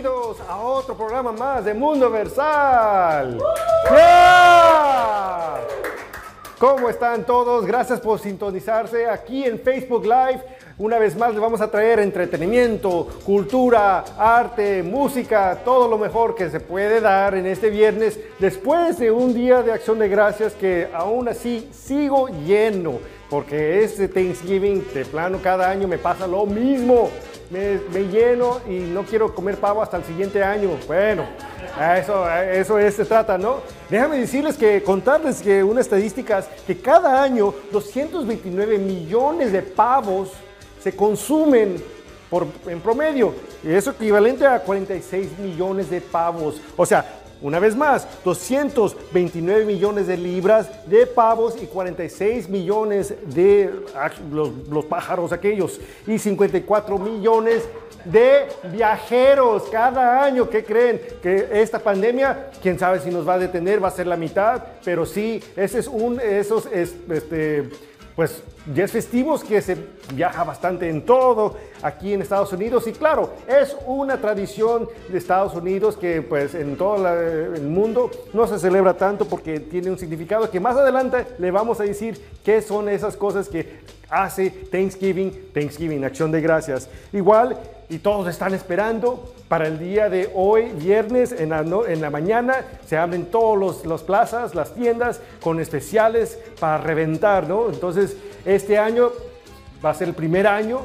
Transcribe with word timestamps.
Bienvenidos 0.00 0.40
a 0.48 0.56
otro 0.56 0.96
programa 0.96 1.30
más 1.30 1.62
de 1.62 1.74
Mundo 1.74 2.10
Versal. 2.10 3.36
¡Yeah! 3.90 5.58
¿Cómo 6.58 6.88
están 6.88 7.26
todos? 7.26 7.66
Gracias 7.66 8.00
por 8.00 8.18
sintonizarse 8.18 9.06
aquí 9.06 9.44
en 9.44 9.60
Facebook 9.60 10.04
Live. 10.04 10.40
Una 10.78 10.98
vez 10.98 11.14
más 11.18 11.32
les 11.32 11.40
vamos 11.40 11.60
a 11.60 11.70
traer 11.70 11.98
entretenimiento, 11.98 13.08
cultura, 13.26 14.02
arte, 14.16 14.82
música, 14.82 15.58
todo 15.66 15.86
lo 15.86 15.98
mejor 15.98 16.34
que 16.34 16.48
se 16.48 16.60
puede 16.60 17.02
dar 17.02 17.34
en 17.34 17.44
este 17.44 17.68
viernes 17.68 18.18
después 18.38 18.98
de 18.98 19.10
un 19.10 19.34
día 19.34 19.62
de 19.62 19.72
acción 19.72 19.98
de 19.98 20.08
gracias 20.08 20.54
que 20.54 20.88
aún 20.94 21.28
así 21.28 21.68
sigo 21.74 22.28
lleno 22.46 23.00
porque 23.30 23.84
este 23.84 24.08
Thanksgiving 24.08 24.84
de 24.92 25.04
plano 25.04 25.38
cada 25.40 25.70
año 25.70 25.86
me 25.86 25.98
pasa 25.98 26.26
lo 26.26 26.44
mismo. 26.46 27.10
Me, 27.50 27.78
lleno 28.04 28.60
y 28.68 28.78
no 28.78 29.02
quiero 29.02 29.34
comer 29.34 29.56
pavo 29.56 29.82
hasta 29.82 29.96
el 29.96 30.04
siguiente 30.04 30.42
año. 30.42 30.70
Bueno, 30.86 31.24
a 31.76 31.98
eso, 31.98 32.30
eso 32.30 32.78
es, 32.78 32.94
se 32.94 33.04
trata, 33.04 33.36
¿no? 33.36 33.56
Déjame 33.88 34.18
decirles 34.18 34.56
que 34.56 34.82
contarles 34.84 35.42
que 35.42 35.64
unas 35.64 35.86
estadísticas 35.86 36.48
que 36.64 36.78
cada 36.78 37.20
año 37.22 37.52
229 37.72 38.78
millones 38.78 39.52
de 39.52 39.62
pavos 39.62 40.30
se 40.80 40.94
consumen 40.94 41.82
por, 42.30 42.46
en 42.66 42.80
promedio. 42.80 43.34
Y 43.64 43.72
eso 43.72 43.90
equivalente 43.90 44.46
a 44.46 44.60
46 44.60 45.38
millones 45.40 45.90
de 45.90 46.00
pavos. 46.00 46.60
O 46.76 46.86
sea, 46.86 47.04
una 47.42 47.58
vez 47.58 47.74
más, 47.74 48.06
229 48.24 49.64
millones 49.64 50.06
de 50.06 50.16
libras 50.16 50.68
de 50.86 51.06
pavos 51.06 51.56
y 51.62 51.66
46 51.66 52.48
millones 52.48 53.14
de 53.34 53.70
los, 54.30 54.84
pájaros 54.84 55.32
aquellos 55.32 55.80
y 56.06 56.18
54 56.18 56.98
millones 56.98 57.68
de 58.04 58.46
viajeros 58.72 59.64
cada 59.70 60.22
año. 60.22 60.50
¿Qué 60.50 60.64
creen? 60.64 61.00
Que 61.22 61.48
esta 61.52 61.78
pandemia, 61.78 62.50
quién 62.62 62.78
sabe 62.78 63.00
si 63.00 63.10
nos 63.10 63.26
va 63.26 63.34
a 63.34 63.38
detener, 63.38 63.82
va 63.82 63.88
a 63.88 63.92
ser 63.92 64.06
la 64.06 64.16
mitad, 64.16 64.62
pero 64.84 65.06
sí, 65.06 65.42
ese 65.56 65.78
es 65.78 65.86
un, 65.86 66.20
esos, 66.20 66.66
es, 66.66 66.94
este, 67.10 67.70
pues 68.20 68.42
días 68.66 68.90
festivos 68.90 69.42
que 69.42 69.62
se 69.62 69.78
viaja 70.12 70.44
bastante 70.44 70.90
en 70.90 71.06
todo 71.06 71.56
aquí 71.80 72.12
en 72.12 72.20
Estados 72.20 72.52
Unidos 72.52 72.86
y 72.86 72.92
claro, 72.92 73.30
es 73.48 73.74
una 73.86 74.20
tradición 74.20 74.90
de 75.08 75.16
Estados 75.16 75.54
Unidos 75.54 75.96
que 75.96 76.20
pues 76.20 76.54
en 76.54 76.76
todo 76.76 77.08
el 77.08 77.62
mundo 77.62 78.10
no 78.34 78.46
se 78.46 78.58
celebra 78.58 78.92
tanto 78.92 79.24
porque 79.24 79.58
tiene 79.58 79.88
un 79.88 79.98
significado 79.98 80.50
que 80.50 80.60
más 80.60 80.76
adelante 80.76 81.28
le 81.38 81.50
vamos 81.50 81.80
a 81.80 81.84
decir 81.84 82.20
qué 82.44 82.60
son 82.60 82.90
esas 82.90 83.16
cosas 83.16 83.48
que 83.48 83.80
hace 84.10 84.50
Thanksgiving, 84.50 85.52
Thanksgiving, 85.54 86.04
acción 86.04 86.30
de 86.30 86.42
gracias. 86.42 86.90
Igual, 87.14 87.58
y 87.88 88.00
todos 88.00 88.28
están 88.28 88.52
esperando 88.52 89.32
para 89.50 89.66
el 89.66 89.80
día 89.80 90.08
de 90.08 90.30
hoy, 90.32 90.66
viernes, 90.76 91.32
en 91.32 91.48
la, 91.48 91.64
no- 91.64 91.84
en 91.84 92.00
la 92.00 92.08
mañana, 92.08 92.54
se 92.86 92.96
abren 92.96 93.26
todas 93.26 93.84
las 93.84 94.02
plazas, 94.04 94.54
las 94.54 94.74
tiendas, 94.74 95.20
con 95.42 95.58
especiales 95.58 96.38
para 96.60 96.78
reventar, 96.78 97.48
¿no? 97.48 97.68
Entonces, 97.68 98.16
este 98.44 98.78
año 98.78 99.10
va 99.84 99.90
a 99.90 99.94
ser 99.94 100.06
el 100.06 100.14
primer 100.14 100.46
año 100.46 100.82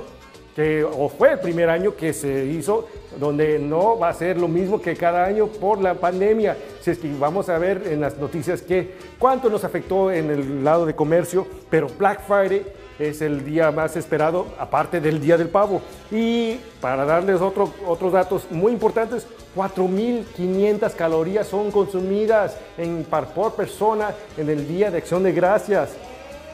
que, 0.56 0.84
o 0.86 1.10
fue 1.10 1.34
el 1.34 1.40
primer 1.40 1.70
año 1.70 1.96
que 1.96 2.14
se 2.14 2.46
hizo, 2.46 2.88
donde 3.20 3.60
no 3.60 4.00
va 4.00 4.10
a 4.10 4.14
ser 4.14 4.38
lo 4.40 4.48
mismo 4.48 4.82
que 4.82 4.96
cada 4.96 5.26
año 5.26 5.48
por 5.48 5.82
la 5.82 5.96
pandemia. 5.96 6.56
Si 6.82 6.92
es 6.92 6.98
que 6.98 7.12
vamos 7.20 7.50
a 7.50 7.58
ver 7.58 7.84
en 7.92 8.00
las 8.02 8.18
noticias 8.18 8.62
que 8.62 8.94
cuánto 9.20 9.50
nos 9.50 9.64
afectó 9.66 10.12
en 10.12 10.30
el 10.32 10.64
lado 10.64 10.86
de 10.86 10.96
comercio, 10.96 11.46
pero 11.70 11.88
Black 12.00 12.22
Friday 12.26 12.66
es 12.98 13.22
el 13.22 13.44
día 13.44 13.70
más 13.72 13.98
esperado, 13.98 14.46
aparte 14.58 15.02
del 15.02 15.20
Día 15.20 15.38
del 15.38 15.50
Pavo. 15.50 15.82
Y 16.10 16.58
para 16.80 17.04
darles 17.04 17.42
otro- 17.42 17.74
otros 17.86 18.14
datos 18.14 18.48
muy 18.50 18.72
importantes, 18.72 19.28
4.500 19.58 20.94
calorías 20.96 21.48
son 21.48 21.72
consumidas 21.72 22.56
en, 22.78 23.04
por 23.04 23.54
persona 23.56 24.14
en 24.38 24.50
el 24.50 24.66
Día 24.68 24.90
de 24.92 25.00
Acción 25.00 25.24
de 25.24 25.34
Gracias. 25.34 25.90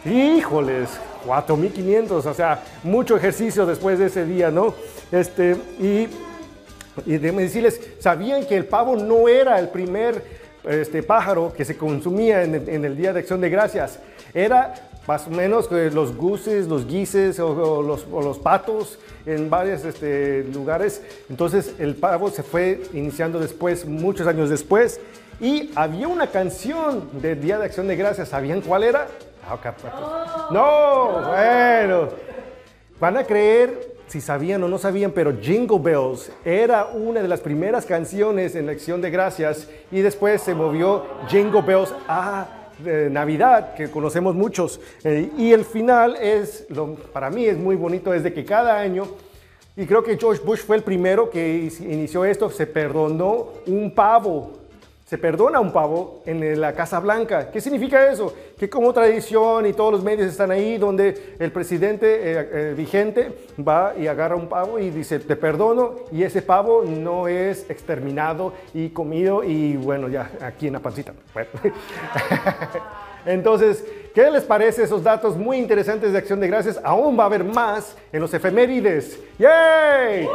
Híjoles, 0.05 0.89
4500, 1.25 2.25
o 2.25 2.33
sea, 2.33 2.63
mucho 2.83 3.15
ejercicio 3.15 3.65
después 3.65 3.99
de 3.99 4.07
ese 4.07 4.25
día, 4.25 4.51
¿no? 4.51 4.73
Este, 5.11 5.55
y, 5.79 6.07
y 7.05 7.17
déjenme 7.17 7.43
decirles, 7.43 7.79
¿sabían 7.99 8.45
que 8.45 8.55
el 8.55 8.65
pavo 8.65 8.95
no 8.95 9.27
era 9.27 9.59
el 9.59 9.69
primer 9.69 10.23
este, 10.63 11.03
pájaro 11.03 11.53
que 11.55 11.65
se 11.65 11.77
consumía 11.77 12.43
en 12.43 12.85
el, 12.85 12.97
Día 12.97 13.13
de 13.13 13.19
Acción 13.19 13.41
de 13.41 13.49
Gracias? 13.49 13.99
Era 14.33 14.73
más 15.07 15.27
o 15.27 15.31
menos 15.31 15.67
que 15.67 15.89
los 15.89 16.15
guses, 16.15 16.67
los 16.67 16.87
guises 16.87 17.39
o, 17.39 17.49
o 17.49 17.81
los, 17.81 18.05
o 18.11 18.21
los 18.21 18.37
patos 18.37 18.99
en 19.25 19.49
varios 19.49 19.83
este, 19.83 20.43
lugares. 20.53 21.01
Entonces 21.29 21.73
el 21.79 21.95
pavo 21.95 22.29
se 22.29 22.43
fue 22.43 22.81
iniciando 22.93 23.39
después, 23.39 23.85
muchos 23.85 24.27
años 24.27 24.49
después. 24.49 24.99
Y 25.39 25.71
había 25.73 26.07
una 26.07 26.27
canción 26.27 27.09
del 27.19 27.41
Día 27.41 27.57
de 27.57 27.65
Acción 27.65 27.87
de 27.87 27.95
Gracias. 27.95 28.29
¿Sabían 28.29 28.61
cuál 28.61 28.83
era? 28.83 29.07
Ah, 29.47 29.55
ok, 29.55 29.61
pues. 29.81 29.93
No, 30.51 31.21
bueno. 31.27 32.09
Van 32.99 33.17
a 33.17 33.23
creer 33.23 33.95
si 34.07 34.21
sabían 34.21 34.61
o 34.63 34.67
no 34.67 34.77
sabían, 34.77 35.11
pero 35.11 35.37
Jingle 35.41 35.79
Bells 35.79 36.31
era 36.45 36.85
una 36.87 37.21
de 37.21 37.27
las 37.27 37.39
primeras 37.39 37.85
canciones 37.85 38.55
en 38.55 38.65
la 38.65 38.73
Acción 38.73 39.01
de 39.01 39.09
Gracias 39.09 39.69
y 39.91 40.01
después 40.01 40.41
se 40.41 40.53
movió 40.53 41.05
Jingle 41.27 41.61
Bells 41.61 41.93
a 42.07 42.69
eh, 42.85 43.07
Navidad, 43.11 43.73
que 43.73 43.89
conocemos 43.89 44.35
muchos. 44.35 44.79
Eh, 45.03 45.31
y 45.37 45.51
el 45.53 45.65
final 45.65 46.15
es, 46.17 46.65
lo, 46.69 46.95
para 46.95 47.29
mí 47.29 47.45
es 47.45 47.57
muy 47.57 47.75
bonito, 47.75 48.13
es 48.13 48.23
de 48.23 48.33
que 48.33 48.45
cada 48.45 48.79
año 48.79 49.07
y 49.75 49.85
creo 49.85 50.03
que 50.03 50.17
George 50.17 50.43
Bush 50.43 50.59
fue 50.59 50.75
el 50.75 50.83
primero 50.83 51.29
que 51.29 51.71
inició 51.79 52.25
esto. 52.25 52.49
Se 52.49 52.67
perdonó 52.67 53.47
un 53.67 53.93
pavo. 53.95 54.60
Se 55.11 55.17
perdona 55.17 55.59
un 55.59 55.73
pavo 55.73 56.21
en 56.25 56.61
la 56.61 56.71
Casa 56.71 56.97
Blanca. 57.01 57.51
¿Qué 57.51 57.59
significa 57.59 58.09
eso? 58.09 58.33
Que 58.57 58.69
como 58.69 58.93
tradición 58.93 59.65
y 59.65 59.73
todos 59.73 59.91
los 59.91 60.03
medios 60.05 60.29
están 60.29 60.51
ahí 60.51 60.77
donde 60.77 61.35
el 61.37 61.51
presidente 61.51 62.07
eh, 62.07 62.49
eh, 62.53 62.73
vigente 62.77 63.33
va 63.59 63.93
y 63.99 64.07
agarra 64.07 64.37
un 64.37 64.47
pavo 64.47 64.79
y 64.79 64.89
dice, 64.89 65.19
te 65.19 65.35
perdono 65.35 65.95
y 66.13 66.23
ese 66.23 66.41
pavo 66.41 66.85
no 66.87 67.27
es 67.27 67.69
exterminado 67.69 68.53
y 68.73 68.87
comido 68.91 69.43
y 69.43 69.75
bueno, 69.75 70.07
ya 70.07 70.31
aquí 70.39 70.67
en 70.67 70.73
la 70.73 70.79
pancita. 70.79 71.11
Bueno. 71.33 71.49
Entonces, 73.25 73.85
¿qué 74.15 74.31
les 74.31 74.45
parece 74.45 74.83
esos 74.83 75.03
datos 75.03 75.35
muy 75.35 75.57
interesantes 75.57 76.13
de 76.13 76.19
Acción 76.19 76.39
de 76.39 76.47
Gracias? 76.47 76.79
Aún 76.85 77.19
va 77.19 77.23
a 77.23 77.25
haber 77.25 77.43
más 77.43 77.97
en 78.13 78.21
los 78.21 78.33
efemérides. 78.33 79.19
¡Yay! 79.37 80.29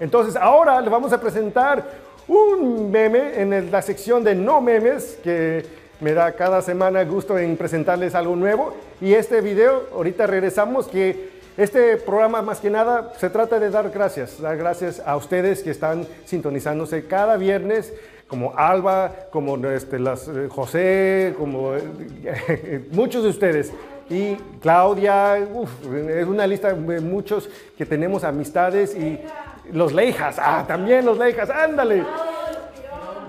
Entonces, 0.00 0.34
ahora 0.34 0.80
le 0.80 0.90
vamos 0.90 1.12
a 1.12 1.20
presentar 1.20 2.01
un 2.28 2.90
meme 2.90 3.40
en 3.40 3.70
la 3.70 3.82
sección 3.82 4.24
de 4.24 4.34
no 4.34 4.60
memes 4.60 5.18
que 5.22 5.64
me 6.00 6.12
da 6.12 6.32
cada 6.32 6.62
semana 6.62 7.04
gusto 7.04 7.38
en 7.38 7.56
presentarles 7.56 8.14
algo 8.14 8.36
nuevo. 8.36 8.74
Y 9.00 9.14
este 9.14 9.40
video, 9.40 9.88
ahorita 9.94 10.26
regresamos, 10.26 10.88
que 10.88 11.30
este 11.56 11.96
programa 11.98 12.42
más 12.42 12.60
que 12.60 12.70
nada 12.70 13.12
se 13.18 13.30
trata 13.30 13.60
de 13.60 13.70
dar 13.70 13.90
gracias, 13.90 14.40
dar 14.40 14.56
gracias 14.56 15.02
a 15.04 15.16
ustedes 15.16 15.62
que 15.62 15.70
están 15.70 16.06
sintonizándose 16.24 17.06
cada 17.06 17.36
viernes 17.36 17.92
como 18.26 18.56
Alba, 18.56 19.12
como 19.30 19.56
este, 19.68 19.98
las, 19.98 20.26
eh, 20.26 20.48
José, 20.48 21.34
como 21.38 21.74
eh, 21.74 22.88
muchos 22.92 23.22
de 23.22 23.28
ustedes. 23.28 23.72
Y 24.08 24.36
Claudia, 24.60 25.36
es 25.38 26.26
una 26.26 26.46
lista 26.46 26.72
de 26.72 27.00
muchos 27.00 27.48
que 27.76 27.84
tenemos 27.84 28.24
amistades 28.24 28.96
y 28.96 29.20
los 29.72 29.92
Leijas, 29.92 30.36
ah, 30.38 30.64
también 30.66 31.04
los 31.04 31.18
Leijas, 31.18 31.50
ándale. 31.50 32.04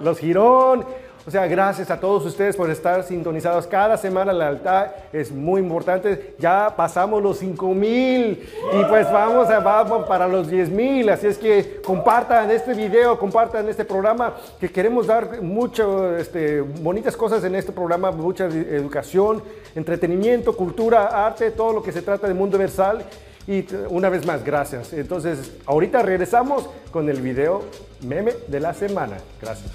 Los 0.01 0.19
Girón. 0.19 0.85
O 1.25 1.31
sea, 1.31 1.47
gracias 1.47 1.89
a 1.89 2.01
todos 2.01 2.25
ustedes 2.25 2.57
por 2.57 2.69
estar 2.69 3.01
sintonizados 3.03 3.65
cada 3.65 3.95
semana. 3.95 4.33
La 4.33 4.51
lealtad 4.51 4.87
es 5.13 5.31
muy 5.31 5.61
importante. 5.61 6.35
Ya 6.37 6.73
pasamos 6.75 7.23
los 7.23 7.37
5 7.37 7.73
mil 7.73 8.45
y 8.73 8.83
pues 8.89 9.09
vamos, 9.09 9.49
a, 9.49 10.05
para 10.05 10.27
los 10.27 10.49
10 10.49 10.69
mil. 10.69 11.09
Así 11.09 11.27
es 11.27 11.37
que 11.37 11.81
compartan 11.85 12.51
este 12.51 12.73
video, 12.73 13.17
compartan 13.17 13.69
este 13.69 13.85
programa, 13.85 14.33
que 14.59 14.69
queremos 14.69 15.07
dar 15.07 15.41
mucho, 15.41 16.17
este, 16.17 16.59
bonitas 16.59 17.15
cosas 17.15 17.41
en 17.45 17.55
este 17.55 17.71
programa, 17.71 18.11
mucha 18.11 18.43
educación, 18.43 19.41
entretenimiento, 19.75 20.57
cultura, 20.57 21.25
arte, 21.25 21.51
todo 21.51 21.71
lo 21.71 21.81
que 21.81 21.93
se 21.93 22.01
trata 22.01 22.27
de 22.27 22.33
mundo 22.33 22.57
versal. 22.57 23.05
Y 23.47 23.65
una 23.89 24.09
vez 24.09 24.25
más, 24.25 24.43
gracias. 24.43 24.93
Entonces, 24.93 25.51
ahorita 25.65 26.01
regresamos 26.01 26.69
con 26.91 27.09
el 27.09 27.21
video 27.21 27.63
meme 28.01 28.33
de 28.47 28.59
la 28.59 28.73
semana. 28.73 29.17
Gracias. 29.41 29.71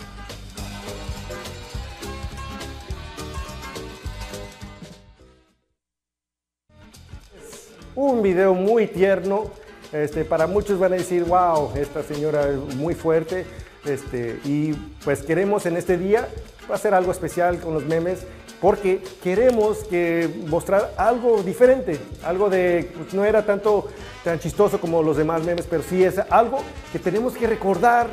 Un 7.94 8.22
video 8.22 8.54
muy 8.54 8.86
tierno. 8.86 9.50
Este, 9.92 10.24
para 10.24 10.46
muchos 10.46 10.78
van 10.78 10.92
a 10.92 10.96
decir, 10.96 11.24
wow, 11.24 11.72
esta 11.74 12.02
señora 12.02 12.48
es 12.48 12.76
muy 12.76 12.94
fuerte. 12.94 13.44
Este, 13.84 14.40
y 14.44 14.72
pues 15.04 15.22
queremos 15.22 15.66
en 15.66 15.76
este 15.76 15.98
día 15.98 16.28
hacer 16.72 16.94
algo 16.94 17.12
especial 17.12 17.58
con 17.58 17.74
los 17.74 17.84
memes 17.84 18.20
porque 18.60 19.02
queremos 19.22 19.78
que 19.84 20.28
mostrar 20.46 20.92
algo 20.96 21.42
diferente, 21.42 21.98
algo 22.24 22.50
de, 22.50 22.90
pues, 22.96 23.14
no 23.14 23.24
era 23.24 23.44
tanto 23.44 23.88
tan 24.24 24.38
chistoso 24.38 24.80
como 24.80 25.02
los 25.02 25.16
demás 25.16 25.44
memes, 25.44 25.66
pero 25.68 25.82
sí 25.82 26.02
es 26.02 26.18
algo 26.30 26.58
que 26.92 26.98
tenemos 26.98 27.34
que 27.34 27.46
recordar. 27.46 28.08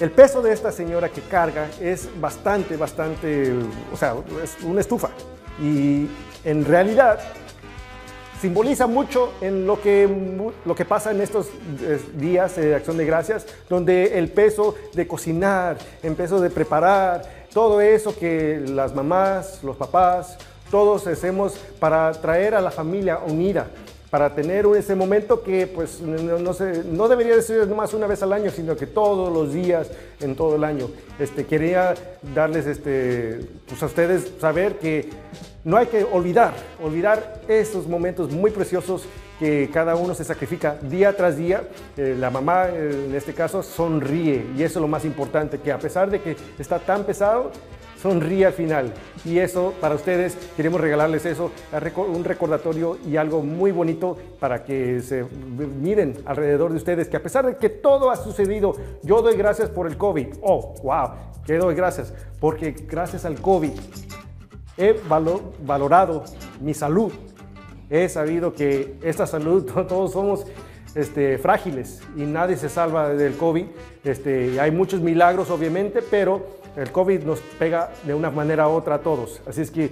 El 0.00 0.10
peso 0.10 0.40
de 0.42 0.52
esta 0.52 0.70
señora 0.70 1.08
que 1.08 1.20
carga 1.22 1.68
es 1.80 2.08
bastante, 2.20 2.76
bastante, 2.76 3.52
o 3.92 3.96
sea, 3.96 4.14
es 4.42 4.56
una 4.62 4.80
estufa. 4.80 5.10
Y 5.60 6.06
en 6.44 6.64
realidad 6.64 7.18
simboliza 8.40 8.86
mucho 8.86 9.32
en 9.40 9.66
lo 9.66 9.80
que, 9.80 10.08
lo 10.64 10.74
que 10.74 10.84
pasa 10.84 11.10
en 11.10 11.20
estos 11.20 11.48
días 12.14 12.56
de 12.56 12.76
Acción 12.76 12.96
de 12.96 13.04
Gracias, 13.04 13.46
donde 13.68 14.18
el 14.18 14.30
peso 14.30 14.76
de 14.94 15.06
cocinar, 15.06 15.76
el 16.02 16.14
peso 16.14 16.40
de 16.40 16.50
preparar, 16.50 17.37
todo 17.52 17.80
eso 17.80 18.16
que 18.16 18.62
las 18.66 18.94
mamás, 18.94 19.62
los 19.62 19.76
papás, 19.76 20.38
todos 20.70 21.06
hacemos 21.06 21.54
para 21.78 22.12
traer 22.12 22.54
a 22.54 22.60
la 22.60 22.70
familia 22.70 23.18
unida, 23.26 23.68
para 24.10 24.34
tener 24.34 24.66
ese 24.76 24.94
momento 24.94 25.42
que 25.42 25.66
pues 25.66 26.00
no, 26.00 27.08
debería 27.08 27.36
de 27.36 27.42
ser 27.42 27.66
nomás 27.68 27.92
una 27.94 28.06
vez 28.06 28.22
al 28.22 28.32
año, 28.32 28.50
sino 28.50 28.76
que 28.76 28.86
todos 28.86 29.32
los 29.32 29.52
días 29.52 29.90
en 30.20 30.34
todo 30.34 30.56
el 30.56 30.64
año. 30.64 30.88
Este, 31.18 31.44
quería 31.46 31.94
darles 32.34 32.66
este, 32.66 33.40
pues 33.66 33.82
a 33.82 33.86
ustedes 33.86 34.32
saber 34.40 34.78
que 34.78 35.08
no 35.64 35.76
hay 35.76 35.86
que 35.86 36.04
olvidar, 36.04 36.54
olvidar 36.82 37.42
esos 37.48 37.86
momentos 37.86 38.30
muy 38.30 38.50
preciosos 38.50 39.02
que 39.38 39.70
cada 39.72 39.96
uno 39.96 40.14
se 40.14 40.24
sacrifica 40.24 40.76
día 40.82 41.16
tras 41.16 41.36
día. 41.36 41.62
Eh, 41.96 42.16
la 42.18 42.30
mamá, 42.30 42.68
en 42.68 43.14
este 43.14 43.34
caso, 43.34 43.62
sonríe 43.62 44.46
y 44.56 44.62
eso 44.62 44.78
es 44.78 44.82
lo 44.82 44.88
más 44.88 45.04
importante, 45.04 45.58
que 45.58 45.72
a 45.72 45.78
pesar 45.78 46.10
de 46.10 46.20
que 46.20 46.36
está 46.58 46.78
tan 46.78 47.04
pesado, 47.04 47.52
sonríe 48.00 48.46
al 48.46 48.52
final. 48.52 48.92
Y 49.24 49.38
eso, 49.38 49.74
para 49.80 49.94
ustedes, 49.94 50.36
queremos 50.56 50.80
regalarles 50.80 51.26
eso, 51.26 51.50
un 51.96 52.24
recordatorio 52.24 52.98
y 53.06 53.16
algo 53.16 53.42
muy 53.42 53.72
bonito 53.72 54.16
para 54.38 54.64
que 54.64 55.00
se 55.00 55.24
miren 55.24 56.16
alrededor 56.24 56.70
de 56.70 56.76
ustedes, 56.76 57.08
que 57.08 57.16
a 57.16 57.22
pesar 57.22 57.46
de 57.46 57.56
que 57.56 57.68
todo 57.68 58.10
ha 58.10 58.16
sucedido, 58.16 58.74
yo 59.02 59.22
doy 59.22 59.36
gracias 59.36 59.68
por 59.68 59.86
el 59.86 59.96
COVID. 59.96 60.28
Oh, 60.42 60.74
wow, 60.82 61.10
que 61.44 61.56
doy 61.56 61.74
gracias, 61.74 62.12
porque 62.40 62.72
gracias 62.72 63.24
al 63.24 63.40
COVID 63.40 63.72
he 64.76 64.96
valorado 65.66 66.24
mi 66.60 66.72
salud. 66.72 67.12
He 67.90 68.08
sabido 68.08 68.52
que 68.52 68.94
esta 69.02 69.26
salud, 69.26 69.64
todos 69.88 70.12
somos 70.12 70.44
este, 70.94 71.38
frágiles 71.38 72.00
y 72.16 72.22
nadie 72.22 72.56
se 72.56 72.68
salva 72.68 73.10
del 73.10 73.36
COVID. 73.36 73.64
Este, 74.04 74.60
hay 74.60 74.70
muchos 74.70 75.00
milagros, 75.00 75.50
obviamente, 75.50 76.02
pero 76.02 76.58
el 76.76 76.90
COVID 76.90 77.22
nos 77.22 77.40
pega 77.58 77.90
de 78.04 78.14
una 78.14 78.30
manera 78.30 78.68
u 78.68 78.72
otra 78.72 78.96
a 78.96 78.98
todos. 79.00 79.40
Así 79.46 79.62
es 79.62 79.70
que 79.70 79.90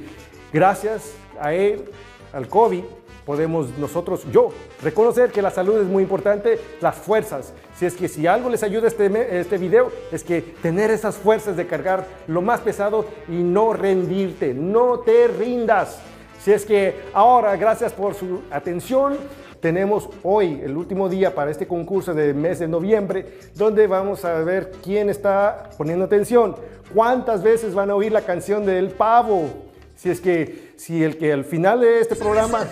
gracias 0.52 1.12
a 1.40 1.52
él, 1.54 1.84
al 2.32 2.48
COVID, 2.48 2.84
podemos 3.24 3.76
nosotros, 3.76 4.24
yo, 4.30 4.50
reconocer 4.82 5.32
que 5.32 5.42
la 5.42 5.50
salud 5.50 5.80
es 5.80 5.86
muy 5.86 6.04
importante, 6.04 6.60
las 6.80 6.94
fuerzas. 6.94 7.52
Si 7.76 7.84
es 7.84 7.94
que 7.94 8.08
si 8.08 8.26
algo 8.28 8.48
les 8.48 8.62
ayuda 8.62 8.86
este, 8.86 9.40
este 9.40 9.58
video, 9.58 9.90
es 10.12 10.22
que 10.22 10.40
tener 10.40 10.92
esas 10.92 11.16
fuerzas 11.16 11.56
de 11.56 11.66
cargar 11.66 12.06
lo 12.28 12.40
más 12.40 12.60
pesado 12.60 13.04
y 13.28 13.42
no 13.42 13.72
rendirte, 13.72 14.54
no 14.54 15.00
te 15.00 15.26
rindas. 15.26 15.98
Si 16.46 16.52
es 16.52 16.64
que 16.64 16.94
ahora, 17.12 17.56
gracias 17.56 17.92
por 17.92 18.14
su 18.14 18.42
atención, 18.52 19.16
tenemos 19.60 20.08
hoy 20.22 20.60
el 20.62 20.76
último 20.76 21.08
día 21.08 21.34
para 21.34 21.50
este 21.50 21.66
concurso 21.66 22.14
de 22.14 22.32
mes 22.34 22.60
de 22.60 22.68
noviembre, 22.68 23.40
donde 23.56 23.88
vamos 23.88 24.24
a 24.24 24.32
ver 24.44 24.70
quién 24.80 25.10
está 25.10 25.70
poniendo 25.76 26.04
atención. 26.04 26.54
¿Cuántas 26.94 27.42
veces 27.42 27.74
van 27.74 27.90
a 27.90 27.96
oír 27.96 28.12
la 28.12 28.20
canción 28.20 28.64
del 28.64 28.90
pavo? 28.90 29.48
Si 29.96 30.08
es 30.08 30.20
que, 30.20 30.74
si 30.76 31.02
el 31.02 31.18
que 31.18 31.32
al 31.32 31.44
final 31.44 31.80
de 31.80 31.98
este 31.98 32.14
programa 32.14 32.64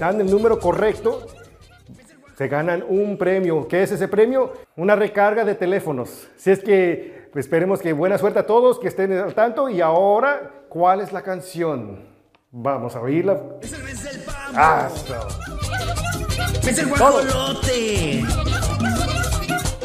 dan 0.00 0.20
el 0.20 0.28
número 0.28 0.58
correcto, 0.58 1.24
se 2.36 2.48
ganan 2.48 2.84
un 2.88 3.16
premio. 3.16 3.68
¿Qué 3.68 3.84
es 3.84 3.92
ese 3.92 4.08
premio? 4.08 4.54
Una 4.74 4.96
recarga 4.96 5.44
de 5.44 5.54
teléfonos. 5.54 6.26
Si 6.34 6.50
es 6.50 6.58
que 6.64 7.28
esperemos 7.36 7.80
que 7.80 7.92
buena 7.92 8.18
suerte 8.18 8.40
a 8.40 8.46
todos, 8.46 8.80
que 8.80 8.88
estén 8.88 9.12
al 9.12 9.34
tanto. 9.34 9.68
Y 9.68 9.80
ahora, 9.80 10.64
¿cuál 10.68 11.00
es 11.00 11.12
la 11.12 11.22
canción? 11.22 12.09
Vamos 12.52 12.96
a 12.96 13.00
oírla. 13.00 13.40
Es 13.62 13.72
el 13.72 13.84
mes 13.84 14.02
del 14.02 14.22
pavo. 14.22 15.28
Es 16.66 16.78
el 16.78 16.88
guajolote. 16.88 18.24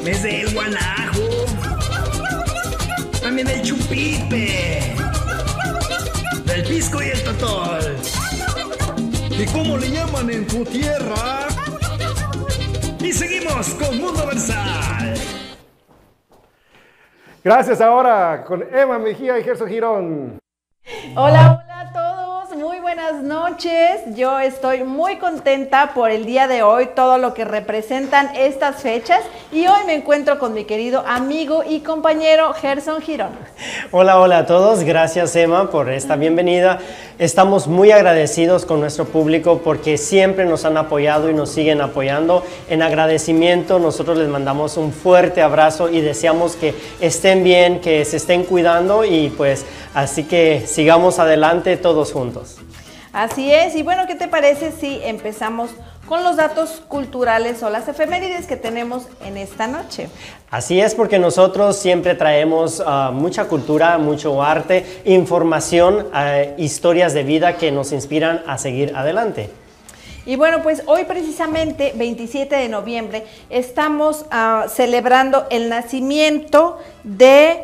Mes 0.04 0.24
del 0.24 0.52
guanajo. 0.52 1.22
También 3.22 3.48
el 3.50 3.62
chupipe. 3.62 4.96
Del 6.46 6.64
pisco 6.64 7.04
y 7.04 7.10
el 7.10 7.24
totol. 7.24 7.98
¿Y 9.30 9.46
cómo 9.46 9.78
le 9.78 9.92
llaman 9.92 10.32
en 10.32 10.48
tu 10.48 10.66
tierra? 10.66 11.48
Y 13.00 13.14
seguimos 13.14 13.70
con 13.76 14.00
Mundo 14.00 14.26
Versal. 14.26 15.14
Gracias 17.44 17.80
ahora 17.80 18.44
con 18.44 18.64
Emma 18.76 18.98
Mejía 18.98 19.38
y 19.38 19.44
Gerson 19.44 19.70
Girón. 19.70 20.40
Hola, 21.16 21.65
buenas 23.06 23.24
noches. 23.24 24.02
Yo 24.16 24.40
estoy 24.40 24.84
muy 24.84 25.18
contenta 25.18 25.92
por 25.94 26.10
el 26.10 26.26
día 26.26 26.48
de 26.48 26.64
hoy, 26.64 26.90
todo 26.96 27.18
lo 27.18 27.34
que 27.34 27.46
representan 27.46 28.36
estas 28.36 28.82
fechas. 28.82 29.20
Y 29.52 29.68
hoy 29.68 29.82
me 29.86 29.94
encuentro 29.94 30.40
con 30.40 30.54
mi 30.54 30.64
querido 30.64 31.04
amigo 31.06 31.64
y 31.68 31.82
compañero 31.82 32.54
Gerson 32.54 33.02
Girón. 33.02 33.30
Hola, 33.92 34.20
hola 34.20 34.40
a 34.40 34.46
todos. 34.46 34.84
Gracias, 34.84 35.36
Emma, 35.36 35.70
por 35.70 35.92
esta 35.92 36.16
bienvenida. 36.16 36.80
Estamos 37.20 37.68
muy 37.68 37.92
agradecidos 37.92 38.66
con 38.66 38.80
nuestro 38.80 39.06
público 39.06 39.62
porque 39.64 39.98
siempre 39.98 40.46
nos 40.46 40.66
han 40.66 40.78
apoyado 40.78 41.30
y 41.30 41.34
nos 41.34 41.52
siguen 41.52 41.82
apoyando. 41.82 42.44
En 42.70 42.82
agradecimiento, 42.82 43.78
nosotros 43.78 44.18
les 44.18 44.30
mandamos 44.30 44.78
un 44.78 44.92
fuerte 44.92 45.44
abrazo 45.44 45.90
y 45.90 46.02
deseamos 46.02 46.56
que 46.56 46.74
estén 47.00 47.44
bien, 47.44 47.82
que 47.82 48.04
se 48.04 48.18
estén 48.18 48.46
cuidando 48.46 49.06
y 49.06 49.30
pues 49.30 49.66
así 49.94 50.24
que 50.24 50.66
sigamos 50.66 51.20
adelante 51.20 51.78
todos 51.78 52.12
juntos. 52.12 52.65
Así 53.16 53.50
es, 53.50 53.78
y 53.78 53.82
bueno, 53.82 54.08
¿qué 54.08 54.16
te 54.16 54.28
parece 54.28 54.74
si 54.74 55.00
empezamos 55.02 55.70
con 56.06 56.26
los 56.26 56.36
datos 56.36 56.84
culturales 56.90 57.64
o 57.64 57.70
las 57.70 57.88
efemérides 57.88 58.46
que 58.46 58.58
tenemos 58.58 59.08
en 59.26 59.38
esta 59.38 59.68
noche? 59.68 60.10
Así 60.52 60.82
es, 60.82 60.94
porque 60.94 61.18
nosotros 61.18 61.78
siempre 61.78 62.16
traemos 62.16 62.84
ah, 62.86 63.12
mucha 63.14 63.46
cultura, 63.46 63.98
mucho 64.00 64.44
arte, 64.44 64.86
información, 65.06 66.10
ah, 66.12 66.42
historias 66.58 67.14
de 67.14 67.24
vida 67.24 67.56
que 67.56 67.72
nos 67.72 67.94
inspiran 67.94 68.44
a 68.48 68.58
seguir 68.58 68.94
adelante. 68.94 69.50
Y 70.26 70.36
bueno, 70.36 70.62
pues 70.62 70.84
hoy 70.86 71.06
precisamente, 71.06 71.94
27 71.96 72.54
de 72.54 72.68
noviembre, 72.68 73.26
estamos 73.50 74.26
ah, 74.30 74.66
celebrando 74.68 75.48
el 75.52 75.70
nacimiento 75.70 76.80
de 77.06 77.64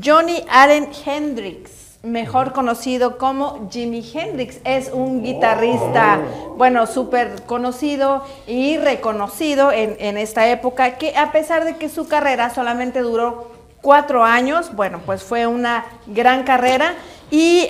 Johnny 0.00 0.44
Allen 0.48 0.90
Hendrix 1.04 1.85
mejor 2.06 2.52
conocido 2.52 3.18
como 3.18 3.68
Jimi 3.70 4.04
Hendrix. 4.14 4.58
Es 4.64 4.90
un 4.92 5.22
guitarrista, 5.22 6.20
bueno, 6.56 6.86
súper 6.86 7.42
conocido 7.42 8.24
y 8.46 8.78
reconocido 8.78 9.72
en, 9.72 10.16
esta 10.16 10.48
época, 10.48 10.98
que 10.98 11.16
a 11.16 11.32
pesar 11.32 11.64
de 11.64 11.76
que 11.76 11.88
su 11.88 12.08
carrera 12.08 12.54
solamente 12.54 13.00
duró 13.00 13.50
cuatro 13.82 14.24
años, 14.24 14.74
bueno, 14.74 15.00
pues 15.04 15.22
fue 15.22 15.46
una 15.46 15.84
gran 16.06 16.44
carrera 16.44 16.94
y, 17.30 17.66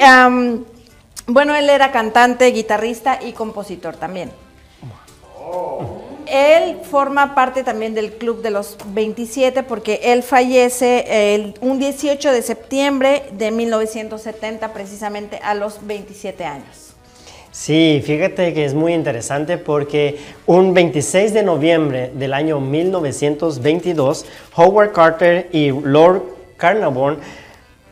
bueno, 1.26 1.54
él 1.54 1.70
era 1.70 1.90
cantante, 1.90 2.46
guitarrista 2.46 3.18
y 3.22 3.32
compositor 3.32 3.96
también. 3.96 4.30
Él 6.26 6.78
forma 6.82 7.34
parte 7.34 7.62
también 7.62 7.94
del 7.94 8.12
Club 8.12 8.42
de 8.42 8.50
los 8.50 8.76
27 8.88 9.62
porque 9.62 10.00
él 10.02 10.22
fallece 10.22 11.34
el, 11.34 11.54
un 11.60 11.78
18 11.78 12.32
de 12.32 12.42
septiembre 12.42 13.24
de 13.32 13.50
1970 13.50 14.72
precisamente 14.72 15.38
a 15.42 15.54
los 15.54 15.86
27 15.86 16.44
años. 16.44 16.94
Sí, 17.52 18.02
fíjate 18.04 18.52
que 18.52 18.64
es 18.64 18.74
muy 18.74 18.92
interesante 18.92 19.56
porque 19.56 20.18
un 20.44 20.74
26 20.74 21.32
de 21.32 21.42
noviembre 21.42 22.10
del 22.14 22.34
año 22.34 22.60
1922, 22.60 24.26
Howard 24.56 24.92
Carter 24.92 25.48
y 25.52 25.70
Lord 25.70 26.22
Carnarvon 26.58 27.18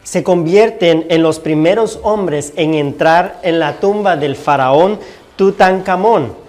se 0.02 0.22
convierten 0.22 1.06
en 1.08 1.22
los 1.22 1.40
primeros 1.40 1.98
hombres 2.02 2.52
en 2.56 2.74
entrar 2.74 3.40
en 3.42 3.58
la 3.58 3.80
tumba 3.80 4.16
del 4.16 4.36
faraón 4.36 4.98
Tutankamón 5.36 6.43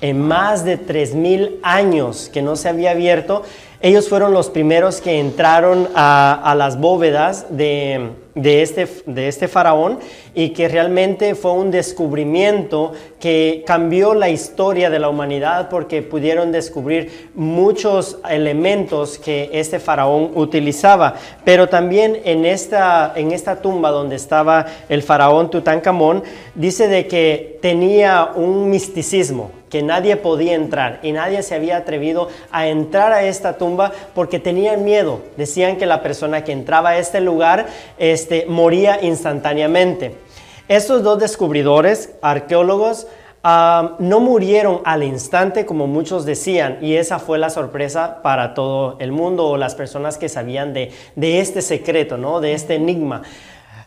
en 0.00 0.20
más 0.20 0.64
de 0.64 0.78
3.000 0.78 1.56
años 1.62 2.30
que 2.32 2.42
no 2.42 2.56
se 2.56 2.68
había 2.68 2.90
abierto, 2.90 3.42
ellos 3.80 4.08
fueron 4.08 4.32
los 4.32 4.50
primeros 4.50 5.00
que 5.00 5.20
entraron 5.20 5.88
a, 5.94 6.54
las 6.56 6.78
bóvedas 6.80 7.46
de, 7.50 8.10
este, 8.34 8.88
de 9.06 9.28
este 9.28 9.48
faraón 9.48 9.98
y 10.36 10.50
que 10.50 10.68
realmente 10.68 11.34
fue 11.34 11.52
un 11.52 11.70
descubrimiento 11.70 12.92
que 13.18 13.64
cambió 13.66 14.12
la 14.12 14.28
historia 14.28 14.90
de 14.90 14.98
la 14.98 15.08
humanidad 15.08 15.70
porque 15.70 16.02
pudieron 16.02 16.52
descubrir 16.52 17.30
muchos 17.34 18.18
elementos 18.28 19.18
que 19.18 19.48
este 19.54 19.80
faraón 19.80 20.32
utilizaba. 20.34 21.14
Pero 21.42 21.70
también 21.70 22.20
en 22.24 22.44
esta, 22.44 23.14
en 23.16 23.32
esta 23.32 23.62
tumba 23.62 23.90
donde 23.90 24.16
estaba 24.16 24.66
el 24.90 25.02
faraón 25.02 25.48
Tutankamón, 25.48 26.22
dice 26.54 26.86
de 26.86 27.06
que 27.06 27.58
tenía 27.62 28.32
un 28.34 28.68
misticismo 28.68 29.50
que 29.70 29.82
nadie 29.82 30.16
podía 30.16 30.54
entrar 30.54 31.00
y 31.02 31.12
nadie 31.12 31.42
se 31.42 31.54
había 31.54 31.78
atrevido 31.78 32.28
a 32.52 32.68
entrar 32.68 33.12
a 33.12 33.24
esta 33.24 33.56
tumba 33.56 33.90
porque 34.14 34.38
tenían 34.38 34.84
miedo. 34.84 35.20
Decían 35.38 35.76
que 35.78 35.86
la 35.86 36.02
persona 36.02 36.44
que 36.44 36.52
entraba 36.52 36.90
a 36.90 36.98
este 36.98 37.22
lugar 37.22 37.66
este, 37.96 38.44
moría 38.46 39.02
instantáneamente. 39.02 40.25
Estos 40.68 41.04
dos 41.04 41.20
descubridores, 41.20 42.14
arqueólogos, 42.22 43.06
ah, 43.44 43.94
no 44.00 44.18
murieron 44.18 44.80
al 44.84 45.04
instante 45.04 45.64
como 45.64 45.86
muchos 45.86 46.24
decían 46.24 46.78
y 46.80 46.96
esa 46.96 47.20
fue 47.20 47.38
la 47.38 47.50
sorpresa 47.50 48.20
para 48.20 48.52
todo 48.52 48.96
el 48.98 49.12
mundo 49.12 49.46
o 49.46 49.56
las 49.56 49.76
personas 49.76 50.18
que 50.18 50.28
sabían 50.28 50.72
de, 50.72 50.90
de 51.14 51.38
este 51.38 51.62
secreto, 51.62 52.18
¿no? 52.18 52.40
de 52.40 52.54
este 52.54 52.74
enigma. 52.74 53.22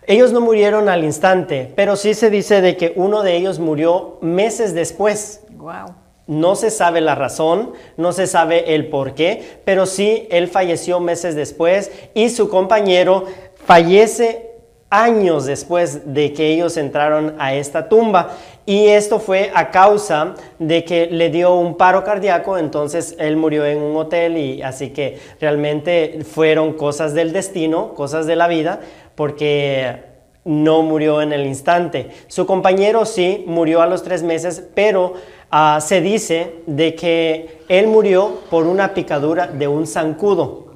Ellos 0.07 0.31
no 0.31 0.39
murieron 0.39 0.87
al 0.87 1.03
instante, 1.03 1.71
pero 1.75 1.97
sí 1.97 2.13
se 2.13 2.29
dice 2.29 2.61
de 2.61 2.77
que 2.77 2.93
uno 2.95 3.23
de 3.23 3.35
ellos 3.35 3.59
murió 3.59 4.17
meses 4.21 4.73
después. 4.73 5.41
Wow. 5.51 5.93
No 6.27 6.55
se 6.55 6.69
sabe 6.69 7.01
la 7.01 7.15
razón, 7.15 7.73
no 7.97 8.13
se 8.13 8.25
sabe 8.25 8.73
el 8.73 8.87
por 8.87 9.15
qué, 9.15 9.59
pero 9.65 9.85
sí 9.85 10.27
él 10.31 10.47
falleció 10.47 11.01
meses 11.01 11.35
después 11.35 11.91
y 12.13 12.29
su 12.29 12.49
compañero 12.49 13.25
fallece 13.65 14.48
años 14.89 15.45
después 15.45 16.13
de 16.13 16.33
que 16.33 16.47
ellos 16.47 16.77
entraron 16.77 17.35
a 17.37 17.53
esta 17.53 17.89
tumba. 17.89 18.29
Y 18.65 18.87
esto 18.87 19.19
fue 19.19 19.51
a 19.53 19.71
causa 19.71 20.35
de 20.59 20.83
que 20.83 21.07
le 21.07 21.29
dio 21.29 21.55
un 21.55 21.75
paro 21.75 22.03
cardíaco, 22.03 22.57
entonces 22.57 23.15
él 23.17 23.35
murió 23.35 23.65
en 23.65 23.81
un 23.81 23.95
hotel 23.95 24.37
y 24.37 24.61
así 24.61 24.89
que 24.89 25.19
realmente 25.39 26.19
fueron 26.23 26.73
cosas 26.73 27.13
del 27.13 27.33
destino, 27.33 27.93
cosas 27.95 28.27
de 28.27 28.35
la 28.35 28.47
vida, 28.47 28.79
porque 29.15 30.09
no 30.45 30.83
murió 30.83 31.21
en 31.21 31.33
el 31.33 31.45
instante. 31.45 32.09
Su 32.27 32.45
compañero 32.45 33.05
sí 33.05 33.43
murió 33.47 33.81
a 33.81 33.87
los 33.87 34.03
tres 34.03 34.23
meses, 34.23 34.63
pero 34.75 35.13
ah, 35.51 35.79
se 35.81 36.01
dice 36.01 36.55
de 36.67 36.95
que 36.95 37.59
él 37.69 37.87
murió 37.87 38.41
por 38.49 38.65
una 38.65 38.93
picadura 38.93 39.47
de 39.47 39.67
un 39.67 39.87
zancudo. 39.87 40.68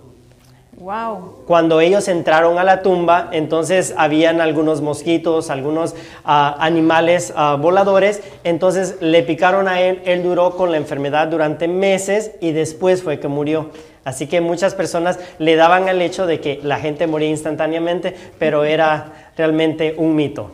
Wow. 0.84 1.44
Cuando 1.48 1.80
ellos 1.80 2.10
entraron 2.10 2.60
a 2.60 2.66
la 2.66 2.82
tumba, 2.82 3.30
entonces 3.32 3.94
habían 3.96 4.42
algunos 4.42 4.82
mosquitos, 4.82 5.50
algunos 5.50 5.96
ah, 6.26 6.58
animales 6.60 7.32
ah, 7.38 7.56
voladores, 7.58 8.22
entonces 8.44 8.98
le 9.00 9.24
picaron 9.24 9.70
a 9.70 9.80
él, 9.80 10.02
él 10.04 10.24
duró 10.24 10.58
con 10.58 10.72
la 10.72 10.78
enfermedad 10.78 11.30
durante 11.30 11.70
meses 11.70 12.32
y 12.42 12.52
después 12.52 13.02
fue 13.02 13.22
que 13.22 13.30
murió. 13.30 13.70
Así 14.04 14.28
que 14.28 14.42
muchas 14.42 14.76
personas 14.76 15.22
le 15.38 15.56
daban 15.56 15.88
el 15.88 16.02
hecho 16.02 16.26
de 16.26 16.42
que 16.42 16.60
la 16.62 16.78
gente 16.80 17.08
moría 17.08 17.30
instantáneamente, 17.30 18.14
pero 18.38 18.66
era 18.66 19.32
realmente 19.38 19.96
un 19.98 20.18
mito. 20.18 20.52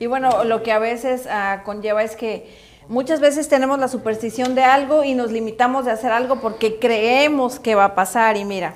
Y 0.00 0.06
bueno, 0.06 0.44
lo 0.44 0.62
que 0.62 0.72
a 0.72 0.78
veces 0.78 1.28
ah, 1.30 1.60
conlleva 1.66 2.02
es 2.02 2.16
que 2.16 2.48
muchas 2.88 3.20
veces 3.20 3.46
tenemos 3.50 3.78
la 3.78 3.88
superstición 3.88 4.54
de 4.54 4.64
algo 4.64 5.04
y 5.04 5.14
nos 5.14 5.32
limitamos 5.32 5.84
de 5.84 5.90
hacer 5.90 6.12
algo 6.12 6.40
porque 6.40 6.78
creemos 6.78 7.60
que 7.60 7.74
va 7.74 7.84
a 7.84 7.94
pasar 7.94 8.38
y 8.38 8.46
mira, 8.46 8.72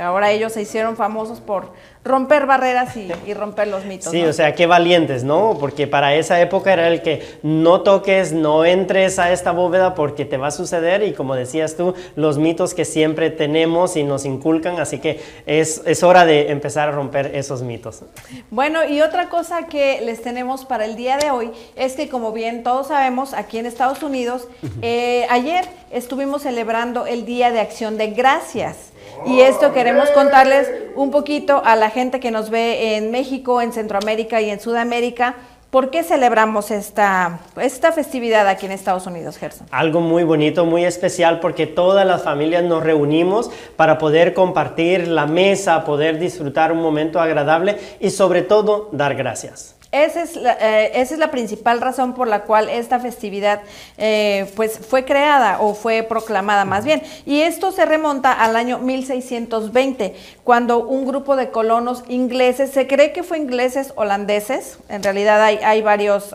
ahora 0.00 0.30
ellos 0.30 0.52
se 0.52 0.62
hicieron 0.62 0.96
famosos 0.96 1.40
por 1.40 1.72
romper 2.04 2.46
barreras 2.46 2.96
y, 2.96 3.34
romper 3.34 3.68
los 3.68 3.84
mitos. 3.84 4.10
Sí, 4.10 4.24
o 4.24 4.32
sea, 4.32 4.54
qué 4.54 4.66
valientes, 4.66 5.24
¿no? 5.24 5.56
Porque 5.60 5.86
para 5.86 6.14
esa 6.14 6.40
época 6.40 6.72
era 6.72 6.88
el 6.88 7.02
que 7.02 7.22
no 7.42 7.82
toques, 7.82 8.32
no 8.32 8.64
entres 8.64 9.18
a 9.18 9.30
esta 9.30 9.52
bóveda 9.52 9.94
porque 9.94 10.24
te 10.24 10.38
va 10.38 10.48
a 10.48 10.50
suceder 10.50 11.02
y 11.02 11.12
como 11.12 11.34
decías 11.34 11.76
tú, 11.76 11.94
los 12.16 12.38
mitos 12.38 12.72
que 12.72 12.84
siempre 12.84 13.30
tenemos 13.30 13.96
y 13.96 14.04
nos 14.04 14.24
inculcan, 14.24 14.80
así 14.80 14.98
que 14.98 15.20
es, 15.44 15.82
es 15.84 16.02
hora 16.02 16.24
de 16.24 16.50
empezar 16.50 16.88
a 16.88 16.92
romper 16.92 17.32
esos 17.34 17.62
mitos. 17.62 18.02
Bueno, 18.50 18.84
y 18.84 19.02
otra 19.02 19.28
cosa 19.28 19.66
que 19.66 20.00
les 20.00 20.22
tenemos 20.22 20.64
para 20.64 20.86
el 20.86 20.96
día 20.96 21.18
de 21.18 21.30
hoy 21.30 21.50
es 21.76 21.94
que 21.94 22.08
como 22.08 22.32
bien 22.32 22.62
todos 22.62 22.88
sabemos, 22.88 23.34
aquí 23.34 23.58
en 23.58 23.66
Estados 23.66 24.02
Unidos, 24.02 24.48
eh, 24.80 25.26
ayer 25.30 25.66
estuvimos 25.90 26.42
celebrando 26.42 27.06
el 27.06 27.26
Día 27.26 27.50
de 27.50 27.60
Acción 27.60 27.98
de 27.98 28.08
Gracias. 28.08 28.92
Y 29.26 29.40
esto 29.40 29.72
queremos 29.72 30.10
contarles 30.10 30.70
un 30.94 31.10
poquito 31.10 31.62
a 31.64 31.76
la 31.76 31.90
gente 31.90 32.20
que 32.20 32.30
nos 32.30 32.50
ve 32.50 32.96
en 32.96 33.10
México, 33.10 33.60
en 33.60 33.72
Centroamérica 33.72 34.40
y 34.40 34.50
en 34.50 34.60
Sudamérica. 34.60 35.34
¿Por 35.70 35.90
qué 35.90 36.02
celebramos 36.02 36.70
esta, 36.70 37.40
esta 37.60 37.92
festividad 37.92 38.48
aquí 38.48 38.64
en 38.64 38.72
Estados 38.72 39.06
Unidos, 39.06 39.36
Gerson? 39.36 39.66
Algo 39.70 40.00
muy 40.00 40.24
bonito, 40.24 40.64
muy 40.64 40.86
especial, 40.86 41.40
porque 41.40 41.66
todas 41.66 42.06
las 42.06 42.22
familias 42.22 42.64
nos 42.64 42.82
reunimos 42.82 43.50
para 43.76 43.98
poder 43.98 44.32
compartir 44.32 45.08
la 45.08 45.26
mesa, 45.26 45.84
poder 45.84 46.18
disfrutar 46.18 46.72
un 46.72 46.80
momento 46.80 47.20
agradable 47.20 47.76
y 48.00 48.08
sobre 48.10 48.40
todo 48.40 48.88
dar 48.92 49.14
gracias. 49.14 49.77
Esa 49.90 50.22
es, 50.22 50.36
la, 50.36 50.52
eh, 50.60 51.00
esa 51.00 51.14
es 51.14 51.18
la 51.18 51.30
principal 51.30 51.80
razón 51.80 52.12
por 52.12 52.28
la 52.28 52.42
cual 52.42 52.68
esta 52.68 53.00
festividad 53.00 53.62
eh, 53.96 54.50
pues 54.54 54.78
fue 54.78 55.06
creada 55.06 55.62
o 55.62 55.72
fue 55.72 56.02
proclamada 56.02 56.66
más 56.66 56.84
bien. 56.84 57.02
Y 57.24 57.40
esto 57.40 57.72
se 57.72 57.86
remonta 57.86 58.32
al 58.32 58.56
año 58.56 58.78
1620, 58.78 60.14
cuando 60.44 60.86
un 60.86 61.06
grupo 61.06 61.36
de 61.36 61.50
colonos 61.50 62.04
ingleses, 62.08 62.70
se 62.70 62.86
cree 62.86 63.12
que 63.12 63.22
fue 63.22 63.38
ingleses 63.38 63.94
holandeses, 63.96 64.78
en 64.90 65.02
realidad 65.02 65.42
hay, 65.42 65.56
hay 65.64 65.80
varios, 65.80 66.34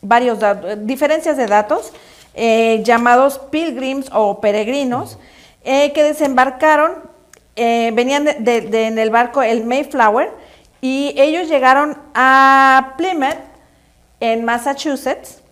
varios 0.00 0.38
diferencias 0.86 1.36
de 1.36 1.46
datos, 1.46 1.92
eh, 2.34 2.82
llamados 2.84 3.40
pilgrims 3.50 4.08
o 4.12 4.40
peregrinos, 4.40 5.18
que 5.64 6.02
desembarcaron, 6.02 6.92
venían 7.56 8.28
en 8.28 8.98
el 8.98 9.10
barco 9.10 9.42
el 9.42 9.64
Mayflower, 9.64 10.30
y 10.80 11.14
ellos 11.16 11.48
llegaron 11.48 11.98
a 12.14 12.94
Plymouth, 12.96 13.38
en 14.20 14.44
Massachusetts, 14.44 15.42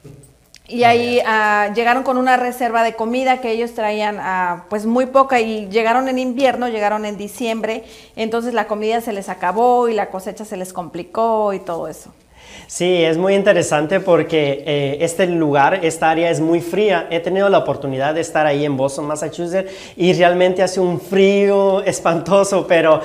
y 0.68 0.82
ahí 0.82 1.20
ah, 1.24 1.70
llegaron 1.74 2.02
con 2.02 2.18
una 2.18 2.36
reserva 2.36 2.82
de 2.82 2.94
comida 2.94 3.40
que 3.40 3.52
ellos 3.52 3.74
traían 3.74 4.18
uh, 4.18 4.62
pues 4.68 4.84
muy 4.84 5.06
poca 5.06 5.40
y 5.40 5.68
llegaron 5.68 6.08
en 6.08 6.18
invierno, 6.18 6.68
llegaron 6.68 7.04
en 7.04 7.16
diciembre, 7.16 7.84
entonces 8.16 8.52
la 8.52 8.66
comida 8.66 9.00
se 9.00 9.12
les 9.12 9.28
acabó 9.28 9.88
y 9.88 9.94
la 9.94 10.10
cosecha 10.10 10.44
se 10.44 10.56
les 10.56 10.72
complicó 10.72 11.52
y 11.52 11.60
todo 11.60 11.86
eso. 11.86 12.12
Sí, 12.68 13.04
es 13.04 13.16
muy 13.16 13.34
interesante 13.34 14.00
porque 14.00 14.64
eh, 14.66 14.98
este 15.00 15.26
lugar, 15.26 15.84
esta 15.84 16.10
área 16.10 16.30
es 16.30 16.40
muy 16.40 16.60
fría. 16.60 17.06
He 17.10 17.20
tenido 17.20 17.48
la 17.48 17.58
oportunidad 17.58 18.14
de 18.14 18.20
estar 18.20 18.44
ahí 18.44 18.64
en 18.64 18.76
Boston, 18.76 19.06
Massachusetts, 19.06 19.70
y 19.96 20.12
realmente 20.14 20.62
hace 20.64 20.80
un 20.80 21.00
frío 21.00 21.82
espantoso, 21.84 22.66
pero 22.66 23.00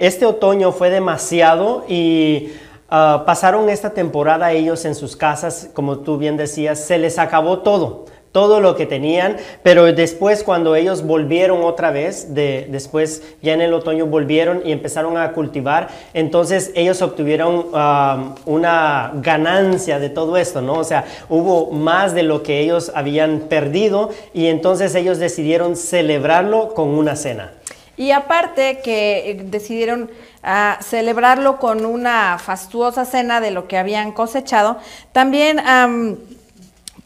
este 0.00 0.26
otoño 0.26 0.72
fue 0.72 0.90
demasiado 0.90 1.84
y... 1.88 2.50
Ah, 2.88 3.24
pasaron 3.26 3.68
esta 3.68 3.90
temporada 3.90 4.52
ellos 4.52 4.84
en 4.84 4.94
sus 4.94 5.16
casas, 5.16 5.70
como 5.74 5.98
tú 5.98 6.18
bien 6.18 6.36
decías, 6.36 6.78
se 6.78 6.98
les 6.98 7.18
acabó 7.18 7.58
todo 7.58 8.04
todo 8.36 8.60
lo 8.60 8.76
que 8.76 8.84
tenían, 8.84 9.38
pero 9.62 9.90
después 9.94 10.44
cuando 10.44 10.76
ellos 10.76 11.06
volvieron 11.06 11.64
otra 11.64 11.90
vez, 11.90 12.34
de, 12.34 12.66
después 12.68 13.22
ya 13.40 13.54
en 13.54 13.62
el 13.62 13.72
otoño 13.72 14.04
volvieron 14.04 14.60
y 14.62 14.72
empezaron 14.72 15.16
a 15.16 15.32
cultivar, 15.32 15.88
entonces 16.12 16.70
ellos 16.74 17.00
obtuvieron 17.00 17.68
um, 17.72 18.34
una 18.44 19.12
ganancia 19.14 19.98
de 19.98 20.10
todo 20.10 20.36
esto, 20.36 20.60
¿no? 20.60 20.74
O 20.74 20.84
sea, 20.84 21.06
hubo 21.30 21.70
más 21.70 22.12
de 22.12 22.24
lo 22.24 22.42
que 22.42 22.60
ellos 22.60 22.92
habían 22.94 23.40
perdido 23.48 24.10
y 24.34 24.48
entonces 24.48 24.94
ellos 24.94 25.16
decidieron 25.16 25.74
celebrarlo 25.74 26.74
con 26.74 26.90
una 26.90 27.16
cena. 27.16 27.52
Y 27.96 28.10
aparte 28.10 28.80
que 28.84 29.30
eh, 29.30 29.40
decidieron 29.44 30.10
ah, 30.42 30.76
celebrarlo 30.82 31.58
con 31.58 31.86
una 31.86 32.38
fastuosa 32.38 33.06
cena 33.06 33.40
de 33.40 33.50
lo 33.50 33.66
que 33.66 33.78
habían 33.78 34.12
cosechado, 34.12 34.76
también 35.12 35.58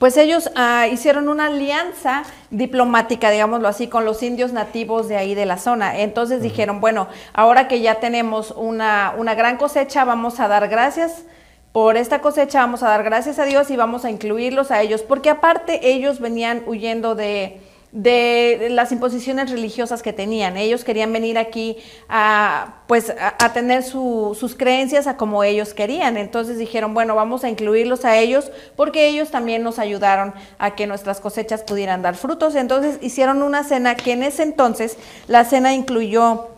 pues 0.00 0.16
ellos 0.16 0.50
ah, 0.57 0.87
hicieron 0.90 1.28
una 1.28 1.49
alianza 1.49 2.23
diplomática, 2.50 3.30
digámoslo 3.30 3.69
así, 3.69 3.87
con 3.87 4.07
los 4.07 4.23
indios 4.23 4.50
nativos 4.50 5.09
de 5.09 5.19
ahí 5.19 5.35
de 5.35 5.45
la 5.45 5.59
zona. 5.59 5.99
Entonces 5.99 6.40
dijeron, 6.40 6.80
bueno, 6.80 7.07
ahora 7.35 7.69
que 7.69 7.83
ya 7.83 7.97
tenemos 7.97 8.54
una, 8.57 9.12
una 9.19 9.35
gran 9.35 9.59
cosecha, 9.59 10.07
vamos 10.07 10.40
a 10.40 10.49
dar 10.49 10.69
gracias 10.69 11.25
por 11.73 11.99
esta 11.99 12.23
cosecha, 12.23 12.61
vamos 12.61 12.83
a 12.83 12.88
dar 12.88 13.04
gracias 13.04 13.38
a 13.38 13.45
Dios 13.45 13.71
y 13.71 13.76
vamos 13.76 14.07
a 14.07 14.11
incluirlos 14.11 14.71
a 14.71 14.80
ellos, 14.80 15.02
porque 15.02 15.28
aparte 15.28 15.90
ellos 15.90 16.19
venían 16.19 16.62
huyendo 16.64 17.14
de 17.14 17.61
de 17.93 18.69
las 18.71 18.93
imposiciones 18.93 19.51
religiosas 19.51 20.03
que 20.03 20.13
tenían. 20.13 20.57
Ellos 20.57 20.85
querían 20.85 21.13
venir 21.13 21.39
aquí 21.39 21.77
a, 22.09 22.83
pues, 22.87 23.13
a, 23.19 23.53
tener 23.53 23.83
sus 23.83 24.55
creencias 24.57 25.07
a 25.09 25.17
como 25.17 25.43
ellos 25.43 25.75
querían. 25.75 26.17
Entonces 26.17 26.59
dijeron, 26.59 26.95
bueno, 26.95 27.17
vamos 27.17 27.43
a 27.43 27.49
incluirlos 27.49 28.05
a 28.05 28.17
ellos 28.17 28.53
porque 28.77 29.09
ellos 29.09 29.31
también 29.31 29.63
nos 29.65 29.79
ayudaron 29.79 30.35
a 30.59 30.77
que 30.77 30.87
nuestras 30.87 31.21
cosechas 31.21 31.63
pudieran 31.63 32.03
dar 32.03 32.15
frutos. 32.15 32.55
Entonces 32.55 32.99
hicieron 33.01 33.43
una 33.43 33.65
cena 33.65 33.97
que 33.97 34.13
en 34.13 34.23
ese 34.23 34.45
entonces 34.45 34.97
la 35.27 35.45
cena 35.45 35.75
incluyó 35.75 36.49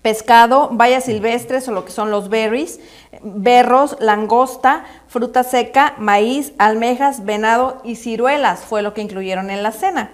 pescado, 0.00 0.70
bayas 0.72 1.04
silvestres 1.04 1.68
o 1.68 1.72
lo 1.72 1.84
que 1.84 1.92
son 1.92 2.10
los 2.10 2.28
berries, 2.28 2.80
berros, 3.22 3.96
langosta, 4.00 4.84
fruta 5.06 5.44
seca, 5.44 5.94
maíz, 5.98 6.54
almejas, 6.58 7.24
venado 7.24 7.80
y 7.84 7.96
ciruelas 7.96 8.60
fue 8.60 8.82
lo 8.82 8.94
que 8.94 9.02
incluyeron 9.02 9.50
en 9.50 9.62
la 9.62 9.70
cena. 9.70 10.10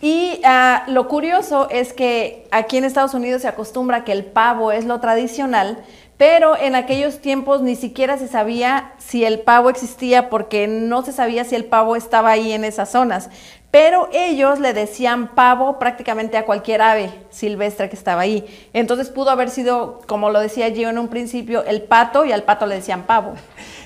Y 0.00 0.40
ah, 0.44 0.84
lo 0.86 1.08
curioso 1.08 1.68
es 1.70 1.92
que 1.92 2.46
aquí 2.50 2.76
en 2.76 2.84
Estados 2.84 3.14
Unidos 3.14 3.42
se 3.42 3.48
acostumbra 3.48 4.04
que 4.04 4.12
el 4.12 4.24
pavo 4.24 4.70
es 4.70 4.84
lo 4.84 5.00
tradicional, 5.00 5.78
pero 6.16 6.56
en 6.56 6.74
aquellos 6.74 7.20
tiempos 7.20 7.62
ni 7.62 7.74
siquiera 7.74 8.16
se 8.16 8.28
sabía 8.28 8.92
si 8.98 9.24
el 9.24 9.40
pavo 9.40 9.70
existía 9.70 10.30
porque 10.30 10.66
no 10.66 11.04
se 11.04 11.12
sabía 11.12 11.44
si 11.44 11.54
el 11.54 11.64
pavo 11.64 11.96
estaba 11.96 12.30
ahí 12.30 12.52
en 12.52 12.64
esas 12.64 12.90
zonas. 12.90 13.30
Pero 13.70 14.08
ellos 14.14 14.60
le 14.60 14.72
decían 14.72 15.34
pavo 15.34 15.78
prácticamente 15.78 16.38
a 16.38 16.46
cualquier 16.46 16.80
ave 16.80 17.10
silvestre 17.28 17.90
que 17.90 17.96
estaba 17.96 18.22
ahí. 18.22 18.46
Entonces 18.72 19.10
pudo 19.10 19.28
haber 19.28 19.50
sido, 19.50 20.00
como 20.06 20.30
lo 20.30 20.40
decía 20.40 20.68
yo 20.68 20.88
en 20.88 20.96
un 20.96 21.08
principio, 21.08 21.62
el 21.64 21.82
pato 21.82 22.24
y 22.24 22.32
al 22.32 22.44
pato 22.44 22.64
le 22.64 22.76
decían 22.76 23.02
pavo. 23.02 23.34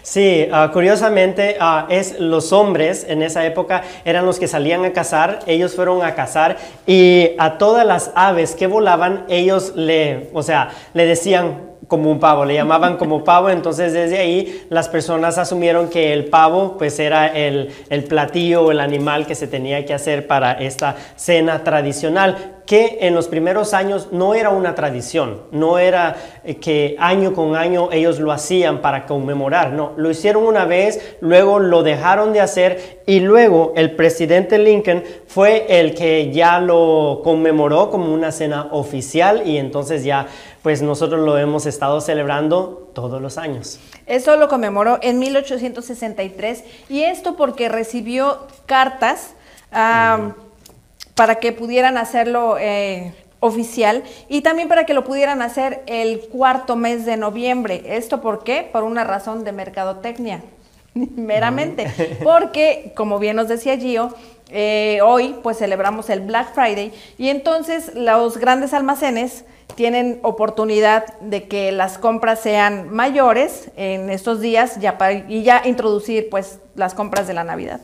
Sí, 0.03 0.47
ah, 0.53 0.71
curiosamente 0.73 1.57
ah, 1.59 1.87
es 1.89 2.21
los 2.21 2.53
hombres 2.53 3.05
en 3.09 3.23
esa 3.23 3.45
época 3.45 3.83
eran 4.05 4.25
los 4.25 4.39
que 4.39 4.47
salían 4.47 4.85
a 4.85 4.93
cazar, 4.93 5.41
ellos 5.47 5.75
fueron 5.75 6.05
a 6.05 6.15
cazar 6.15 6.59
y 6.87 7.31
a 7.39 7.59
todas 7.59 7.85
las 7.85 8.13
aves 8.15 8.55
que 8.55 8.69
volaban 8.69 9.25
ellos 9.29 9.73
le, 9.75 10.31
o 10.33 10.45
sea, 10.45 10.71
le 10.95 11.07
decían 11.07 11.72
como 11.93 12.11
un 12.11 12.19
pavo, 12.19 12.47
le 12.47 12.55
llamaban 12.55 12.97
como 12.97 13.23
pavo, 13.23 13.51
entonces 13.51 13.93
desde 13.93 14.17
ahí 14.17 14.65
las 14.71 14.89
personas 14.89 15.37
asumieron 15.37 15.91
que 15.91 16.15
el 16.15 16.25
pavo 16.25 16.79
pues 16.79 16.99
era 16.99 17.27
el, 17.27 17.69
el 17.91 18.05
platillo 18.05 18.63
o 18.63 18.71
el 18.71 18.81
animal 18.81 19.27
que 19.27 19.35
se 19.35 19.47
tenía 19.47 19.85
que 19.85 19.93
hacer 19.93 20.27
para 20.27 20.53
esta 20.53 20.97
cena 21.17 21.63
tradicional 21.63 22.63
que 22.67 22.99
en 23.03 23.15
los 23.15 23.29
primeros 23.29 23.75
años 23.75 24.09
no 24.13 24.35
era 24.35 24.51
una 24.51 24.75
tradición, 24.75 25.43
no 25.51 25.79
era 25.79 26.17
eh, 26.45 26.57
que 26.57 26.97
año 26.99 27.35
con 27.35 27.57
año 27.57 27.89
ellos 27.93 28.21
lo 28.21 28.33
hacían 28.33 28.81
para 28.81 29.05
conmemorar, 29.07 29.73
no, 29.73 29.93
lo 29.97 30.11
hicieron 30.11 30.45
una 30.45 30.65
vez, 30.65 31.17
luego 31.21 31.59
lo 31.59 31.83
dejaron 31.83 32.33
de 32.33 32.41
hacer 32.41 33.03
y 33.07 33.21
luego 33.21 33.73
el 33.77 33.93
presidente 33.93 34.59
Lincoln 34.59 35.03
fue 35.27 35.67
el 35.81 35.95
que 35.95 36.31
ya 36.33 36.61
lo 36.61 37.21
conmemoró 37.25 37.91
como 37.91 38.13
una 38.15 38.33
cena 38.33 38.69
oficial 38.71 39.43
y 39.47 39.59
entonces 39.59 40.05
ya 40.05 40.27
pues 40.63 40.81
nosotros 40.81 41.21
lo 41.21 41.39
hemos 41.39 41.67
estado 41.67 42.01
celebrando 42.01 42.91
todos 42.95 43.21
los 43.21 43.37
años. 43.37 43.81
Eso 44.07 44.37
lo 44.37 44.49
conmemoró 44.49 44.99
en 45.03 45.19
1863 45.19 46.65
y 46.89 47.03
esto 47.03 47.37
porque 47.37 47.69
recibió 47.69 48.47
cartas 48.67 49.35
para 49.71 51.37
que 51.37 51.53
pudieran 51.53 51.97
hacerlo 51.97 52.57
eh, 52.59 53.15
oficial 53.41 54.05
y 54.29 54.43
también 54.43 54.69
para 54.69 54.87
que 54.87 54.95
lo 54.95 55.05
pudieran 55.05 55.43
hacer 55.43 55.83
el 55.87 56.21
cuarto 56.21 56.77
mes 56.77 57.05
de 57.05 57.17
noviembre. 57.17 57.83
¿Esto 57.87 58.21
por 58.21 58.45
qué? 58.45 58.69
Por 58.71 58.85
una 58.85 59.03
razón 59.03 59.45
de 59.45 59.53
mercadotecnia, 59.53 60.43
meramente. 60.95 61.91
Porque, 62.23 62.93
como 62.97 63.19
bien 63.19 63.37
nos 63.37 63.49
decía 63.49 63.77
Gio, 63.77 64.15
eh, 64.53 65.01
hoy 65.03 65.37
pues 65.43 65.59
celebramos 65.59 66.11
el 66.11 66.21
Black 66.21 66.55
Friday 66.55 66.93
y 67.17 67.31
entonces 67.31 67.95
los 67.95 68.37
grandes 68.37 68.75
almacenes 68.75 69.45
tienen 69.75 70.21
oportunidad 70.23 71.19
de 71.21 71.49
que 71.49 71.73
las 71.73 71.97
compras 71.97 72.41
sean 72.41 72.91
mayores 72.91 73.71
en 73.77 74.11
estos 74.11 74.41
días 74.41 74.79
ya 74.79 74.99
y 75.29 75.43
ya 75.43 75.63
introducir 75.65 76.29
pues 76.31 76.59
las 76.75 76.93
compras 76.95 77.27
de 77.27 77.35
la 77.35 77.45
Navidad. 77.45 77.81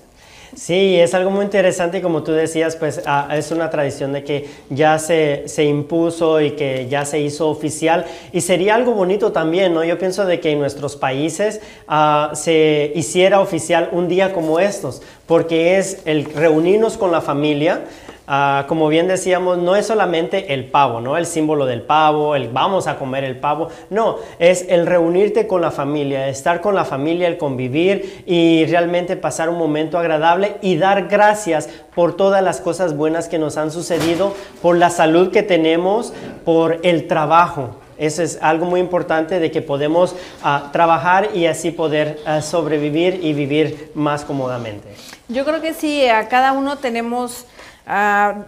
Sí, 0.57 0.97
es 0.99 1.15
algo 1.15 1.31
muy 1.31 1.45
interesante 1.45 1.99
y 1.99 2.01
como 2.01 2.23
tú 2.23 2.33
decías, 2.33 2.77
pues 2.77 3.03
ah, 3.07 3.29
es 3.33 3.51
una 3.51 3.69
tradición 3.69 4.13
de 4.13 4.25
que 4.25 4.49
ya 4.71 4.99
se, 4.99 5.45
se, 5.47 5.65
impuso 5.65 6.41
y 6.41 6.53
que 6.53 6.89
ya 6.89 7.05
se 7.05 7.21
hizo 7.21 7.49
oficial 7.49 8.07
y 8.33 8.41
sería 8.41 8.75
algo 8.75 8.93
bonito 8.93 9.31
también, 9.31 9.75
¿no? 9.75 9.85
Yo 9.85 9.99
pienso 9.99 10.25
de 10.25 10.41
que 10.41 10.53
en 10.53 10.59
nuestros 10.59 10.97
países 10.97 11.61
uh, 11.89 12.35
se 12.35 12.93
hiciera 12.95 13.41
oficial 13.41 13.91
un 13.93 14.09
día 14.09 14.33
como 14.33 14.59
estos, 14.59 15.03
porque 15.27 15.77
es 15.77 15.99
el 16.07 16.25
reunirnos 16.25 16.97
con 16.97 17.13
la 17.13 17.21
familia, 17.21 17.85
Ah, 18.31 18.67
como 18.69 18.89
bien 18.89 19.09
decíamos, 19.09 19.57
no 19.57 19.75
es 19.75 19.87
solamente 19.87 20.53
el 20.53 20.67
pavo, 20.67 21.01
¿no? 21.01 21.17
El 21.17 21.25
símbolo 21.25 21.65
del 21.65 21.81
pavo, 21.81 22.37
el 22.37 22.51
vamos 22.51 22.87
a 22.87 22.99
comer 22.99 23.25
el 23.25 23.39
pavo. 23.39 23.69
No, 23.89 24.17
es 24.39 24.67
el 24.69 24.85
reunirte 24.85 25.47
con 25.47 25.63
la 25.63 25.71
familia, 25.71 26.29
estar 26.29 26.61
con 26.61 26.75
la 26.75 26.85
familia, 26.85 27.27
el 27.27 27.39
convivir 27.39 28.25
y 28.27 28.67
realmente 28.67 29.17
pasar 29.17 29.49
un 29.49 29.57
momento 29.57 29.99
agradable 29.99 30.57
y 30.61 30.77
dar 30.77 31.09
gracias 31.09 31.71
por 31.95 32.19
todas 32.19 32.43
las 32.43 32.61
cosas 32.61 32.95
buenas 32.95 33.29
que 33.29 33.39
nos 33.39 33.57
han 33.57 33.71
sucedido, 33.71 34.35
por 34.61 34.77
la 34.77 34.91
salud 34.91 35.31
que 35.31 35.43
tenemos, 35.43 36.13
por 36.45 36.81
el 36.83 37.07
trabajo. 37.07 37.77
Eso 37.97 38.23
es 38.23 38.39
algo 38.43 38.67
muy 38.67 38.81
importante 38.81 39.41
de 39.41 39.51
que 39.51 39.63
podemos 39.63 40.15
ah, 40.43 40.69
trabajar 40.71 41.31
y 41.35 41.47
así 41.47 41.71
poder 41.71 42.21
ah, 42.27 42.43
sobrevivir 42.43 43.21
y 43.23 43.33
vivir 43.33 43.91
más 43.95 44.27
cómodamente. 44.27 44.87
Yo 45.29 45.47
creo 45.47 45.63
que 45.63 45.73
sí, 45.73 46.07
a 46.07 46.29
cada 46.29 46.53
uno 46.53 46.77
tenemos 46.77 47.47
a, 47.89 48.45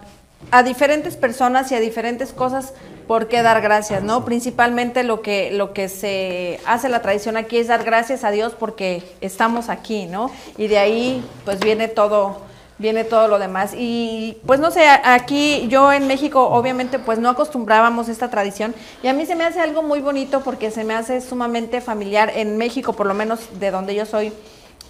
diferentes 0.64 1.16
personas 1.16 1.70
y 1.72 1.74
a 1.74 1.80
diferentes 1.80 2.32
cosas 2.32 2.72
por 3.06 3.28
qué 3.28 3.42
dar 3.42 3.60
gracias, 3.60 4.02
¿no? 4.02 4.24
Principalmente 4.24 5.02
lo 5.02 5.20
que, 5.20 5.50
lo 5.50 5.72
que 5.72 5.88
se 5.88 6.60
hace 6.64 6.88
la 6.88 7.02
tradición 7.02 7.36
aquí 7.36 7.58
es 7.58 7.68
dar 7.68 7.82
gracias 7.82 8.22
a 8.22 8.30
Dios 8.30 8.54
porque 8.58 9.02
estamos 9.20 9.68
aquí, 9.68 10.06
¿no? 10.06 10.30
Y 10.56 10.68
de 10.68 10.78
ahí 10.78 11.24
pues 11.44 11.58
viene 11.58 11.88
todo, 11.88 12.40
viene 12.78 13.02
todo 13.02 13.26
lo 13.26 13.38
demás. 13.38 13.72
Y 13.76 14.38
pues 14.46 14.60
no 14.60 14.70
sé, 14.70 14.86
aquí 14.88 15.66
yo 15.68 15.92
en 15.92 16.06
México 16.06 16.48
obviamente 16.48 16.98
pues 17.00 17.18
no 17.18 17.30
acostumbrábamos 17.30 18.08
esta 18.08 18.30
tradición 18.30 18.74
y 19.02 19.08
a 19.08 19.12
mí 19.12 19.26
se 19.26 19.34
me 19.34 19.44
hace 19.44 19.60
algo 19.60 19.82
muy 19.82 20.00
bonito 20.00 20.42
porque 20.42 20.70
se 20.70 20.84
me 20.84 20.94
hace 20.94 21.20
sumamente 21.20 21.80
familiar 21.80 22.30
en 22.36 22.56
México, 22.58 22.92
por 22.92 23.06
lo 23.06 23.14
menos 23.14 23.40
de 23.58 23.72
donde 23.72 23.94
yo 23.94 24.06
soy 24.06 24.32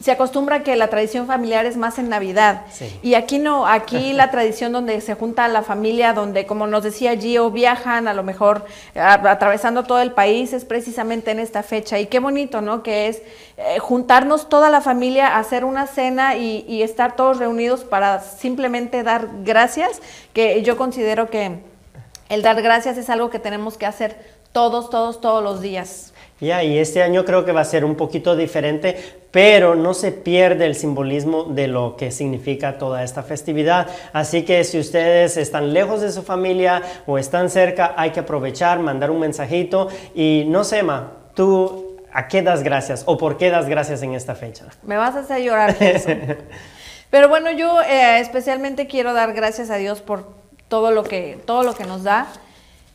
se 0.00 0.10
acostumbra 0.10 0.62
que 0.62 0.76
la 0.76 0.88
tradición 0.88 1.26
familiar 1.26 1.66
es 1.66 1.76
más 1.76 1.98
en 1.98 2.08
Navidad. 2.08 2.62
Y 3.02 3.14
aquí 3.14 3.38
no, 3.38 3.66
aquí 3.66 4.12
la 4.14 4.30
tradición 4.30 4.72
donde 4.72 5.00
se 5.00 5.14
junta 5.14 5.46
la 5.48 5.62
familia, 5.62 6.12
donde 6.12 6.46
como 6.46 6.66
nos 6.66 6.82
decía 6.82 7.16
Gio, 7.16 7.50
viajan 7.50 8.08
a 8.08 8.14
lo 8.14 8.22
mejor 8.22 8.64
atravesando 8.94 9.84
todo 9.84 10.00
el 10.00 10.12
país, 10.12 10.52
es 10.52 10.64
precisamente 10.64 11.30
en 11.30 11.38
esta 11.38 11.62
fecha. 11.62 11.98
Y 11.98 12.06
qué 12.06 12.18
bonito, 12.18 12.62
¿no? 12.62 12.82
Que 12.82 13.08
es 13.08 13.22
eh, 13.58 13.78
juntarnos 13.78 14.48
toda 14.48 14.70
la 14.70 14.80
familia, 14.80 15.36
hacer 15.36 15.64
una 15.64 15.86
cena 15.86 16.36
y, 16.36 16.64
y 16.66 16.82
estar 16.82 17.14
todos 17.14 17.38
reunidos 17.38 17.84
para 17.84 18.20
simplemente 18.20 19.02
dar 19.02 19.28
gracias, 19.44 20.00
que 20.32 20.62
yo 20.62 20.78
considero 20.78 21.28
que 21.28 21.58
el 22.30 22.42
dar 22.42 22.62
gracias 22.62 22.96
es 22.96 23.10
algo 23.10 23.28
que 23.28 23.38
tenemos 23.38 23.76
que 23.76 23.86
hacer 23.86 24.16
todos, 24.52 24.88
todos, 24.88 25.20
todos 25.20 25.42
los 25.42 25.60
días. 25.60 26.09
Ya, 26.40 26.64
y 26.64 26.78
este 26.78 27.02
año 27.02 27.26
creo 27.26 27.44
que 27.44 27.52
va 27.52 27.60
a 27.60 27.64
ser 27.66 27.84
un 27.84 27.96
poquito 27.96 28.34
diferente, 28.34 28.96
pero 29.30 29.74
no 29.74 29.92
se 29.92 30.10
pierde 30.10 30.64
el 30.64 30.74
simbolismo 30.74 31.44
de 31.44 31.68
lo 31.68 31.96
que 31.96 32.10
significa 32.10 32.78
toda 32.78 33.04
esta 33.04 33.22
festividad. 33.22 33.88
Así 34.14 34.44
que 34.44 34.64
si 34.64 34.78
ustedes 34.78 35.36
están 35.36 35.74
lejos 35.74 36.00
de 36.00 36.10
su 36.10 36.22
familia 36.22 36.82
o 37.06 37.18
están 37.18 37.50
cerca, 37.50 37.94
hay 37.96 38.10
que 38.10 38.20
aprovechar, 38.20 38.78
mandar 38.78 39.10
un 39.10 39.20
mensajito 39.20 39.88
y 40.14 40.44
no 40.48 40.64
sé, 40.64 40.82
Ma, 40.82 41.12
tú 41.34 41.98
¿a 42.12 42.26
qué 42.26 42.40
das 42.40 42.62
gracias 42.62 43.02
o 43.06 43.18
por 43.18 43.36
qué 43.36 43.50
das 43.50 43.68
gracias 43.68 44.02
en 44.02 44.14
esta 44.14 44.34
fecha? 44.34 44.64
Me 44.82 44.96
vas 44.96 45.14
a 45.16 45.20
hacer 45.20 45.42
llorar. 45.42 45.76
Pero 47.10 47.28
bueno, 47.28 47.50
yo 47.50 47.82
eh, 47.82 48.20
especialmente 48.20 48.86
quiero 48.86 49.12
dar 49.12 49.34
gracias 49.34 49.68
a 49.68 49.76
Dios 49.76 50.00
por 50.00 50.26
todo 50.68 50.90
lo 50.90 51.02
que 51.02 51.38
todo 51.44 51.64
lo 51.64 51.74
que 51.74 51.84
nos 51.84 52.02
da. 52.02 52.28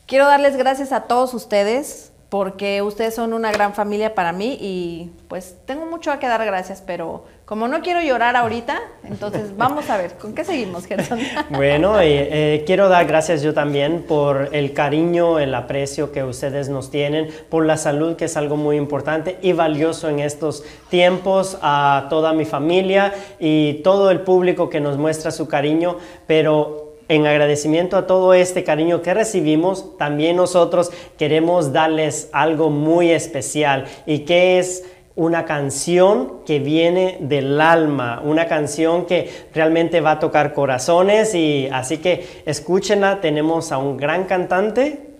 Quiero 0.08 0.26
darles 0.26 0.56
gracias 0.56 0.92
a 0.92 1.02
todos 1.02 1.34
ustedes 1.34 2.12
porque 2.36 2.82
ustedes 2.82 3.16
son 3.16 3.32
una 3.32 3.50
gran 3.50 3.74
familia 3.74 4.14
para 4.14 4.34
mí 4.34 4.58
y 4.60 5.10
pues 5.30 5.56
tengo 5.64 5.86
mucho 5.86 6.12
a 6.12 6.20
que 6.20 6.28
dar 6.28 6.46
gracias, 6.46 6.84
pero 6.86 7.24
como 7.46 7.70
no 7.70 7.80
quiero 7.80 8.02
llorar 8.02 8.36
ahorita, 8.36 8.78
entonces 9.06 9.56
vamos 9.58 9.90
a 9.90 9.96
ver, 9.96 10.16
¿con 10.16 10.36
qué 10.36 10.44
seguimos, 10.44 10.86
Gerson? 10.86 11.18
bueno, 11.52 11.96
eh, 12.02 12.66
quiero 12.66 12.90
dar 12.90 13.08
gracias 13.08 13.42
yo 13.42 13.54
también 13.54 14.04
por 14.06 14.50
el 14.52 14.74
cariño, 14.74 15.40
el 15.40 15.56
aprecio 15.56 16.12
que 16.12 16.26
ustedes 16.26 16.68
nos 16.68 16.92
tienen, 16.92 17.30
por 17.48 17.66
la 17.66 17.78
salud, 17.78 18.18
que 18.18 18.26
es 18.26 18.36
algo 18.36 18.58
muy 18.58 18.76
importante 18.76 19.38
y 19.42 19.54
valioso 19.54 20.10
en 20.10 20.20
estos 20.20 20.66
tiempos, 20.90 21.58
a 21.62 22.08
toda 22.10 22.34
mi 22.34 22.44
familia 22.44 23.14
y 23.40 23.76
todo 23.76 24.12
el 24.12 24.20
público 24.20 24.70
que 24.70 24.82
nos 24.82 24.98
muestra 24.98 25.32
su 25.32 25.48
cariño, 25.48 26.00
pero 26.28 26.85
en 27.08 27.28
agradecimiento 27.28 27.98
a 27.98 28.08
todo 28.08 28.34
este 28.34 28.64
cariño 28.64 29.02
que 29.02 29.14
recibimos, 29.14 29.98
también 29.98 30.36
nosotros 30.36 30.92
queremos 31.18 31.72
darles 31.72 32.30
algo 32.32 32.70
muy 32.70 33.12
especial 33.12 33.86
y 34.06 34.20
que 34.20 34.60
es 34.60 34.84
una 35.16 35.46
canción 35.46 36.44
que 36.46 36.60
viene 36.60 37.18
del 37.22 37.62
alma, 37.62 38.22
una 38.24 38.48
canción 38.48 39.06
que 39.06 39.48
realmente 39.54 40.02
va 40.02 40.12
a 40.12 40.20
tocar 40.20 40.54
corazones 40.54 41.34
y 41.36 41.70
así 41.72 42.00
que 42.00 42.44
escúchenla, 42.46 43.22
tenemos 43.22 43.72
a 43.72 43.78
un 43.78 43.96
gran 43.98 44.26
cantante, 44.26 45.16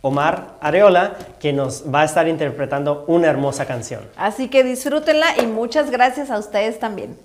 Omar 0.00 0.56
Areola, 0.60 1.16
que 1.40 1.52
nos 1.52 1.84
va 1.92 2.02
a 2.02 2.04
estar 2.04 2.28
interpretando 2.28 3.04
una 3.08 3.28
hermosa 3.28 3.66
canción. 3.66 4.00
Así 4.16 4.48
que 4.48 4.62
disfrútenla 4.62 5.26
y 5.42 5.46
muchas 5.46 5.90
gracias 5.90 6.30
a 6.30 6.38
ustedes 6.38 6.78
también. 6.78 7.18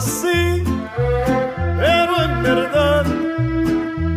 Así, 0.00 0.64
pero 1.78 2.12
en 2.26 2.42
verdad 2.42 3.04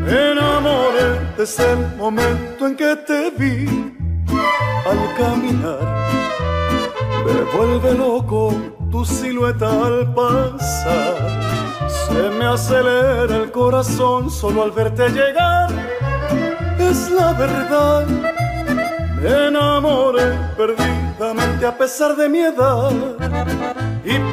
me 0.06 0.32
enamoré 0.32 1.10
desde 1.38 1.74
el 1.74 1.82
momento 1.98 2.68
en 2.68 2.76
que 2.78 2.96
te 3.08 3.30
vi. 3.38 3.58
Al 4.92 5.02
caminar 5.18 5.86
me 7.26 7.38
vuelve 7.56 7.94
loco 7.96 8.42
tu 8.92 9.04
silueta 9.04 9.70
al 9.88 10.14
pasar. 10.14 11.16
Se 12.06 12.30
me 12.38 12.46
acelera 12.46 13.36
el 13.44 13.52
corazón 13.52 14.32
solo 14.32 14.64
al 14.64 14.72
verte 14.72 15.10
llegar. 15.10 15.70
Es 16.80 17.12
la 17.12 17.34
verdad, 17.34 18.06
me 19.22 19.48
enamoré 19.48 20.30
perdidamente 20.56 21.66
a 21.66 21.78
pesar 21.78 22.16
de 22.16 22.30
mi 22.30 22.40
edad. 22.40 23.23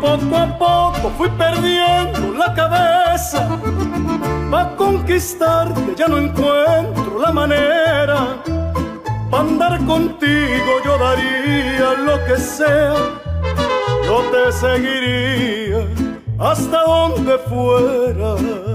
Poco 0.00 0.36
a 0.36 0.58
poco 0.58 1.10
fui 1.18 1.28
perdiendo 1.30 2.32
la 2.32 2.54
cabeza. 2.54 3.46
Pa' 4.50 4.74
conquistarte 4.76 5.94
ya 5.94 6.08
no 6.08 6.16
encuentro 6.18 7.18
la 7.20 7.30
manera. 7.30 8.42
Pa' 9.30 9.40
andar 9.40 9.78
contigo 9.84 10.70
yo 10.84 10.96
daría 10.98 11.92
lo 12.06 12.24
que 12.24 12.36
sea. 12.38 12.94
Yo 14.04 14.22
te 14.32 14.52
seguiría 14.52 15.86
hasta 16.38 16.82
donde 16.82 17.38
fuera. 17.50 18.69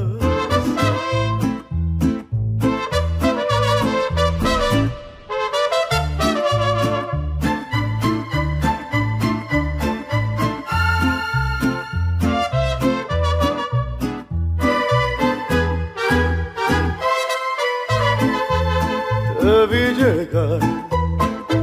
Llegar, 19.75 20.59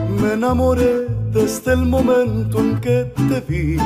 me 0.08 0.34
enamoré 0.34 1.06
desde 1.30 1.72
el 1.72 1.84
momento 1.86 2.58
en 2.58 2.80
que 2.80 3.12
te 3.28 3.40
vi. 3.40 3.76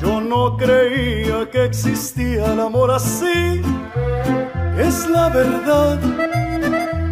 Yo 0.00 0.20
no 0.20 0.56
creía 0.56 1.50
que 1.50 1.64
existía 1.64 2.52
el 2.52 2.60
amor 2.60 2.90
así, 2.92 3.60
es 4.78 5.08
la 5.08 5.28
verdad. 5.28 5.98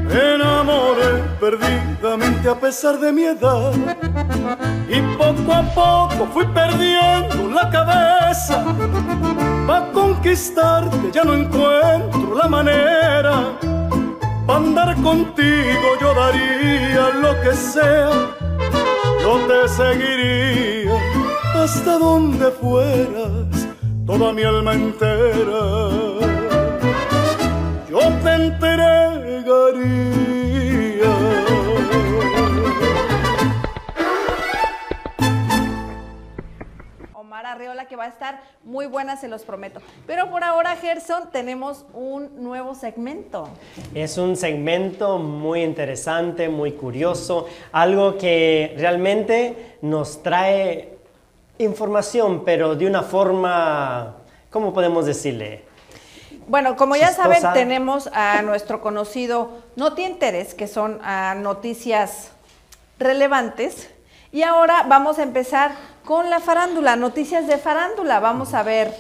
Me 0.09 0.35
enamoré 0.37 1.23
perdidamente 1.41 2.49
a 2.49 2.55
pesar 2.55 2.99
de 3.01 3.13
mi 3.13 3.25
edad. 3.25 3.73
Y 4.89 5.01
poco 5.19 5.53
a 5.53 5.63
poco 5.75 6.29
fui 6.33 6.47
perdiendo 6.47 7.51
la 7.53 7.69
cabeza. 7.69 8.65
Pa' 9.67 9.91
conquistarte 9.93 11.11
ya 11.13 11.25
no 11.25 11.35
encuentro 11.35 12.35
la 12.37 12.49
manera. 12.49 13.59
Pa' 14.47 14.57
andar 14.57 14.95
contigo 15.03 15.89
yo 16.01 16.15
daría 16.15 17.11
lo 17.23 17.33
que 17.43 17.53
sea. 17.53 18.11
Yo 19.21 19.33
te 19.49 19.69
seguiría 19.69 20.97
hasta 21.55 21.99
donde 21.99 22.53
fueras, 22.53 23.67
toda 24.07 24.33
mi 24.33 24.45
alma 24.45 24.75
entera. 24.75 25.63
Yo 27.91 28.01
te 28.23 28.35
entregaría. 28.35 30.26
Omar 37.47 37.57
Arreola, 37.57 37.87
que 37.87 37.97
va 37.97 38.05
a 38.05 38.09
estar 38.09 38.41
muy 38.65 38.87
buena, 38.87 39.17
se 39.17 39.29
los 39.29 39.43
prometo. 39.45 39.81
Pero 40.07 40.31
por 40.31 40.43
ahora, 40.43 40.75
Gerson, 40.77 41.31
tenemos 41.31 41.85
un 41.93 42.43
nuevo 42.43 42.75
segmento. 42.75 43.49
Es 43.95 44.19
un 44.19 44.37
segmento 44.37 45.19
muy 45.19 45.63
interesante, 45.63 46.49
muy 46.49 46.73
curioso, 46.73 47.47
algo 47.73 48.19
que 48.19 48.75
realmente 48.79 49.77
nos 49.81 50.23
trae 50.23 50.99
información, 51.59 52.43
pero 52.45 52.75
de 52.75 52.87
una 52.87 53.03
forma, 53.03 54.17
¿cómo 54.51 54.75
podemos 54.75 55.07
decirle? 55.07 55.65
Bueno, 56.49 56.77
como 56.77 56.97
ya 56.97 57.09
Chistosa. 57.09 57.41
saben, 57.41 57.53
tenemos 57.55 58.09
a 58.13 58.43
nuestro 58.43 58.81
conocido 58.81 59.63
Noti 59.77 60.05
Interés, 60.05 60.55
que 60.55 60.67
son 60.67 60.99
ah, 61.03 61.35
noticias 61.37 62.33
relevantes. 62.99 63.91
Y 64.33 64.43
ahora 64.43 64.85
vamos 64.89 65.19
a 65.19 65.23
empezar 65.23 65.73
con 66.07 66.31
la 66.31 66.39
farándula, 66.39 66.95
noticias 66.95 67.49
de 67.49 67.59
farándula. 67.59 68.21
Vamos 68.21 68.55
a 68.55 68.63
ver 68.63 68.97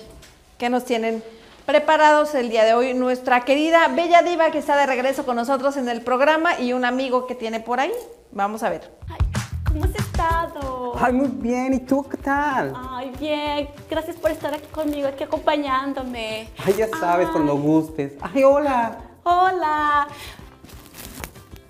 qué 0.58 0.68
nos 0.68 0.84
tienen 0.84 1.22
preparados 1.64 2.34
el 2.34 2.50
día 2.50 2.64
de 2.64 2.74
hoy. 2.74 2.94
Nuestra 2.94 3.42
querida 3.44 3.86
Bella 3.86 4.22
Diva, 4.22 4.50
que 4.50 4.58
está 4.58 4.76
de 4.76 4.86
regreso 4.86 5.24
con 5.24 5.36
nosotros 5.36 5.76
en 5.76 5.88
el 5.88 6.02
programa, 6.02 6.58
y 6.58 6.72
un 6.72 6.84
amigo 6.84 7.28
que 7.28 7.36
tiene 7.36 7.60
por 7.60 7.78
ahí. 7.78 7.92
Vamos 8.32 8.64
a 8.64 8.70
ver. 8.70 8.90
Ay, 9.08 9.18
¿Cómo 9.64 9.84
has 9.84 9.94
estado? 9.94 10.94
Ay, 11.00 11.12
muy 11.12 11.28
bien. 11.28 11.74
¿Y 11.74 11.78
tú 11.78 12.04
qué 12.08 12.16
tal? 12.16 12.74
Ay, 12.90 13.12
bien. 13.20 13.68
Gracias 13.88 14.16
por 14.16 14.32
estar 14.32 14.52
aquí 14.52 14.66
conmigo, 14.72 15.06
aquí 15.06 15.22
acompañándome. 15.22 16.48
Ay, 16.66 16.74
ya 16.76 16.88
sabes, 16.88 17.28
Ay, 17.28 17.32
cuando 17.32 17.56
gustes. 17.56 18.14
Ay, 18.20 18.42
hola. 18.42 18.98
Hola. 19.22 20.08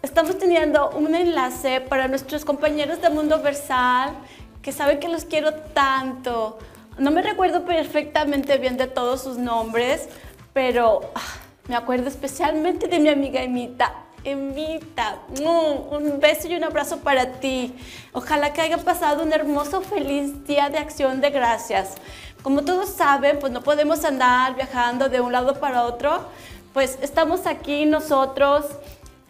Estamos 0.01 0.39
teniendo 0.39 0.91
un 0.93 1.15
enlace 1.15 1.83
para 1.83 2.09
nuestros 2.09 2.47
compañeros 2.47 3.03
de 3.03 3.11
Mundo 3.11 3.43
Versal 3.43 4.15
que 4.67 4.73
saben 4.73 4.99
que 4.99 5.07
los 5.07 5.25
quiero 5.25 5.55
tanto. 5.55 6.59
No 6.99 7.13
me 7.13 7.23
recuerdo 7.23 7.65
perfectamente 7.65 8.59
bien 8.59 8.77
de 8.77 8.89
todos 8.89 9.23
sus 9.23 9.39
nombres, 9.39 10.09
pero 10.53 11.03
ah, 11.15 11.21
me 11.69 11.77
acuerdo 11.77 12.09
especialmente 12.09 12.89
de 12.89 12.99
mi 12.99 13.09
amiga 13.09 13.41
Emita. 13.41 13.95
Emita, 14.25 15.19
un 15.39 16.19
beso 16.19 16.49
y 16.49 16.57
un 16.57 16.65
abrazo 16.65 16.99
para 16.99 17.35
ti. 17.35 17.77
Ojalá 18.13 18.53
que 18.53 18.61
hayan 18.61 18.81
pasado 18.81 19.23
un 19.23 19.33
hermoso, 19.33 19.83
feliz 19.83 20.45
día 20.49 20.69
de 20.69 20.79
acción 20.79 21.21
de 21.21 21.31
gracias. 21.31 21.95
Como 22.43 22.65
todos 22.65 22.89
saben, 22.89 23.39
pues 23.39 23.53
no 23.53 23.63
podemos 23.63 24.05
andar 24.05 24.57
viajando 24.57 25.09
de 25.09 25.21
un 25.21 25.31
lado 25.31 25.61
para 25.61 25.85
otro, 25.85 26.29
pues 26.73 26.99
estamos 27.03 27.47
aquí 27.47 27.87
nosotros 27.87 28.65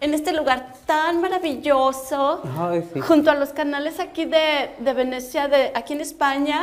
en 0.01 0.15
este 0.15 0.33
lugar 0.33 0.73
tan 0.87 1.21
maravilloso, 1.21 2.43
Ay, 2.59 2.89
sí. 2.95 3.01
junto 3.01 3.31
a 3.31 3.35
los 3.35 3.51
canales 3.51 3.99
aquí 4.01 4.25
de, 4.25 4.71
de 4.79 4.93
Venecia, 4.93 5.49
de, 5.49 5.73
aquí 5.75 5.93
en 5.95 6.01
España. 6.01 6.61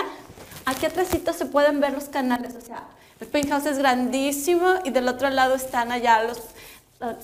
Aquí 0.65 0.85
atrásito 0.85 1.33
se 1.33 1.45
pueden 1.45 1.79
ver 1.81 1.91
los 1.93 2.05
canales, 2.05 2.55
o 2.55 2.61
sea, 2.61 2.83
el 3.19 3.27
penthouse 3.27 3.65
es 3.65 3.77
grandísimo 3.77 4.65
y 4.85 4.91
del 4.91 5.07
otro 5.09 5.29
lado 5.29 5.55
están 5.55 5.91
allá 5.91 6.23
los, 6.23 6.39
los- 7.01 7.17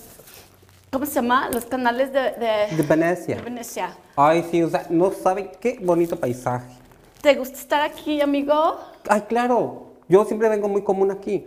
¿cómo 0.91 1.05
se 1.05 1.13
llama? 1.13 1.49
Los 1.53 1.63
canales 1.65 2.11
de, 2.11 2.19
de, 2.31 2.75
De 2.75 2.83
Venecia. 2.83 3.37
de 3.37 3.41
Venecia. 3.41 3.95
Ay, 4.17 4.45
sí, 4.51 4.61
o 4.61 4.69
sea, 4.69 4.85
no 4.89 5.11
saben 5.13 5.51
qué 5.61 5.79
bonito 5.81 6.19
paisaje. 6.19 6.67
¿Te 7.21 7.35
gusta 7.35 7.57
estar 7.57 7.81
aquí, 7.81 8.19
amigo? 8.21 8.77
Ay, 9.07 9.21
claro. 9.21 9.85
Yo 10.09 10.25
siempre 10.25 10.49
vengo 10.49 10.67
muy 10.67 10.83
común 10.83 11.11
aquí. 11.11 11.45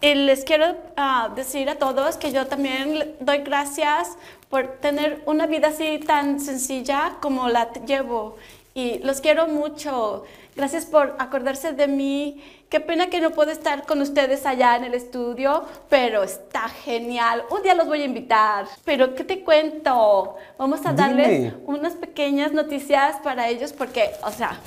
Y 0.00 0.14
les 0.14 0.44
quiero 0.44 0.76
ah, 0.96 1.30
decir 1.34 1.68
a 1.68 1.74
todos 1.74 2.16
que 2.16 2.30
yo 2.30 2.46
también 2.46 3.16
doy 3.18 3.38
gracias 3.38 4.16
por 4.48 4.78
tener 4.80 5.22
una 5.26 5.46
vida 5.46 5.68
así 5.68 5.98
tan 5.98 6.38
sencilla 6.38 7.16
como 7.20 7.48
la 7.48 7.72
llevo. 7.72 8.36
Y 8.74 9.00
los 9.00 9.20
quiero 9.20 9.48
mucho. 9.48 10.24
Gracias 10.54 10.86
por 10.86 11.16
acordarse 11.18 11.72
de 11.72 11.88
mí. 11.88 12.42
Qué 12.68 12.78
pena 12.78 13.08
que 13.08 13.20
no 13.20 13.30
puedo 13.30 13.50
estar 13.50 13.86
con 13.86 14.00
ustedes 14.00 14.46
allá 14.46 14.76
en 14.76 14.84
el 14.84 14.94
estudio, 14.94 15.64
pero 15.88 16.22
está 16.22 16.68
genial. 16.68 17.44
Un 17.50 17.62
día 17.62 17.74
los 17.74 17.88
voy 17.88 18.02
a 18.02 18.04
invitar. 18.04 18.66
Pero, 18.84 19.16
¿qué 19.16 19.24
te 19.24 19.40
cuento? 19.42 20.36
Vamos 20.58 20.86
a 20.86 20.92
darles 20.92 21.54
unas 21.66 21.94
pequeñas 21.94 22.52
noticias 22.52 23.16
para 23.24 23.48
ellos 23.48 23.72
porque, 23.72 24.10
o 24.22 24.30
sea, 24.30 24.60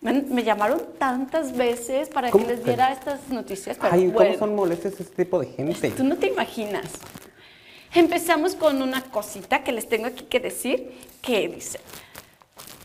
me, 0.00 0.44
llamaron 0.44 0.80
tantas 0.98 1.56
veces 1.56 2.08
para 2.08 2.28
que 2.28 2.32
¿Cómo 2.32 2.46
les 2.46 2.64
diera 2.64 2.92
estas 2.92 3.28
noticias. 3.28 3.76
Pero 3.80 3.92
Ay, 3.92 4.06
bueno, 4.06 4.30
¿cómo 4.30 4.38
son 4.38 4.54
molestos 4.54 5.00
este 5.00 5.24
tipo 5.24 5.40
de 5.40 5.46
gente? 5.46 5.90
Tú 5.90 6.04
no 6.04 6.16
te 6.16 6.28
imaginas. 6.28 6.90
Empezamos 7.94 8.54
con 8.54 8.80
una 8.82 9.02
cosita 9.02 9.64
que 9.64 9.72
les 9.72 9.88
tengo 9.88 10.06
aquí 10.06 10.24
que 10.24 10.40
decir, 10.40 10.92
que 11.22 11.48
dice 11.48 11.80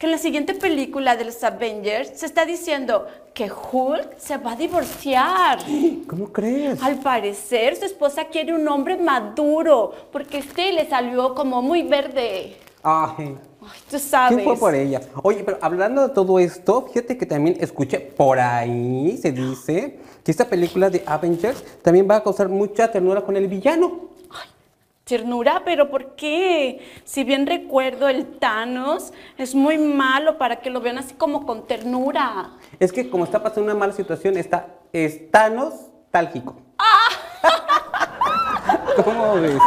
que 0.04 0.08
en 0.08 0.12
la 0.12 0.18
siguiente 0.18 0.54
película 0.54 1.16
de 1.16 1.24
los 1.24 1.42
Avengers 1.46 2.12
se 2.14 2.26
está 2.26 2.46
diciendo 2.46 3.08
que 3.34 3.50
Hulk 3.50 4.18
se 4.18 4.36
va 4.36 4.52
a 4.52 4.56
divorciar. 4.58 5.60
¿Cómo 6.08 6.28
crees? 6.34 6.84
Al 6.84 7.00
parecer, 7.00 7.78
su 7.78 7.86
esposa 7.86 8.26
quiere 8.26 8.54
un 8.54 8.68
hombre 8.68 8.98
maduro, 8.98 9.94
porque 10.12 10.40
este 10.40 10.74
le 10.74 10.90
salió 10.90 11.34
como 11.34 11.62
muy 11.62 11.84
verde. 11.84 12.58
Ay, 12.84 13.38
Ay, 13.62 13.80
tú 13.90 13.98
sabes. 13.98 14.36
¿quién 14.36 14.46
fue 14.46 14.58
por 14.58 14.76
ella? 14.76 15.02
Oye, 15.22 15.44
pero 15.44 15.58
hablando 15.62 16.08
de 16.08 16.14
todo 16.14 16.38
esto, 16.38 16.88
fíjate 16.88 17.18
que 17.18 17.26
también 17.26 17.58
escuché 17.60 18.00
por 18.00 18.40
ahí, 18.40 19.18
se 19.22 19.32
dice, 19.32 20.00
que 20.24 20.32
esta 20.32 20.46
película 20.46 20.90
de 20.90 21.04
Avengers 21.06 21.64
también 21.82 22.08
va 22.10 22.18
a 22.18 22.24
causar 22.24 22.50
mucha 22.50 22.92
ternura 22.92 23.22
con 23.22 23.38
el 23.38 23.48
villano. 23.48 24.12
Ternura, 25.06 25.64
pero 25.66 25.90
¿por 25.90 26.16
qué? 26.16 26.82
Si 27.04 27.24
bien 27.24 27.46
recuerdo, 27.46 28.08
el 28.08 28.38
Thanos 28.40 29.12
es 29.38 29.54
muy 29.54 29.78
malo 29.78 30.38
para 30.38 30.62
que 30.62 30.70
lo 30.70 30.80
vean 30.80 30.98
así 30.98 31.14
como 31.14 31.46
con 31.46 31.68
ternura. 31.68 32.52
Es 32.80 32.94
que 32.94 33.10
como 33.10 33.26
está 33.26 33.44
pasando 33.44 33.72
una 33.72 33.80
mala 33.80 33.92
situación, 33.92 34.38
está 34.38 34.68
está 34.94 35.50
nostálgico. 35.50 36.56
¿Cómo 39.04 39.34
ves? 39.36 39.58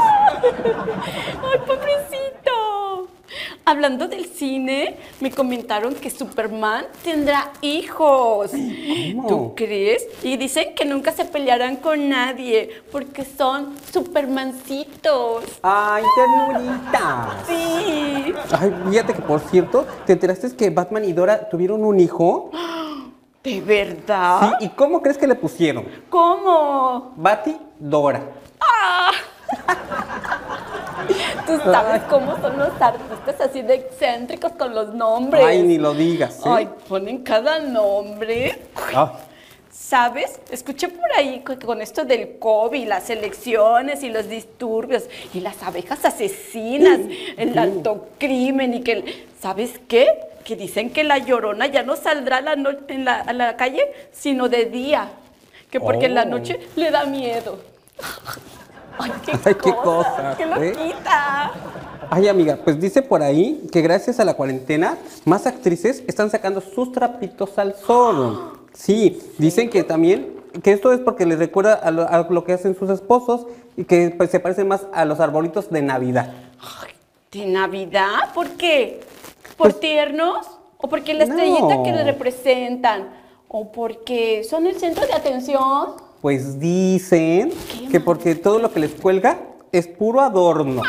¡Ay, 1.43 1.59
pobrecito! 1.67 2.46
Hablando 3.69 4.07
del 4.07 4.27
cine, 4.27 4.97
me 5.19 5.33
comentaron 5.33 5.93
que 5.97 6.09
Superman 6.09 6.85
tendrá 7.03 7.51
hijos. 7.63 8.53
¿Cómo? 8.53 9.27
¿Tú 9.27 9.55
crees? 9.57 10.07
Y 10.23 10.37
dicen 10.37 10.73
que 10.77 10.85
nunca 10.85 11.11
se 11.11 11.25
pelearán 11.25 11.75
con 11.75 12.09
nadie 12.09 12.71
porque 12.93 13.25
son 13.25 13.75
Supermancitos. 13.93 15.47
¡Ay, 15.63 16.05
ternurita! 16.15 17.39
Sí. 17.45 18.33
Ay, 18.53 18.73
fíjate 18.89 19.15
que 19.15 19.23
por 19.23 19.41
cierto, 19.41 19.85
¿te 20.07 20.13
enteraste 20.13 20.55
que 20.55 20.71
Batman 20.71 21.05
y 21.05 21.13
Dora 21.13 21.49
tuvieron 21.49 21.85
un 21.85 21.99
hijo? 21.99 22.53
¿De 23.43 23.61
verdad? 23.63 24.59
Sí, 24.61 24.67
¿y 24.67 24.69
cómo 24.69 25.03
crees 25.03 25.19
que 25.19 25.27
le 25.27 25.35
pusieron? 25.35 25.89
¿Cómo? 26.09 27.15
Bati 27.17 27.57
Dora. 27.81 28.23
Tú 31.47 31.59
sabes 31.65 32.03
cómo 32.05 32.37
son 32.41 32.59
los 32.59 32.71
artistas 32.81 33.41
así 33.41 33.63
de 33.63 33.75
excéntricos 33.75 34.53
con 34.53 34.75
los 34.75 34.95
nombres. 34.95 35.45
Ay, 35.45 35.63
ni 35.63 35.79
lo 35.79 35.95
digas. 35.95 36.39
¿eh? 36.41 36.49
Ay, 36.49 36.69
ponen 36.89 37.19
cada 37.23 37.59
nombre. 37.61 38.59
Ay, 38.95 39.07
¿Sabes? 39.73 40.41
Escuché 40.51 40.89
por 40.89 41.05
ahí 41.17 41.43
que 41.47 41.59
con 41.59 41.81
esto 41.81 42.05
del 42.05 42.39
COVID, 42.39 42.89
las 42.89 43.09
elecciones 43.11 44.03
y 44.03 44.09
los 44.09 44.29
disturbios 44.29 45.05
y 45.35 45.41
las 45.41 45.63
abejas 45.63 46.05
asesinas, 46.05 46.99
el 47.37 47.57
alto 47.59 48.09
crimen 48.19 48.75
y 48.75 48.81
que... 48.83 48.93
el- 48.93 49.27
¿Sabes 49.41 49.73
qué? 49.87 50.09
Que 50.45 50.57
dicen 50.57 50.91
que 50.91 51.05
la 51.05 51.19
llorona 51.19 51.67
ya 51.67 51.83
no 51.83 51.95
saldrá 51.95 52.41
la 52.41 52.57
no- 52.57 52.71
en 52.89 53.05
la, 53.05 53.21
a 53.21 53.33
la 53.33 53.57
calle, 53.57 53.87
sino 54.13 54.49
de 54.49 54.65
día. 54.65 55.09
Que 55.71 55.79
porque 55.79 56.07
en 56.07 56.15
la 56.15 56.23
Oh. 56.23 56.27
noche 56.27 56.59
le 56.75 56.91
da 56.91 57.05
miedo. 57.05 57.59
Ay, 58.99 59.13
qué, 59.25 59.33
Ay, 59.45 59.55
qué 59.55 59.75
cosa, 59.75 60.35
qué 60.37 60.43
¿eh? 60.45 60.47
loquita. 60.75 61.53
Ay, 62.11 62.29
amiga, 62.29 62.59
pues 62.65 62.81
dice 62.81 63.03
por 63.03 63.23
ahí 63.23 63.67
que 63.73 63.83
gracias 63.83 64.21
a 64.21 64.25
la 64.25 64.35
cuarentena, 64.35 64.97
más 65.25 65.47
actrices 65.47 66.03
están 66.07 66.31
sacando 66.31 66.61
sus 66.61 66.93
trapitos 66.93 67.59
al 67.59 67.75
sol. 67.75 68.53
Sí, 68.73 69.19
dicen 69.39 69.69
que 69.71 69.83
también, 69.83 70.35
que 70.63 70.73
esto 70.73 70.93
es 70.93 71.01
porque 71.01 71.27
les 71.27 71.39
recuerda 71.39 71.75
a 71.75 71.91
lo, 71.91 72.09
a 72.09 72.27
lo 72.31 72.45
que 72.45 72.53
hacen 72.53 72.77
sus 72.79 72.91
esposos 72.91 73.47
y 73.77 73.85
que 73.85 74.15
pues, 74.17 74.31
se 74.31 74.39
parecen 74.41 74.69
más 74.69 74.87
a 74.93 75.05
los 75.05 75.19
arbolitos 75.21 75.71
de 75.71 75.83
Navidad. 75.83 76.33
¿De 77.33 77.45
Navidad? 77.47 78.33
¿Por 78.35 78.51
qué? 78.51 79.01
¿Por 79.57 79.71
Pues- 79.73 79.81
tiernos? 79.81 80.47
¿O 80.79 80.89
porque 80.89 81.15
la 81.15 81.25
estrellita 81.25 81.75
No. 81.77 81.83
que 81.83 81.91
le 81.93 82.05
representan? 82.05 83.09
¿O 83.49 83.73
porque 83.73 84.45
son 84.49 84.67
el 84.67 84.79
centro 84.79 85.07
de 85.07 85.13
atención? 85.15 85.95
Pues 86.27 86.59
dicen 86.59 87.55
que 87.89 88.01
porque 88.01 88.35
todo 88.35 88.59
lo 88.59 88.73
que 88.73 88.81
les 88.81 88.97
cuelga 88.97 89.39
es 89.71 89.87
puro 89.87 90.21
adorno. 90.21 90.83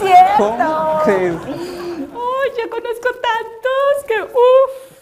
¡Cierto! 0.00 0.38
¿Cómo 0.38 1.00
crees? 1.04 1.36
¡Ay, 1.44 2.50
yo 2.56 2.70
conozco 2.70 3.10
tantos 3.20 4.04
que 4.08 4.22
uff! 4.22 4.94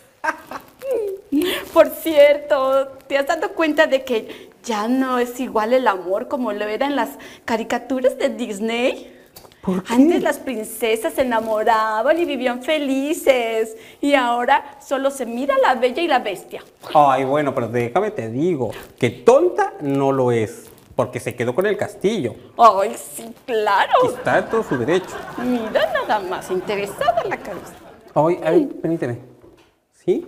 Por 1.73 1.91
cierto, 1.91 2.89
¿te 3.07 3.17
has 3.17 3.29
dado 3.29 3.53
cuenta 3.53 3.87
de 3.87 4.03
que 4.03 4.51
ya 4.65 4.89
no 4.89 5.21
es 5.21 5.39
igual 5.39 5.73
el 5.73 5.87
amor 5.87 6.27
como 6.27 6.53
lo 6.53 6.65
era 6.65 6.87
en 6.87 6.97
las 6.97 7.11
caricaturas 7.45 8.19
de 8.19 8.31
Disney? 8.31 9.22
¿Por 9.63 9.85
qué? 9.85 9.95
Antes 9.95 10.23
las 10.23 10.39
princesas 10.41 11.15
se 11.15 11.23
enamoraban 11.23 12.19
y 12.19 12.25
vivían 12.25 12.65
felices 12.65 13.77
y 14.01 14.15
ahora 14.15 14.77
solo 14.85 15.09
se 15.09 15.25
mira 15.25 15.55
la 15.63 15.77
bella 15.77 16.03
y 16.03 16.09
la 16.09 16.19
bestia. 16.19 16.65
Ay, 16.93 17.25
bueno, 17.25 17.55
pero 17.55 17.69
déjame 17.69 18.11
te 18.11 18.29
digo 18.29 18.73
que 18.99 19.11
tonta 19.11 19.75
no 19.81 20.11
lo 20.11 20.33
es, 20.33 20.69
porque 20.97 21.21
se 21.21 21.37
quedó 21.37 21.55
con 21.55 21.67
el 21.67 21.77
castillo. 21.77 22.35
¡Ay, 22.59 22.97
sí, 22.97 23.33
claro! 23.47 24.11
Está 24.17 24.39
en 24.39 24.47
todo 24.47 24.65
su 24.65 24.77
derecho. 24.77 25.15
Mira 25.39 25.93
nada 25.93 26.19
más, 26.19 26.51
interesada 26.51 27.23
la 27.23 27.37
cabeza. 27.37 27.75
Ay, 28.17 28.41
a 28.45 28.51
ver, 28.51 28.69
permíteme. 28.81 29.19
¿Sí? 30.05 30.27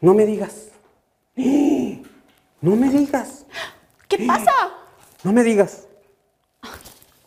No 0.00 0.14
me 0.14 0.24
digas. 0.24 0.68
No 2.62 2.76
me 2.76 2.90
digas. 2.90 3.46
¿Qué 4.08 4.18
pasa? 4.26 4.52
No 5.22 5.32
me 5.32 5.42
digas. 5.42 5.86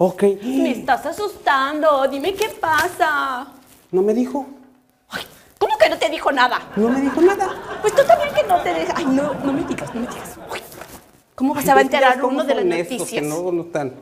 Ok. 0.06 0.24
Me 0.44 0.72
estás 0.72 1.06
asustando. 1.06 2.06
Dime 2.10 2.34
qué 2.34 2.50
pasa. 2.50 3.48
No 3.90 4.02
me 4.02 4.14
dijo. 4.14 4.46
Ay, 5.10 5.24
¿Cómo 5.58 5.78
que 5.78 5.88
no 5.90 5.98
te 5.98 6.10
dijo 6.10 6.30
nada? 6.30 6.60
No 6.76 6.90
me 6.90 7.00
dijo 7.00 7.22
nada. 7.22 7.54
Pues 7.82 7.96
tú 7.96 8.02
también 8.06 8.34
que 8.36 8.44
no 8.44 8.60
te 8.62 8.74
dejas. 8.74 8.96
Ay, 8.98 9.06
no, 9.06 9.34
no 9.34 9.54
me 9.54 9.64
digas, 9.64 9.96
no 9.96 10.02
me 10.02 10.08
digas. 10.08 10.38
Uy, 10.52 10.60
¿Cómo 11.36 11.62
se 11.62 11.68
va 11.74 11.80
a 11.80 11.82
enterar 11.84 12.20
cómo 12.20 12.34
uno 12.34 12.44
de 12.44 12.54
las 12.54 12.64
son 12.64 12.74
estos 12.74 12.98
noticias? 13.00 13.22
Que 13.22 13.30
no, 13.30 13.50
no 13.54 13.62
están. 13.62 13.94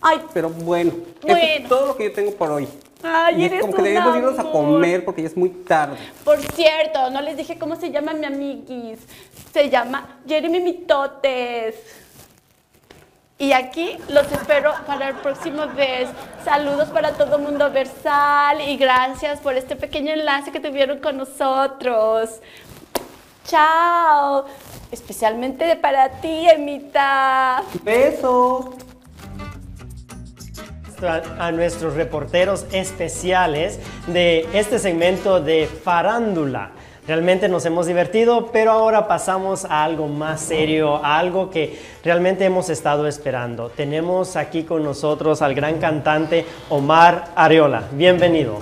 Ay, 0.00 0.20
Pero 0.32 0.48
bueno, 0.48 0.92
Bueno. 1.22 1.68
todo 1.68 1.86
lo 1.88 1.96
que 1.96 2.04
yo 2.04 2.12
tengo 2.12 2.30
por 2.36 2.52
hoy. 2.52 2.68
Ay, 3.02 3.42
y 3.42 3.44
eres 3.46 3.60
como 3.60 3.72
que 3.74 3.80
un 3.80 3.84
debemos 3.84 4.16
irnos 4.16 4.38
a 4.38 4.42
amor. 4.42 4.52
comer 4.52 5.04
porque 5.04 5.22
ya 5.22 5.28
es 5.28 5.36
muy 5.36 5.48
tarde. 5.50 5.96
por 6.24 6.38
cierto, 6.52 7.10
no 7.10 7.20
les 7.20 7.36
dije 7.36 7.58
cómo 7.58 7.74
se 7.74 7.90
llama 7.90 8.12
mi 8.12 8.26
amiguis. 8.26 9.00
Se 9.52 9.68
llama 9.68 10.18
Jeremy 10.28 10.60
Mitotes. 10.60 11.74
Y 13.40 13.52
aquí 13.52 13.96
los 14.08 14.30
espero 14.32 14.74
para 14.84 15.10
el 15.10 15.14
próximo 15.16 15.68
vez. 15.68 16.08
Saludos 16.44 16.88
para 16.88 17.12
todo 17.12 17.38
mundo 17.38 17.70
Versal 17.70 18.60
y 18.62 18.76
gracias 18.76 19.38
por 19.38 19.54
este 19.54 19.76
pequeño 19.76 20.12
enlace 20.12 20.50
que 20.50 20.58
tuvieron 20.58 20.98
con 20.98 21.18
nosotros. 21.18 22.40
Chao. 23.44 24.44
Especialmente 24.90 25.76
para 25.76 26.20
ti, 26.20 26.48
Emita. 26.48 27.62
Besos. 27.84 28.70
a, 31.00 31.46
a 31.46 31.52
nuestros 31.52 31.94
reporteros 31.94 32.66
especiales 32.72 33.78
de 34.08 34.48
este 34.52 34.80
segmento 34.80 35.40
de 35.40 35.68
farándula. 35.68 36.72
Realmente 37.08 37.48
nos 37.48 37.64
hemos 37.64 37.86
divertido, 37.86 38.50
pero 38.52 38.70
ahora 38.70 39.08
pasamos 39.08 39.64
a 39.64 39.82
algo 39.82 40.08
más 40.08 40.42
serio, 40.42 40.96
a 40.96 41.18
algo 41.18 41.48
que 41.48 41.80
realmente 42.04 42.44
hemos 42.44 42.68
estado 42.68 43.06
esperando. 43.06 43.70
Tenemos 43.70 44.36
aquí 44.36 44.64
con 44.64 44.84
nosotros 44.84 45.40
al 45.40 45.54
gran 45.54 45.78
cantante 45.78 46.44
Omar 46.68 47.30
Areola. 47.34 47.84
Bienvenido. 47.92 48.58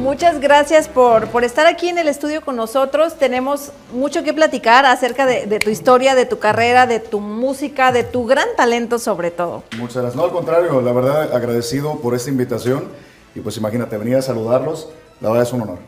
Muchas 0.00 0.40
gracias 0.40 0.88
por, 0.88 1.28
por 1.28 1.44
estar 1.44 1.66
aquí 1.66 1.90
en 1.90 1.98
el 1.98 2.08
estudio 2.08 2.40
con 2.40 2.56
nosotros. 2.56 3.18
Tenemos 3.18 3.72
mucho 3.92 4.22
que 4.22 4.32
platicar 4.32 4.86
acerca 4.86 5.26
de, 5.26 5.44
de 5.44 5.58
tu 5.58 5.68
historia, 5.68 6.14
de 6.14 6.24
tu 6.24 6.38
carrera, 6.38 6.86
de 6.86 7.00
tu 7.00 7.20
música, 7.20 7.92
de 7.92 8.02
tu 8.02 8.24
gran 8.24 8.48
talento 8.56 8.98
sobre 8.98 9.30
todo. 9.30 9.62
Muchas 9.76 9.96
gracias. 9.96 10.16
No, 10.16 10.24
al 10.24 10.30
contrario, 10.30 10.80
la 10.80 10.92
verdad 10.92 11.34
agradecido 11.34 11.96
por 11.96 12.14
esta 12.14 12.30
invitación 12.30 12.84
y 13.36 13.40
pues 13.40 13.56
imagínate, 13.58 13.96
venir 13.98 14.16
a 14.16 14.22
saludarlos, 14.22 14.88
la 15.20 15.28
verdad 15.28 15.46
es 15.46 15.52
un 15.52 15.62
honor. 15.62 15.78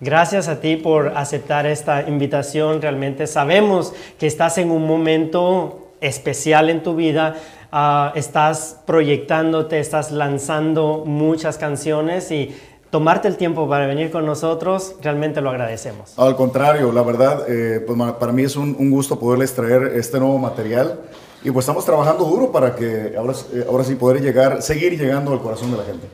Gracias 0.00 0.48
a 0.48 0.60
ti 0.60 0.76
por 0.76 1.16
aceptar 1.16 1.66
esta 1.66 2.08
invitación. 2.08 2.82
Realmente 2.82 3.26
sabemos 3.26 3.92
que 4.18 4.26
estás 4.26 4.58
en 4.58 4.70
un 4.70 4.86
momento 4.86 5.90
especial 6.00 6.70
en 6.70 6.82
tu 6.82 6.96
vida. 6.96 7.36
Ah, 7.70 8.12
estás 8.16 8.78
proyectándote, 8.84 9.78
estás 9.78 10.10
lanzando 10.10 11.04
muchas 11.06 11.56
canciones 11.56 12.30
y 12.30 12.54
tomarte 12.90 13.26
el 13.26 13.36
tiempo 13.36 13.68
para 13.68 13.86
venir 13.86 14.10
con 14.10 14.26
nosotros, 14.26 14.96
realmente 15.00 15.40
lo 15.40 15.48
agradecemos. 15.48 16.18
Al 16.18 16.36
contrario, 16.36 16.92
la 16.92 17.02
verdad, 17.02 17.46
eh, 17.48 17.80
pues 17.80 17.98
para 18.20 18.32
mí 18.32 18.42
es 18.42 18.54
un, 18.54 18.76
un 18.78 18.90
gusto 18.90 19.18
poderles 19.18 19.54
traer 19.54 19.92
este 19.96 20.18
nuevo 20.18 20.36
material 20.36 21.00
y 21.44 21.50
pues 21.50 21.64
estamos 21.64 21.84
trabajando 21.84 22.24
duro 22.24 22.52
para 22.52 22.76
que 22.76 23.14
ahora, 23.16 23.32
eh, 23.54 23.64
ahora 23.68 23.82
sí 23.82 23.94
poder 23.94 24.20
llegar, 24.20 24.60
seguir 24.62 24.98
llegando 24.98 25.32
al 25.32 25.40
corazón 25.40 25.70
de 25.70 25.78
la 25.78 25.84
gente. 25.84 26.06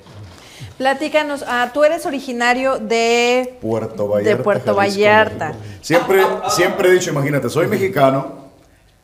Platícanos, 0.79 1.45
ah, 1.47 1.71
tú 1.75 1.83
eres 1.85 2.07
originario 2.07 2.79
de... 2.79 3.57
Puerto 3.61 4.09
Vallarta. 4.09 4.37
De 4.37 4.43
Puerto 4.43 4.75
Jalisco, 4.77 5.01
Vallarta. 5.01 5.47
México. 5.49 5.65
Siempre, 5.83 6.23
siempre 6.51 6.89
he 6.89 6.93
dicho, 6.93 7.11
imagínate, 7.11 7.51
soy 7.51 7.67
mexicano, 7.67 8.49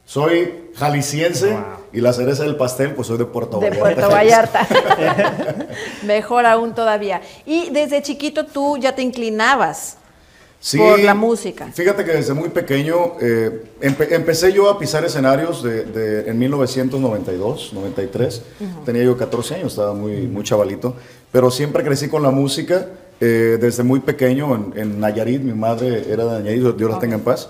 soy 0.07 0.71
jalisciense 0.77 1.57
y 1.93 2.01
la 2.01 2.13
cereza 2.13 2.45
del 2.45 2.57
pastel, 2.57 2.95
pues 2.95 3.09
soy 3.09 3.19
de 3.19 3.25
Puerto 3.25 3.59
De 3.59 3.71
Vallarta. 3.71 3.81
Puerto 3.81 4.11
Jalisco. 4.15 4.49
Vallarta. 4.53 5.67
Mejor 6.07 6.47
aún 6.47 6.75
todavía. 6.75 7.21
Y 7.45 7.71
desde 7.71 8.03
chiquito 8.03 8.47
tú 8.47 8.77
ya 8.77 8.95
te 8.95 9.03
inclinabas. 9.03 9.97
Sí, 10.61 10.79
por 10.79 10.99
la 10.99 11.13
música. 11.15 11.69
Fíjate 11.75 12.07
que 12.07 12.13
desde 12.13 12.33
muy 12.33 12.49
pequeño 12.49 13.17
eh, 13.21 13.65
empe- 13.83 14.11
empecé 14.13 14.51
yo 14.51 14.71
a 14.71 14.79
pisar 14.79 15.05
escenarios 15.05 15.63
de, 15.63 15.85
de- 15.85 16.31
en 16.31 16.39
1992, 16.39 17.73
93. 17.75 18.43
Tenía 18.87 19.03
yo 19.05 19.15
14 19.15 19.57
años, 19.57 19.73
estaba 19.73 19.93
muy, 19.93 20.23
muy 20.27 20.43
chavalito. 20.43 20.97
Pero 21.35 21.51
siempre 21.51 21.83
crecí 21.83 22.07
con 22.07 22.23
la 22.23 22.31
música 22.31 22.87
eh, 23.21 23.59
desde 23.61 23.83
muy 23.83 23.99
pequeño 23.99 24.55
en, 24.55 24.73
en 24.77 25.01
Nayarit. 25.01 25.43
Mi 25.43 25.53
madre 25.53 26.05
era 26.09 26.25
de 26.27 26.39
Nayarit, 26.45 26.77
Dios 26.77 26.89
la 26.93 27.01
tenga 27.01 27.17
en 27.17 27.23
paz. 27.23 27.49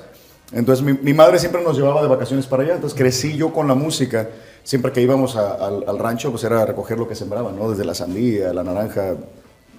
Entonces 0.53 0.83
mi, 0.83 0.95
mi 0.95 1.13
madre 1.13 1.39
siempre 1.39 1.63
nos 1.63 1.77
llevaba 1.77 2.01
de 2.01 2.09
vacaciones 2.09 2.47
para 2.47 2.63
allá, 2.63 2.75
entonces 2.77 2.99
crecí 2.99 3.37
yo 3.37 3.53
con 3.53 3.69
la 3.69 3.75
música. 3.75 4.31
Siempre 4.63 4.91
que 4.91 5.03
íbamos 5.03 5.37
a- 5.37 5.53
al, 5.67 5.85
al 5.87 5.99
rancho, 5.99 6.31
pues 6.31 6.43
era 6.45 6.65
recoger 6.65 6.99
lo 6.99 7.07
que 7.07 7.15
sembraban, 7.15 7.59
¿no? 7.59 7.69
Desde 7.69 7.85
la 7.85 7.95
sandía, 7.95 8.55
la 8.55 8.65
naranja, 8.65 9.11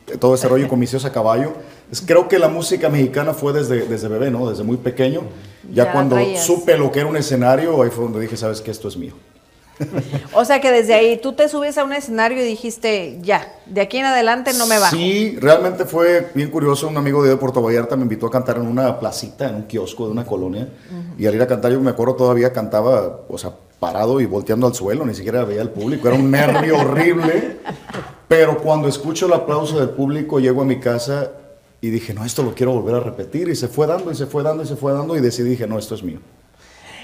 eh, 0.07 0.17
todo 0.19 0.35
ese 0.35 0.47
rollo 0.49 0.67
con 0.69 0.77
mis 0.77 0.93
a 1.03 1.11
caballo. 1.11 1.53
Pues 1.89 2.03
creo 2.05 2.27
que 2.27 2.37
la 2.37 2.47
música 2.47 2.89
mexicana 2.89 3.33
fue 3.33 3.53
desde, 3.53 3.87
desde 3.87 4.07
bebé, 4.07 4.29
¿no? 4.29 4.47
Desde 4.47 4.63
muy 4.63 4.77
pequeño. 4.77 5.21
Ya, 5.73 5.91
cuando 5.91 6.13
traías. 6.15 6.45
supe 6.45 6.77
lo 6.77 6.91
que 6.91 6.99
era 6.99 7.09
un 7.09 7.17
escenario, 7.17 7.81
ahí 7.81 7.89
fue 7.89 8.03
donde 8.03 8.19
dije, 8.19 8.37
sabes 8.37 8.61
que 8.61 8.69
esto 8.69 8.87
es 8.87 8.97
mío. 8.97 9.13
O 10.33 10.45
sea 10.45 10.61
que 10.61 10.71
desde 10.71 10.93
ahí 10.93 11.17
tú 11.17 11.33
te 11.33 11.49
subes 11.49 11.77
a 11.77 11.83
un 11.83 11.93
escenario 11.93 12.41
y 12.41 12.45
dijiste, 12.45 13.19
ya, 13.21 13.53
de 13.65 13.81
aquí 13.81 13.97
en 13.97 14.05
adelante 14.05 14.53
no 14.53 14.67
me 14.67 14.79
bajo. 14.79 14.95
Sí, 14.95 15.37
realmente 15.39 15.85
fue 15.85 16.29
bien 16.33 16.49
curioso. 16.49 16.87
Un 16.87 16.97
amigo 16.97 17.23
de 17.23 17.35
Puerto 17.37 17.61
Vallarta 17.61 17.95
me 17.95 18.03
invitó 18.03 18.27
a 18.27 18.31
cantar 18.31 18.57
en 18.57 18.67
una 18.67 18.99
placita, 18.99 19.49
en 19.49 19.55
un 19.55 19.63
kiosco 19.63 20.05
de 20.05 20.11
una 20.11 20.25
colonia. 20.25 20.69
Y 21.17 21.25
al 21.25 21.35
ir 21.35 21.41
a 21.41 21.47
cantar, 21.47 21.71
yo 21.71 21.81
me 21.81 21.91
acuerdo 21.91 22.15
todavía 22.15 22.53
cantaba, 22.53 23.21
o 23.27 23.37
sea, 23.37 23.53
parado 23.79 24.19
y 24.21 24.25
volteando 24.25 24.67
al 24.67 24.73
suelo, 24.73 25.05
ni 25.05 25.13
siquiera 25.13 25.43
veía 25.43 25.61
al 25.61 25.71
público. 25.71 26.07
Era 26.07 26.17
un 26.17 26.31
nervio 26.31 26.77
horrible. 26.79 27.57
Pero 28.27 28.57
cuando 28.59 28.87
escucho 28.87 29.27
el 29.27 29.33
aplauso 29.33 29.79
del 29.79 29.89
público, 29.89 30.39
llego 30.39 30.61
a 30.61 30.65
mi 30.65 30.79
casa 30.79 31.31
y 31.81 31.89
dije, 31.89 32.13
no, 32.13 32.25
esto 32.25 32.41
lo 32.41 32.55
quiero 32.55 32.73
volver 32.73 32.95
a 32.95 32.99
repetir. 32.99 33.49
Y 33.49 33.55
se 33.55 33.67
fue 33.67 33.87
dando, 33.87 34.11
y 34.11 34.15
se 34.15 34.25
fue 34.25 34.41
dando, 34.41 34.63
y 34.63 34.67
se 34.67 34.75
fue 34.75 34.93
dando. 34.93 35.15
Y 35.15 35.21
decidí, 35.21 35.49
dije, 35.49 35.67
no, 35.67 35.77
esto 35.77 35.95
es 35.95 36.03
mío. 36.03 36.19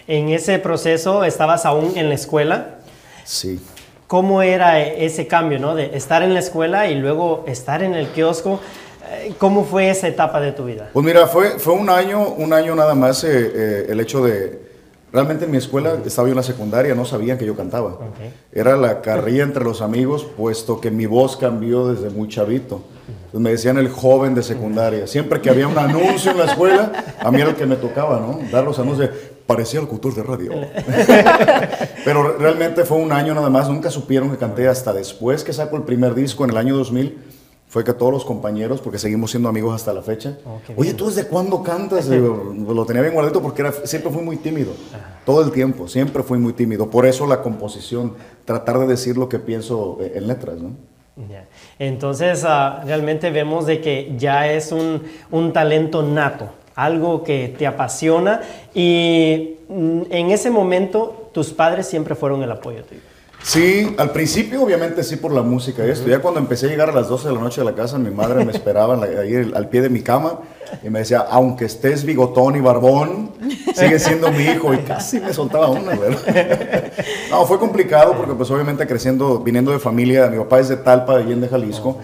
En 0.08 0.30
ese 0.30 0.60
proceso 0.60 1.24
estabas 1.24 1.66
aún 1.66 1.98
en 1.98 2.10
la 2.10 2.16
escuela. 2.16 2.80
Sí. 3.24 3.60
¿Cómo 4.08 4.42
era 4.42 4.82
ese 4.82 5.28
cambio, 5.28 5.58
no? 5.58 5.74
De 5.74 5.96
estar 5.96 6.22
en 6.22 6.34
la 6.34 6.40
escuela 6.42 6.88
y 6.88 6.96
luego 6.96 7.46
estar 7.48 7.82
en 7.82 7.94
el 7.94 8.08
kiosco. 8.08 8.60
Eh, 9.10 9.34
¿Cómo 9.38 9.64
fue 9.64 9.90
esa 9.90 10.08
etapa 10.08 10.42
de 10.42 10.52
tu 10.52 10.66
vida? 10.66 10.90
Pues 10.92 11.06
mira, 11.06 11.28
fue, 11.28 11.60
fue 11.60 11.74
un 11.74 11.90
año, 11.90 12.28
un 12.30 12.52
año 12.54 12.76
nada 12.76 12.94
más 12.96 13.24
eh, 13.24 13.30
eh, 13.32 13.86
el 13.90 14.00
hecho 14.00 14.24
de... 14.24 14.72
Realmente 15.14 15.44
en 15.44 15.52
mi 15.52 15.58
escuela 15.58 15.98
estaba 16.06 16.30
yo 16.30 16.32
en 16.32 16.38
la 16.38 16.44
secundaria, 16.44 16.96
no 16.96 17.04
sabían 17.04 17.38
que 17.38 17.46
yo 17.46 17.54
cantaba. 17.56 17.98
Era 18.54 18.78
la 18.78 19.02
carrilla 19.02 19.44
entre 19.44 19.62
los 19.66 19.82
amigos, 19.82 20.26
puesto 20.38 20.80
que 20.80 20.90
mi 20.90 21.06
voz 21.06 21.36
cambió 21.36 21.88
desde 21.88 22.10
muy 22.10 22.30
chavito. 22.30 22.82
Entonces 23.08 23.42
me 23.42 23.52
decían 23.52 23.78
el 23.78 23.90
joven 23.90 24.36
de 24.36 24.44
secundaria. 24.44 25.08
Siempre 25.08 25.42
que 25.42 25.50
había 25.50 25.68
un 25.68 25.78
anuncio 25.78 26.32
en 26.32 26.38
la 26.38 26.46
escuela, 26.46 26.92
a 27.20 27.30
mí 27.30 27.42
era 27.42 27.50
el 27.50 27.58
que 27.58 27.66
me 27.66 27.76
tocaba, 27.76 28.22
¿no? 28.22 28.40
Dar 28.52 28.64
los 28.64 28.80
anuncios. 28.80 29.10
Parecía 29.48 29.80
el 29.80 29.88
cultor 29.88 30.14
de 30.16 30.24
radio. 30.24 30.52
Pero 32.06 32.24
re- 32.24 32.38
realmente 32.38 32.84
fue 32.86 32.98
un 32.98 33.12
año 33.12 33.34
nada 33.34 33.50
más. 33.50 33.70
Nunca 33.70 33.90
supieron 33.90 34.30
que 34.32 34.38
canté 34.38 34.68
hasta 34.68 34.94
después 34.94 35.44
que 35.44 35.54
saco 35.54 35.76
el 35.78 35.84
primer 35.84 36.14
disco 36.16 36.44
en 36.44 36.52
el 36.52 36.58
año 36.58 36.76
2000. 36.76 37.18
Fue 37.68 37.86
que 37.86 37.94
todos 37.94 38.12
los 38.12 38.26
compañeros, 38.26 38.82
porque 38.82 39.00
seguimos 39.00 39.32
siendo 39.32 39.48
amigos 39.48 39.74
hasta 39.74 39.94
la 39.94 40.02
fecha, 40.02 40.38
oye, 40.76 40.94
¿tú 40.94 41.06
desde 41.08 41.26
cuándo 41.28 41.64
cantas? 41.64 42.06
Lo 42.08 42.86
tenía 42.86 43.02
bien 43.02 43.14
guardadito 43.14 43.42
porque 43.42 43.62
era, 43.62 43.72
siempre 43.86 44.12
fui 44.12 44.22
muy 44.22 44.36
tímido, 44.36 44.74
todo 45.26 45.42
el 45.42 45.52
tiempo, 45.52 45.88
siempre 45.88 46.22
fui 46.22 46.38
muy 46.38 46.52
tímido. 46.52 46.90
Por 46.90 47.06
eso 47.06 47.26
la 47.26 47.42
composición, 47.42 48.14
tratar 48.44 48.78
de 48.80 48.88
decir 48.88 49.16
lo 49.18 49.30
que 49.30 49.40
pienso 49.40 50.00
eh, 50.02 50.12
en 50.16 50.28
letras, 50.28 50.58
¿no? 50.58 50.72
Ya. 51.30 51.46
Entonces, 51.80 52.44
ah, 52.46 52.82
realmente 52.86 53.32
vemos 53.32 53.66
de 53.66 53.80
que 53.80 54.16
ya 54.18 54.52
es 54.52 54.74
un, 54.74 55.04
un 55.32 55.54
talento 55.54 56.04
nato, 56.04 56.50
algo 56.76 57.24
que 57.24 57.54
te 57.58 57.68
apasiona 57.68 58.42
y 58.74 59.58
mm, 59.70 60.02
en 60.10 60.32
ese 60.32 60.50
momento 60.50 61.30
tus 61.34 61.52
padres 61.52 61.88
siempre 61.88 62.16
fueron 62.16 62.42
el 62.44 62.52
apoyo 62.52 62.84
tuyo. 62.84 63.02
Sí, 63.44 63.96
al 63.98 64.12
principio 64.12 64.62
obviamente 64.62 65.04
sí 65.04 65.16
por 65.16 65.34
la 65.34 65.42
música 65.42 65.86
y 65.86 65.90
esto. 65.90 66.08
Ya 66.08 66.20
cuando 66.20 66.40
empecé 66.40 66.68
a 66.68 66.70
llegar 66.70 66.90
a 66.90 66.94
las 66.94 67.08
12 67.10 67.30
de 67.30 67.34
la 67.34 67.40
noche 67.40 67.62
a 67.62 67.64
la 67.64 67.74
casa, 67.74 67.98
mi 67.98 68.12
madre 68.12 68.46
me 68.46 68.52
esperaba 68.52 69.04
ahí 69.04 69.52
al 69.54 69.68
pie 69.68 69.82
de 69.82 69.90
mi 69.90 70.02
cama 70.02 70.40
y 70.84 70.90
me 70.90 71.00
decía, 71.00 71.26
aunque 71.30 71.66
estés 71.66 72.06
bigotón 72.06 72.56
y 72.56 72.62
barbón, 72.62 73.32
sigue 73.74 74.00
siendo 74.00 74.32
mi 74.32 74.44
hijo. 74.44 74.74
Y 74.74 74.78
casi 74.80 75.20
me 75.20 75.34
soltaba 75.34 75.70
una, 75.70 75.96
¿verdad? 75.96 76.92
No, 77.32 77.46
fue 77.46 77.58
complicado 77.58 78.16
porque 78.16 78.34
pues 78.34 78.52
obviamente 78.52 78.86
creciendo, 78.86 79.40
viniendo 79.40 79.72
de 79.72 79.80
familia, 79.80 80.28
mi 80.28 80.38
papá 80.38 80.60
es 80.60 80.70
de 80.70 80.78
Talpa, 80.78 81.18
de 81.18 81.24
Allende, 81.24 81.48
Jalisco. 81.48 81.98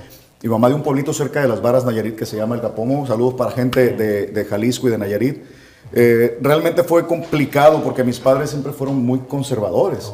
Mi 0.44 0.50
mamá 0.50 0.70
de 0.70 0.76
un 0.76 0.84
pueblito 0.84 1.14
cerca 1.14 1.42
de 1.42 1.48
las 1.48 1.62
Varas 1.62 1.84
Nayarit 1.86 2.16
que 2.16 2.26
se 2.26 2.38
llama 2.38 2.56
El 2.56 2.62
Capomo. 2.62 3.08
Saludos 3.08 3.34
para 3.34 3.52
gente 3.52 3.90
de, 3.96 4.28
de 4.28 4.46
Jalisco 4.46 4.88
y 4.88 4.92
de 4.92 4.98
Nayarit. 4.98 5.44
Eh, 5.94 6.38
realmente 6.42 6.84
fue 6.84 7.08
complicado 7.08 7.82
porque 7.84 8.04
mis 8.04 8.20
padres 8.20 8.50
siempre 8.52 8.72
fueron 8.72 8.98
muy 9.04 9.20
conservadores. 9.20 10.12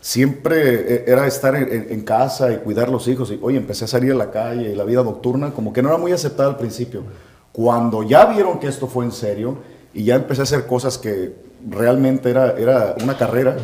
Siempre 0.00 0.94
eh, 0.94 1.04
era 1.06 1.26
estar 1.26 1.54
en, 1.54 1.64
en- 1.70 1.86
en 1.90 2.00
casa 2.02 2.50
y 2.52 2.56
cuidar 2.58 2.88
los 2.88 3.06
hijos. 3.08 3.30
Y, 3.30 3.38
oye, 3.42 3.58
empecé 3.58 3.84
a 3.84 3.88
salir 3.88 4.12
a 4.12 4.14
la 4.14 4.30
calle 4.30 4.70
y 4.72 4.74
la 4.74 4.84
vida 4.84 5.02
nocturna 5.02 5.52
como 5.52 5.72
que 5.72 5.82
no 5.82 5.90
era 5.90 5.98
muy 5.98 6.12
aceptada 6.12 6.48
al 6.48 6.56
principio. 6.56 7.02
Cuando 7.52 8.02
ya 8.02 8.24
vieron 8.26 8.58
que 8.60 8.68
esto 8.68 8.86
fue 8.86 9.04
en 9.04 9.12
serio 9.12 9.58
y 9.92 10.04
ya 10.04 10.14
empecé 10.14 10.40
a 10.40 10.44
hacer 10.44 10.66
cosas 10.66 10.96
que 10.98 11.34
realmente 11.68 12.30
era, 12.30 12.52
era 12.58 12.94
una 13.02 13.16
carrera, 13.18 13.56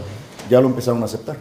ya 0.51 0.61
lo 0.61 0.67
empezaron 0.69 1.01
a 1.03 1.07
aceptar. 1.07 1.37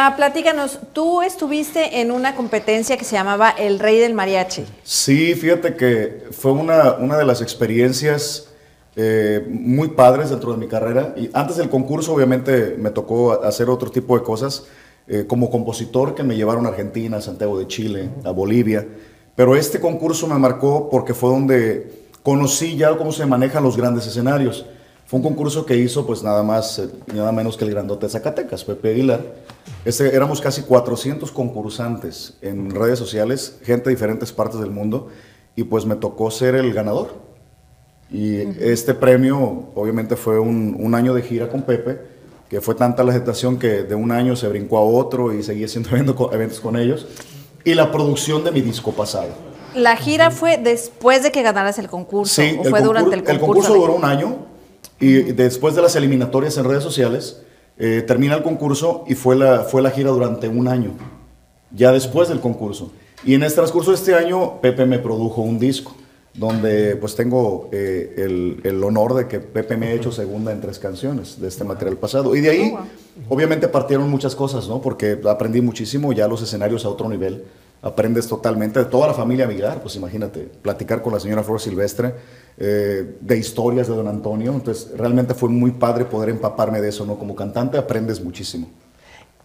Ah, 0.00 0.14
platícanos, 0.14 0.78
tú 0.92 1.22
estuviste 1.22 2.00
en 2.00 2.12
una 2.12 2.36
competencia 2.36 2.96
que 2.96 3.04
se 3.04 3.16
llamaba 3.16 3.50
El 3.50 3.80
Rey 3.80 3.98
del 3.98 4.14
Mariachi. 4.14 4.64
Sí, 4.84 5.34
fíjate 5.34 5.74
que 5.74 6.28
fue 6.30 6.52
una, 6.52 6.92
una 6.92 7.18
de 7.18 7.24
las 7.24 7.42
experiencias 7.42 8.48
eh, 8.94 9.44
muy 9.50 9.88
padres 9.88 10.30
dentro 10.30 10.52
de 10.52 10.56
mi 10.56 10.68
carrera. 10.68 11.14
Y 11.16 11.30
antes 11.32 11.56
del 11.56 11.68
concurso, 11.68 12.14
obviamente, 12.14 12.76
me 12.78 12.90
tocó 12.90 13.42
hacer 13.42 13.68
otro 13.68 13.90
tipo 13.90 14.16
de 14.16 14.22
cosas 14.22 14.66
eh, 15.08 15.24
como 15.26 15.50
compositor 15.50 16.14
que 16.14 16.22
me 16.22 16.36
llevaron 16.36 16.66
a 16.66 16.68
Argentina, 16.68 17.20
Santiago 17.20 17.58
de 17.58 17.66
Chile, 17.66 18.08
a 18.22 18.30
Bolivia. 18.30 18.86
Pero 19.34 19.56
este 19.56 19.80
concurso 19.80 20.28
me 20.28 20.38
marcó 20.38 20.88
porque 20.90 21.12
fue 21.12 21.30
donde 21.30 22.06
conocí 22.22 22.76
ya 22.76 22.96
cómo 22.96 23.10
se 23.10 23.26
manejan 23.26 23.64
los 23.64 23.76
grandes 23.76 24.06
escenarios. 24.06 24.64
Fue 25.08 25.16
un 25.16 25.22
concurso 25.24 25.64
que 25.64 25.74
hizo 25.74 26.06
pues 26.06 26.22
nada 26.22 26.42
más, 26.42 26.78
eh, 26.78 26.90
nada 27.14 27.32
menos 27.32 27.56
que 27.56 27.64
el 27.64 27.70
grandote 27.70 28.04
de 28.04 28.12
Zacatecas, 28.12 28.62
Pepe 28.62 28.90
Aguilar. 28.90 29.22
Este, 29.86 30.14
éramos 30.14 30.42
casi 30.42 30.60
400 30.60 31.32
concursantes 31.32 32.34
en 32.42 32.70
redes 32.70 32.98
sociales, 32.98 33.56
gente 33.62 33.84
de 33.88 33.96
diferentes 33.96 34.32
partes 34.32 34.60
del 34.60 34.70
mundo, 34.70 35.08
y 35.56 35.64
pues 35.64 35.86
me 35.86 35.96
tocó 35.96 36.30
ser 36.30 36.56
el 36.56 36.74
ganador. 36.74 37.14
Y 38.10 38.36
este 38.62 38.92
premio 38.92 39.70
obviamente 39.74 40.14
fue 40.14 40.38
un, 40.38 40.76
un 40.78 40.94
año 40.94 41.14
de 41.14 41.22
gira 41.22 41.48
con 41.48 41.62
Pepe, 41.62 42.00
que 42.50 42.60
fue 42.60 42.74
tanta 42.74 43.02
la 43.02 43.12
aceptación 43.12 43.58
que 43.58 43.84
de 43.84 43.94
un 43.94 44.12
año 44.12 44.36
se 44.36 44.46
brincó 44.48 44.76
a 44.76 44.82
otro 44.82 45.32
y 45.32 45.42
seguí 45.42 45.64
haciendo 45.64 45.88
eventos 46.34 46.60
con 46.60 46.76
ellos. 46.76 47.06
Y 47.64 47.72
la 47.72 47.90
producción 47.90 48.44
de 48.44 48.50
mi 48.50 48.60
disco 48.60 48.92
pasado. 48.92 49.30
La 49.74 49.96
gira 49.96 50.30
fue 50.30 50.58
después 50.58 51.22
de 51.22 51.32
que 51.32 51.40
ganaras 51.42 51.78
el 51.78 51.88
concurso 51.88 52.42
Sí, 52.42 52.58
o 52.60 52.64
fue 52.64 52.80
concur- 52.80 52.84
durante 52.84 53.14
el 53.16 53.22
concurso. 53.22 53.32
El 53.32 53.40
concurso 53.40 53.74
duró 53.74 53.94
un 53.94 54.04
año 54.04 54.36
y 55.00 55.32
después 55.32 55.74
de 55.74 55.82
las 55.82 55.96
eliminatorias 55.96 56.56
en 56.58 56.64
redes 56.64 56.82
sociales, 56.82 57.42
eh, 57.78 58.02
termina 58.06 58.34
el 58.34 58.42
concurso 58.42 59.04
y 59.06 59.14
fue 59.14 59.36
la, 59.36 59.60
fue 59.60 59.82
la 59.82 59.90
gira 59.90 60.10
durante 60.10 60.48
un 60.48 60.66
año, 60.66 60.92
ya 61.70 61.92
después 61.92 62.28
del 62.28 62.40
concurso. 62.40 62.90
Y 63.24 63.34
en 63.34 63.42
el 63.42 63.52
transcurso 63.52 63.90
de 63.90 63.96
este 63.96 64.14
año, 64.14 64.60
Pepe 64.60 64.86
me 64.86 64.98
produjo 64.98 65.42
un 65.42 65.58
disco, 65.58 65.94
donde 66.34 66.96
pues 66.96 67.16
tengo 67.16 67.68
eh, 67.72 68.14
el, 68.16 68.60
el 68.62 68.82
honor 68.84 69.14
de 69.14 69.26
que 69.26 69.40
Pepe 69.40 69.76
me 69.76 69.88
ha 69.88 69.92
hecho 69.92 70.12
segunda 70.12 70.52
en 70.52 70.60
tres 70.60 70.78
canciones 70.78 71.40
de 71.40 71.48
este 71.48 71.64
material 71.64 71.96
pasado. 71.96 72.36
Y 72.36 72.40
de 72.40 72.50
ahí, 72.50 72.74
obviamente, 73.28 73.66
partieron 73.66 74.08
muchas 74.08 74.36
cosas, 74.36 74.68
¿no? 74.68 74.80
Porque 74.80 75.18
aprendí 75.28 75.60
muchísimo 75.60 76.12
ya 76.12 76.28
los 76.28 76.42
escenarios 76.42 76.84
a 76.84 76.88
otro 76.88 77.08
nivel. 77.08 77.44
Aprendes 77.80 78.26
totalmente 78.26 78.80
de 78.80 78.86
toda 78.86 79.06
la 79.06 79.14
familia 79.14 79.46
Aguilar, 79.46 79.80
pues 79.80 79.94
imagínate, 79.94 80.40
platicar 80.62 81.00
con 81.00 81.12
la 81.12 81.20
señora 81.20 81.44
Flor 81.44 81.60
Silvestre, 81.60 82.12
eh, 82.58 83.16
de 83.20 83.36
historias 83.38 83.86
de 83.86 83.94
don 83.94 84.08
Antonio. 84.08 84.52
Entonces, 84.52 84.90
realmente 84.96 85.32
fue 85.34 85.48
muy 85.48 85.70
padre 85.70 86.04
poder 86.04 86.30
empaparme 86.30 86.80
de 86.80 86.88
eso, 86.88 87.06
¿no? 87.06 87.16
Como 87.18 87.36
cantante 87.36 87.78
aprendes 87.78 88.20
muchísimo. 88.20 88.68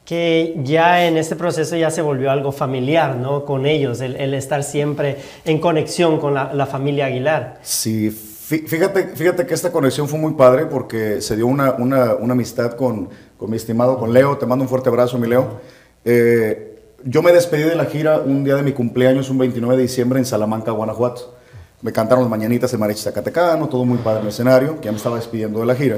Que 0.04 0.60
ya 0.64 1.06
en 1.06 1.16
este 1.16 1.36
proceso 1.36 1.76
ya 1.78 1.90
se 1.92 2.02
volvió 2.02 2.32
algo 2.32 2.52
familiar, 2.52 3.16
¿no? 3.16 3.46
Con 3.46 3.66
ellos, 3.68 4.02
el, 4.02 4.16
el 4.16 4.34
estar 4.34 4.64
siempre 4.64 5.18
en 5.46 5.60
conexión 5.60 6.20
con 6.20 6.34
la, 6.34 6.54
la 6.54 6.66
familia 6.66 7.06
Aguilar. 7.06 7.60
Sí, 7.62 8.10
fí- 8.10 8.68
fíjate, 8.68 9.10
fíjate 9.16 9.46
que 9.46 9.54
esta 9.54 9.72
conexión 9.72 10.10
fue 10.10 10.18
muy 10.20 10.34
padre 10.34 10.66
porque 10.66 11.22
se 11.22 11.36
dio 11.36 11.46
una, 11.48 11.74
una, 11.74 12.16
una 12.16 12.34
amistad 12.34 12.74
con, 12.74 13.10
con 13.38 13.50
mi 13.50 13.58
estimado, 13.58 13.98
con 13.98 14.12
Leo. 14.12 14.38
Te 14.40 14.46
mando 14.48 14.64
un 14.64 14.70
fuerte 14.70 14.90
abrazo, 14.90 15.18
mi 15.20 15.28
Leo. 15.28 15.62
Eh, 16.04 16.73
yo 17.06 17.22
me 17.22 17.32
despedí 17.32 17.64
de 17.64 17.76
la 17.76 17.86
gira 17.86 18.20
un 18.20 18.44
día 18.44 18.56
de 18.56 18.64
mi 18.64 18.74
cumpleaños, 18.74 19.30
un 19.30 19.38
29 19.38 19.76
de 19.78 19.82
diciembre, 19.84 20.20
en 20.20 20.26
Salamanca, 20.26 20.72
Guanajuato. 20.72 21.36
Me 21.82 21.92
cantaron 21.92 22.24
las 22.24 22.30
mañanitas 22.30 22.72
el 22.74 22.80
mariachi 22.80 23.02
zacatecano, 23.02 23.68
todo 23.68 23.84
muy 23.86 23.98
padre 23.98 24.20
en 24.20 24.26
el 24.26 24.30
escenario, 24.30 24.80
que 24.80 24.86
ya 24.86 24.92
me 24.92 24.98
estaba 24.98 25.18
despidiendo 25.18 25.60
de 25.60 25.66
la 25.66 25.76
gira. 25.76 25.98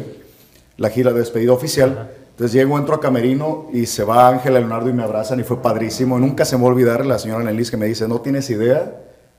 La 0.78 0.90
gira 0.90 1.14
de 1.14 1.20
despedida 1.20 1.54
oficial. 1.54 2.12
Entonces 2.32 2.54
llego, 2.54 2.78
entro 2.78 2.96
a 2.96 3.00
Camerino 3.00 3.68
y 3.72 3.86
se 3.86 4.04
va 4.04 4.28
Ángela 4.28 4.60
Leonardo 4.60 4.90
y 4.90 4.94
me 4.94 5.04
abrazan 5.04 5.40
y 5.40 5.44
fue 5.44 5.62
padrísimo. 5.62 6.20
Nunca 6.20 6.44
se 6.44 6.58
me 6.58 6.64
va 6.64 6.70
a 6.70 6.72
olvidar 6.72 7.06
la 7.06 7.20
señora 7.20 7.44
Nelis 7.44 7.72
que 7.72 7.78
me 7.78 7.86
dice, 7.86 8.08
no 8.08 8.20
tienes 8.22 8.50
idea 8.50 8.94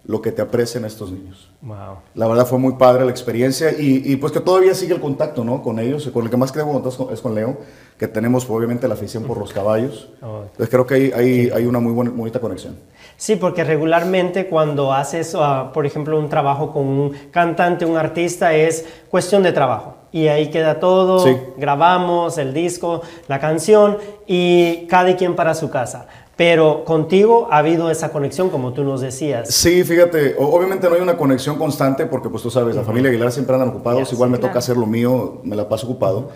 lo 0.07 0.23
que 0.23 0.31
te 0.31 0.41
aprecian 0.41 0.85
estos 0.85 1.11
niños. 1.11 1.51
Wow. 1.63 1.97
La 2.15 2.29
verdad 2.29 2.47
fue 2.47 2.59
muy 2.59 2.75
padre 2.75 3.05
la 3.05 3.11
experiencia 3.11 3.73
y, 3.73 4.03
y, 4.13 4.17
pues 4.17 4.33
que 4.33 4.41
todavía 4.41 4.73
sigue 4.75 4.95
el 4.95 5.01
contacto, 5.01 5.45
¿no? 5.45 5.63
Con 5.63 5.81
ellos, 5.81 6.09
con 6.13 6.23
el 6.25 6.31
que 6.31 6.37
más 6.37 6.53
creo 6.53 6.83
es 7.13 7.21
con- 7.21 7.35
Leo, 7.35 7.59
que 7.99 8.07
tenemos 8.07 8.49
obviamente 8.49 8.87
la 8.87 8.95
afición 8.95 9.25
por 9.25 9.37
los 9.39 9.53
caballos. 9.53 10.09
Oh. 10.23 10.43
Entonces 10.43 10.69
creo 10.71 10.87
que 10.87 10.95
hay, 10.95 11.13
hay, 11.13 11.51
hay 11.55 11.67
una 11.67 11.79
muy 11.79 11.93
buena, 11.93 12.11
bonita 12.11 12.41
conexión. 12.41 12.77
Sí, 13.17 13.37
porque 13.37 13.63
regularmente 13.65 14.47
cuando 14.49 14.93
haces, 14.93 15.35
ah, 15.39 15.71
por 15.73 15.87
ejemplo, 15.87 16.19
un 16.19 16.29
trabajo 16.29 16.73
con 16.73 16.85
un 16.87 17.13
cantante, 17.31 17.85
un 17.85 17.97
artista, 17.97 18.53
es 18.55 18.85
cuestión 19.09 19.43
de 19.43 19.53
trabajo. 19.53 19.95
Y 20.13 20.29
ahí 20.29 20.51
queda 20.51 20.81
todo, 20.81 21.21
Sí. 21.21 21.37
grabamos 21.57 22.39
el 22.39 22.55
disco, 22.55 23.03
la 23.29 23.39
canción 23.39 23.99
y 24.27 24.87
cada 24.89 25.15
quien 25.17 25.37
para 25.37 25.55
su 25.55 25.71
casa. 25.71 26.07
Pero 26.37 26.84
contigo 26.84 27.49
ha 27.51 27.59
habido 27.59 27.91
esa 27.91 28.11
conexión, 28.11 28.51
como 28.51 28.74
tú 28.74 28.84
nos 28.84 29.01
decías. 29.01 29.49
Sí, 29.55 29.82
fíjate, 29.84 30.37
obviamente 30.39 30.87
no 30.89 30.95
hay 30.95 31.01
una 31.01 31.16
conexión 31.16 31.57
constante 31.57 32.05
porque 32.05 32.28
pues 32.28 32.43
tú 32.43 32.51
sabes, 32.51 32.76
la 32.76 32.82
familia 32.82 33.09
Aguilar 33.11 33.32
siempre 33.32 33.55
andan 33.55 33.70
ocupados, 33.70 34.12
igual 34.12 34.28
me 34.28 34.37
toca 34.39 34.59
hacer 34.59 34.76
lo 34.76 34.84
mío, 34.87 35.41
me 35.45 35.57
la 35.57 35.66
paso 35.66 35.87
ocupado, 35.87 36.28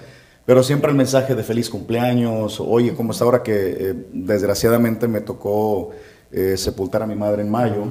pero 0.46 0.62
siempre 0.62 0.90
el 0.90 0.96
mensaje 0.96 1.34
de 1.34 1.42
feliz 1.42 1.68
cumpleaños, 1.68 2.60
oye, 2.60 2.94
como 2.94 3.12
está 3.12 3.24
ahora 3.26 3.42
que 3.42 3.52
eh, 3.78 3.94
desgraciadamente 4.14 5.06
me 5.06 5.20
tocó 5.20 5.90
eh, 6.32 6.56
sepultar 6.56 7.02
a 7.02 7.06
mi 7.06 7.14
madre 7.14 7.42
en 7.42 7.50
mayo, 7.50 7.84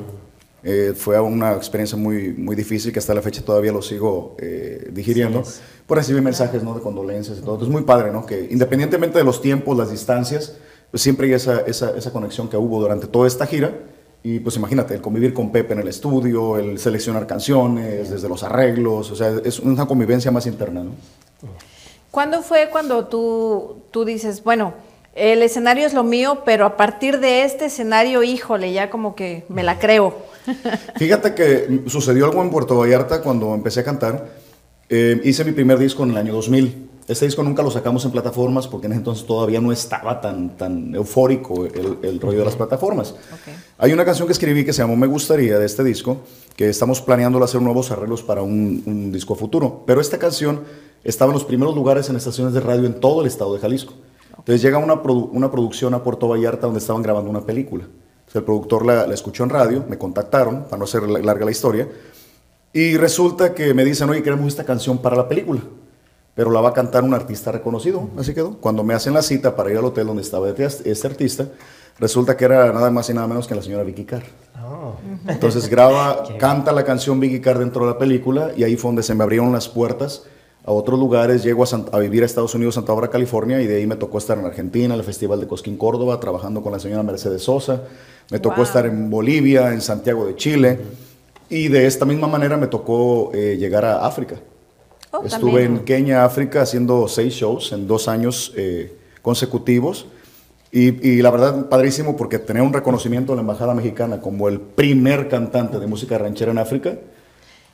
eh, 0.64 0.93
fue 0.95 1.20
una 1.20 1.53
experiencia 1.53 1.95
muy, 1.95 2.34
muy 2.34 2.55
difícil 2.55 2.91
que 2.91 2.97
hasta 2.97 3.14
la 3.14 3.22
fecha 3.22 3.43
todavía 3.45 3.72
lo 3.72 3.84
sigo 3.84 4.36
eh, 4.39 4.89
digiriendo, 4.91 5.43
Sí, 5.45 5.51
es. 5.51 5.62
por 5.86 5.97
recibir 5.99 6.24
mensajes 6.24 6.64
¿no? 6.64 6.74
de 6.74 6.82
condolencias 6.82 7.38
y 7.38 7.41
todo, 7.41 7.53
entonces 7.53 7.72
muy 7.72 7.84
padre, 7.84 8.12
¿no? 8.12 8.26
Que 8.26 8.47
independientemente 8.49 9.20
de 9.20 9.24
los 9.24 9.41
tiempos, 9.43 9.78
las 9.78 9.91
distancias, 9.91 10.57
pues 10.92 11.04
siempre 11.04 11.28
hay 11.28 11.34
esa, 11.34 11.62
esa, 11.62 11.96
esa 11.98 12.12
conexión 12.12 12.50
que 12.50 12.58
hubo 12.58 12.82
durante 12.82 13.08
toda 13.08 13.28
esta 13.28 13.46
gira. 13.46 13.74
Y 14.22 14.40
pues 14.40 14.58
imagínate, 14.58 14.96
el 14.96 15.02
convivir 15.02 15.34
con 15.34 15.52
Pepe 15.52 15.74
en 15.74 15.80
el 15.80 15.88
estudio, 15.88 16.58
el 16.58 16.78
seleccionar 16.78 17.26
canciones, 17.26 18.10
desde 18.10 18.28
los 18.28 18.44
arreglos, 18.44 19.12
o 19.12 19.16
sea, 19.16 19.34
es 19.46 19.60
una 19.60 19.86
convivencia 19.86 20.30
más 20.30 20.46
interna, 20.46 20.84
¿no? 20.84 20.92
¿Cuándo 22.12 22.42
fue 22.42 22.70
cuando 22.70 23.06
tú, 23.06 23.78
tú 23.92 24.04
dices, 24.04 24.44
bueno, 24.44 24.74
el 25.16 25.42
escenario 25.42 25.86
es 25.86 25.94
lo 25.94 26.04
mío, 26.04 26.40
pero 26.44 26.66
a 26.66 26.76
partir 26.76 27.20
de 27.20 27.44
este 27.44 27.66
escenario, 27.66 28.24
híjole, 28.24 28.74
ya 28.74 28.90
como 28.90 29.16
que 29.16 29.46
me 29.48 29.64
la 29.64 29.80
creo? 29.80 30.18
Fíjate 30.98 31.34
que 31.34 31.82
sucedió 31.88 32.26
algo 32.26 32.42
en 32.42 32.50
Puerto 32.50 32.78
Vallarta 32.78 33.22
cuando 33.22 33.54
empecé 33.54 33.82
a 33.82 33.84
cantar. 33.84 34.28
Eh, 34.90 35.22
hice 35.24 35.46
mi 35.46 35.52
primer 35.52 35.78
disco 35.78 36.04
en 36.04 36.12
el 36.12 36.18
año 36.18 36.34
2000. 36.34 36.89
Este 37.10 37.26
disco 37.26 37.41
nunca 37.41 37.64
lo 37.64 37.72
sacamos 37.72 38.05
en 38.05 38.12
plataformas 38.12 38.68
porque 38.68 38.86
en 38.86 38.91
ese 38.93 38.99
entonces 38.99 39.26
todavía 39.26 39.60
no 39.60 39.72
estaba 39.72 40.22
tan, 40.22 40.55
tan 40.55 40.93
eufórico 40.93 41.66
el, 41.66 41.97
el 42.03 42.22
rollo 42.22 42.38
de 42.39 42.45
las 42.45 42.55
plataformas. 42.55 43.16
Hay 43.80 43.91
una 43.93 44.05
canción 44.05 44.28
que 44.28 44.34
escribí 44.34 44.64
que 44.64 44.74
se 44.74 44.84
llamó 44.84 44.95
Me 44.95 45.07
Gustaría 45.07 45.57
de 45.57 45.66
este 45.66 45.84
disco, 45.84 46.18
que 46.55 46.70
estamos 46.70 47.01
planeando 47.01 47.43
hacer 47.43 47.62
nuevos 47.64 47.89
arreglos 47.89 48.22
para 48.22 48.43
un, 48.43 48.84
un 48.86 49.12
disco 49.12 49.34
futuro. 49.34 49.84
Pero 49.88 50.01
esta 50.01 50.20
canción 50.20 50.62
estaba 51.03 51.32
en 51.32 51.34
los 51.34 51.45
primeros 51.45 51.74
lugares 51.74 52.07
en 52.10 52.16
estaciones 52.16 52.53
de 52.53 52.60
radio 52.60 52.86
en 52.86 52.99
todo 52.99 53.22
el 53.22 53.28
estado 53.28 53.55
de 53.55 53.60
Jalisco. 53.60 53.95
Entonces 54.38 54.62
llega 54.62 54.78
una, 54.78 55.01
produ- 55.01 55.30
una 55.34 55.49
producción 55.49 55.95
a 55.95 56.03
Puerto 56.03 56.28
Vallarta 56.28 56.68
donde 56.68 56.80
estaban 56.80 57.01
grabando 57.01 57.30
una 57.32 57.41
película. 57.41 57.86
Entonces, 57.86 58.36
el 58.36 58.43
productor 58.43 58.86
la, 58.86 59.07
la 59.07 59.14
escuchó 59.16 59.43
en 59.45 59.49
radio, 59.49 59.84
me 59.89 59.97
contactaron, 59.97 60.66
para 60.66 60.78
no 60.78 60.84
hacer 60.84 61.01
la- 61.10 61.18
larga 61.20 61.43
la 61.43 61.51
historia, 61.51 61.89
y 62.72 62.97
resulta 62.97 63.55
que 63.55 63.74
me 63.74 63.84
dicen, 63.84 64.07
oye, 64.12 64.22
queremos 64.22 64.45
esta 64.47 64.64
canción 64.64 64.99
para 64.99 65.16
la 65.16 65.28
película, 65.28 65.62
pero 66.40 66.52
la 66.52 66.62
va 66.62 66.70
a 66.70 66.74
cantar 66.74 67.04
un 67.04 67.14
artista 67.14 67.52
reconocido, 67.52 68.12
así 68.18 68.34
quedó. 68.34 68.54
Cuando 68.62 68.82
me 68.82 68.94
hacen 68.94 69.14
la 69.14 69.22
cita 69.22 69.58
para 69.58 69.72
ir 69.72 69.78
al 69.78 69.84
hotel 69.84 70.08
donde 70.08 70.22
estaba 70.22 70.48
este 70.50 70.90
este 70.90 71.08
artista, 71.08 71.50
resulta 72.00 72.38
que 72.38 72.46
era 72.46 72.72
nada 72.72 72.90
más 72.92 73.10
y 73.10 73.14
nada 73.14 73.28
menos 73.28 73.46
que 73.46 73.56
la 73.56 73.62
señora 73.62 73.84
Vicky 73.84 74.06
Carr. 74.06 74.24
Oh. 74.64 74.94
Entonces 75.28 75.68
graba, 75.70 76.24
canta 76.40 76.72
la 76.72 76.86
canción 76.86 77.20
Vicky 77.20 77.42
Carr 77.42 77.60
dentro 77.60 77.86
de 77.86 77.92
la 77.92 77.98
película 77.98 78.52
y 78.56 78.64
ahí 78.64 78.78
fue 78.78 78.88
donde 78.88 79.04
se 79.04 79.14
me 79.16 79.24
abrieron 79.26 79.52
las 79.52 79.68
puertas 79.68 80.24
a 80.64 80.72
otros 80.72 80.98
lugares. 80.98 81.44
Llego 81.44 81.66
a, 81.92 82.00
vivir 82.00 82.24
a 82.24 82.26
Estados 82.26 82.56
Unidos, 82.56 82.76
Santa 82.76 82.94
Bárbara, 82.94 83.12
California 83.12 83.62
y 83.62 83.68
de 83.68 83.76
ahí 83.76 83.86
me 83.86 83.98
tocó 83.98 84.18
estar 84.18 84.38
en 84.38 84.46
Argentina, 84.46 84.94
en 84.94 85.00
el 85.02 85.06
Festival 85.06 85.42
de 85.42 85.48
Cosquín 85.48 85.76
Córdoba, 85.76 86.22
trabajando 86.22 86.64
con 86.64 86.72
la 86.72 86.80
señora 86.80 87.04
Mercedes 87.04 87.44
Sosa. 87.44 87.82
Me 88.32 88.40
tocó 88.40 88.56
Wow. 88.56 88.64
estar 88.64 88.86
en 88.86 89.10
Bolivia, 89.10 89.74
en 89.74 89.82
Santiago 89.82 90.26
de 90.26 90.38
Chile 90.38 90.80
y 91.50 91.68
de 91.68 91.86
esta 91.86 92.06
misma 92.06 92.28
manera 92.28 92.56
me 92.56 92.68
tocó 92.68 93.30
eh, 93.34 93.58
llegar 93.60 93.84
a 93.84 94.06
África. 94.06 94.38
Oh, 95.12 95.24
Estuve 95.24 95.51
también. 95.64 95.78
en 95.78 95.80
Kenia, 95.86 96.24
África, 96.24 96.62
haciendo 96.62 97.07
seis 97.07 97.34
shows 97.34 97.72
en 97.72 97.88
dos 97.88 98.07
años 98.07 98.53
eh, 98.55 98.95
consecutivos. 99.22 100.05
Y, 100.72 101.07
y 101.07 101.22
la 101.24 101.32
verdad, 101.32 101.68
padrísimo 101.68 102.16
porque 102.16 102.38
tenía 102.38 102.62
un 102.62 102.72
reconocimiento 102.74 103.32
de 103.32 103.38
la 103.38 103.41
Embajada 103.41 103.74
Mexicana 103.74 104.22
como 104.22 104.47
el 104.47 104.60
primer 104.60 105.28
cantante 105.28 105.80
de 105.80 105.88
música 105.88 106.18
ranchera 106.20 106.51
en 106.51 106.60
África. 106.60 106.95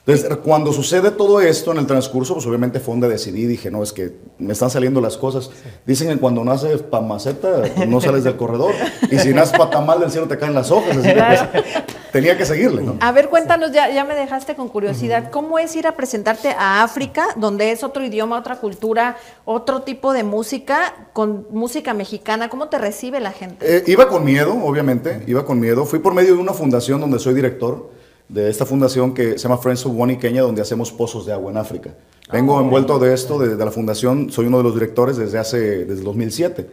Entonces, 0.08 0.38
cuando 0.44 0.72
sucede 0.72 1.10
todo 1.10 1.42
esto 1.42 1.72
en 1.72 1.80
el 1.80 1.88
transcurso, 1.88 2.36
pues 2.36 2.46
obviamente 2.46 2.80
fue 2.80 2.94
donde 2.94 3.10
decidí, 3.10 3.48
dije, 3.48 3.72
no, 3.72 3.82
es 3.82 3.92
que 3.92 4.14
me 4.38 4.54
están 4.54 4.70
saliendo 4.70 5.02
las 5.02 5.18
cosas. 5.18 5.50
Dicen 5.86 6.08
que 6.10 6.18
cuando 6.18 6.44
naces 6.44 6.84
pa' 6.84 7.02
maceta, 7.02 7.64
no 7.88 8.00
sales 8.00 8.24
del 8.24 8.38
corredor. 8.38 8.72
Y 9.12 9.18
si 9.18 9.34
naces 9.34 9.58
pa' 9.58 9.70
tamal 9.72 10.00
del 10.00 10.12
cielo, 10.12 10.28
te 10.28 10.38
caen 10.38 10.54
las 10.54 10.70
hojas. 10.70 10.96
Así 10.96 11.08
que, 11.10 11.16
pues, 11.16 11.74
tenía 12.16 12.38
que 12.38 12.46
seguirle, 12.46 12.82
¿no? 12.82 12.96
A 13.02 13.12
ver, 13.12 13.28
cuéntanos, 13.28 13.74
ya, 13.74 13.92
ya 13.92 14.06
me 14.06 14.16
dejaste 14.16 14.56
con 14.56 14.70
curiosidad, 14.70 15.32
¿cómo 15.32 15.60
es 15.60 15.76
ir 15.76 15.86
a 15.86 15.98
presentarte 15.98 16.48
a 16.58 16.82
África, 16.82 17.28
donde 17.36 17.74
es 17.74 17.84
otro 17.84 18.06
idioma, 18.06 18.40
otra 18.40 18.56
cultura, 18.62 19.18
otro 19.44 19.82
tipo 19.82 20.14
de 20.14 20.24
música, 20.24 21.10
con 21.12 21.46
música 21.52 21.94
mexicana? 21.94 22.48
¿Cómo 22.48 22.70
te 22.70 22.78
recibe 22.78 23.20
la 23.20 23.34
gente? 23.34 23.58
Eh, 23.60 23.84
iba 23.88 24.08
con 24.08 24.24
miedo, 24.24 24.54
obviamente, 24.64 25.24
iba 25.28 25.44
con 25.44 25.60
miedo. 25.60 25.84
Fui 25.84 26.00
por 26.00 26.14
medio 26.14 26.36
de 26.36 26.40
una 26.40 26.54
fundación 26.54 27.02
donde 27.02 27.20
soy 27.20 27.34
director, 27.34 27.92
de 28.30 28.50
esta 28.50 28.66
fundación 28.66 29.14
que 29.14 29.32
se 29.32 29.40
llama 29.40 29.58
Friends 29.58 29.86
of 29.86 29.94
One 30.00 30.18
Kenya, 30.18 30.42
donde 30.42 30.62
hacemos 30.62 30.94
pozos 30.94 31.26
de 31.26 31.34
agua 31.34 31.52
en 31.52 31.58
África. 31.58 31.96
Vengo 32.32 32.62
envuelto 32.62 32.98
de 32.98 33.14
esto, 33.14 33.38
de, 33.38 33.58
de 33.58 33.66
la 33.66 33.72
fundación, 33.72 34.32
soy 34.32 34.46
uno 34.46 34.60
de 34.60 34.64
los 34.64 34.74
directores 34.74 35.18
desde 35.18 35.38
hace, 35.38 35.60
desde 35.84 36.00
el 36.00 36.06
2007. 36.06 36.66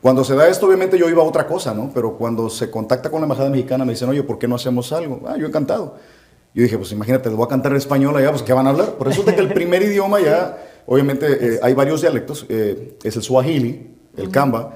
Cuando 0.00 0.24
se 0.24 0.34
da 0.34 0.48
esto, 0.48 0.66
obviamente 0.66 0.98
yo 0.98 1.08
iba 1.08 1.22
a 1.22 1.26
otra 1.26 1.46
cosa, 1.46 1.74
¿no? 1.74 1.90
Pero 1.92 2.16
cuando 2.16 2.48
se 2.48 2.70
contacta 2.70 3.10
con 3.10 3.20
la 3.20 3.24
Embajada 3.24 3.50
Mexicana, 3.50 3.84
me 3.84 3.92
dicen, 3.92 4.08
oye, 4.08 4.22
¿por 4.22 4.38
qué 4.38 4.46
no 4.46 4.54
hacemos 4.54 4.92
algo? 4.92 5.22
Ah, 5.26 5.36
yo 5.36 5.46
encantado. 5.46 5.96
Yo 6.54 6.62
dije, 6.62 6.78
pues 6.78 6.90
imagínate, 6.92 7.28
les 7.28 7.36
voy 7.36 7.44
a 7.44 7.48
cantar 7.48 7.72
en 7.72 7.78
español 7.78 8.16
allá, 8.16 8.30
pues 8.30 8.42
¿qué 8.42 8.52
van 8.52 8.66
a 8.66 8.70
hablar? 8.70 8.92
Por 8.94 9.06
resulta 9.06 9.34
que 9.34 9.42
el 9.42 9.52
primer 9.52 9.82
idioma 9.82 10.20
ya, 10.20 10.56
obviamente 10.86 11.26
eh, 11.54 11.60
hay 11.62 11.74
varios 11.74 12.00
dialectos, 12.00 12.46
eh, 12.48 12.96
es 13.02 13.14
el 13.16 13.22
Swahili, 13.22 13.90
el 14.16 14.30
Kamba, 14.30 14.72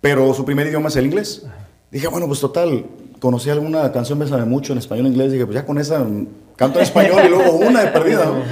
pero 0.00 0.34
su 0.34 0.44
primer 0.44 0.66
idioma 0.66 0.88
es 0.88 0.96
el 0.96 1.06
inglés. 1.06 1.46
Dije, 1.90 2.08
bueno, 2.08 2.26
pues 2.26 2.40
total, 2.40 2.84
conocí 3.20 3.48
alguna 3.48 3.92
canción, 3.92 4.18
me 4.18 4.26
sabe 4.26 4.44
mucho 4.44 4.72
en 4.72 4.80
español 4.80 5.06
e 5.06 5.08
inglés, 5.10 5.30
dije, 5.30 5.44
pues 5.44 5.54
ya 5.54 5.64
con 5.64 5.78
esa 5.78 6.00
mm, 6.00 6.26
canto 6.56 6.78
en 6.78 6.84
español 6.84 7.20
y 7.24 7.28
luego 7.28 7.52
una 7.52 7.84
de 7.84 7.92
perdida. 7.92 8.24
¿no? 8.24 8.42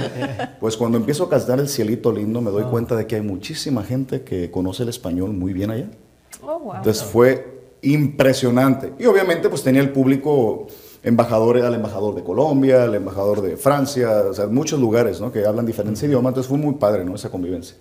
Pues 0.59 0.77
cuando 0.77 0.97
empiezo 0.97 1.25
a 1.25 1.29
cantar 1.29 1.59
el 1.59 1.67
cielito 1.67 2.11
lindo, 2.11 2.39
me 2.39 2.51
doy 2.51 2.63
cuenta 2.63 2.95
de 2.95 3.07
que 3.07 3.15
hay 3.15 3.21
muchísima 3.21 3.83
gente 3.83 4.21
que 4.21 4.51
conoce 4.51 4.83
el 4.83 4.89
español 4.89 5.33
muy 5.33 5.53
bien 5.53 5.71
allá. 5.71 5.89
Oh, 6.41 6.59
wow. 6.59 6.75
Entonces 6.75 7.03
fue 7.03 7.59
impresionante. 7.81 8.93
Y 8.99 9.05
obviamente 9.05 9.49
pues 9.49 9.63
tenía 9.63 9.81
el 9.81 9.91
público 9.91 10.67
embajador, 11.03 11.57
al 11.57 11.73
embajador 11.73 12.15
de 12.15 12.23
Colombia, 12.23 12.83
al 12.83 12.95
embajador 12.95 13.41
de 13.41 13.57
Francia, 13.57 14.09
o 14.29 14.33
sea, 14.33 14.47
muchos 14.47 14.79
lugares 14.79 15.21
¿no? 15.21 15.31
que 15.31 15.45
hablan 15.45 15.65
diferentes 15.65 16.03
idiomas, 16.03 16.31
entonces 16.31 16.49
fue 16.49 16.57
muy 16.57 16.75
padre 16.75 17.05
¿no? 17.05 17.15
esa 17.15 17.29
convivencia. 17.29 17.77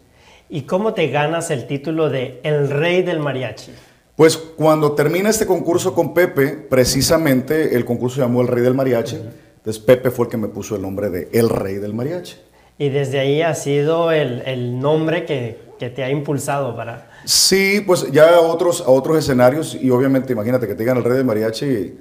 ¿Y 0.49 0.63
cómo 0.63 0.95
te 0.95 1.09
ganas 1.09 1.51
el 1.51 1.67
título 1.67 2.09
de 2.09 2.41
El 2.43 2.71
Rey 2.71 3.03
del 3.03 3.19
Mariachi? 3.19 3.73
Pues 4.17 4.37
cuando 4.37 4.93
termina 4.93 5.31
este 5.31 5.47
concurso 5.47 5.95
con 5.95 6.15
Pepe, 6.15 6.49
precisamente 6.49 7.77
el 7.77 7.85
concurso 7.85 8.17
se 8.17 8.23
llamó 8.23 8.41
El 8.41 8.49
Rey 8.49 8.63
del 8.63 8.75
Mariachi, 8.75 9.17
entonces 9.57 9.83
Pepe 9.83 10.11
fue 10.11 10.27
el 10.27 10.31
que 10.31 10.37
me 10.37 10.49
puso 10.49 10.77
el 10.77 10.83
nombre 10.83 11.11
de 11.11 11.29
El 11.33 11.49
Rey 11.49 11.77
del 11.77 11.95
Mariachi. 11.95 12.37
Y 12.79 12.91
desde 12.91 13.19
ahí 13.19 13.43
ha 13.43 13.55
sido 13.55 14.13
el, 14.13 14.43
el 14.47 14.79
nombre 14.79 15.25
que, 15.25 15.68
que 15.79 15.91
te 15.91 16.03
ha 16.03 16.11
impulsado 16.11 16.75
para... 16.77 17.11
Sí, 17.25 17.83
pues 17.87 18.11
ya 18.11 18.37
a 18.37 18.41
otros, 18.41 18.81
a 18.81 18.91
otros 18.91 19.19
escenarios 19.19 19.75
y 19.75 19.91
obviamente 19.91 20.33
imagínate 20.33 20.67
que 20.67 20.75
te 20.75 20.83
digan 20.83 20.97
el 20.97 21.05
rey 21.05 21.17
del 21.17 21.25
mariachi, 21.25 21.99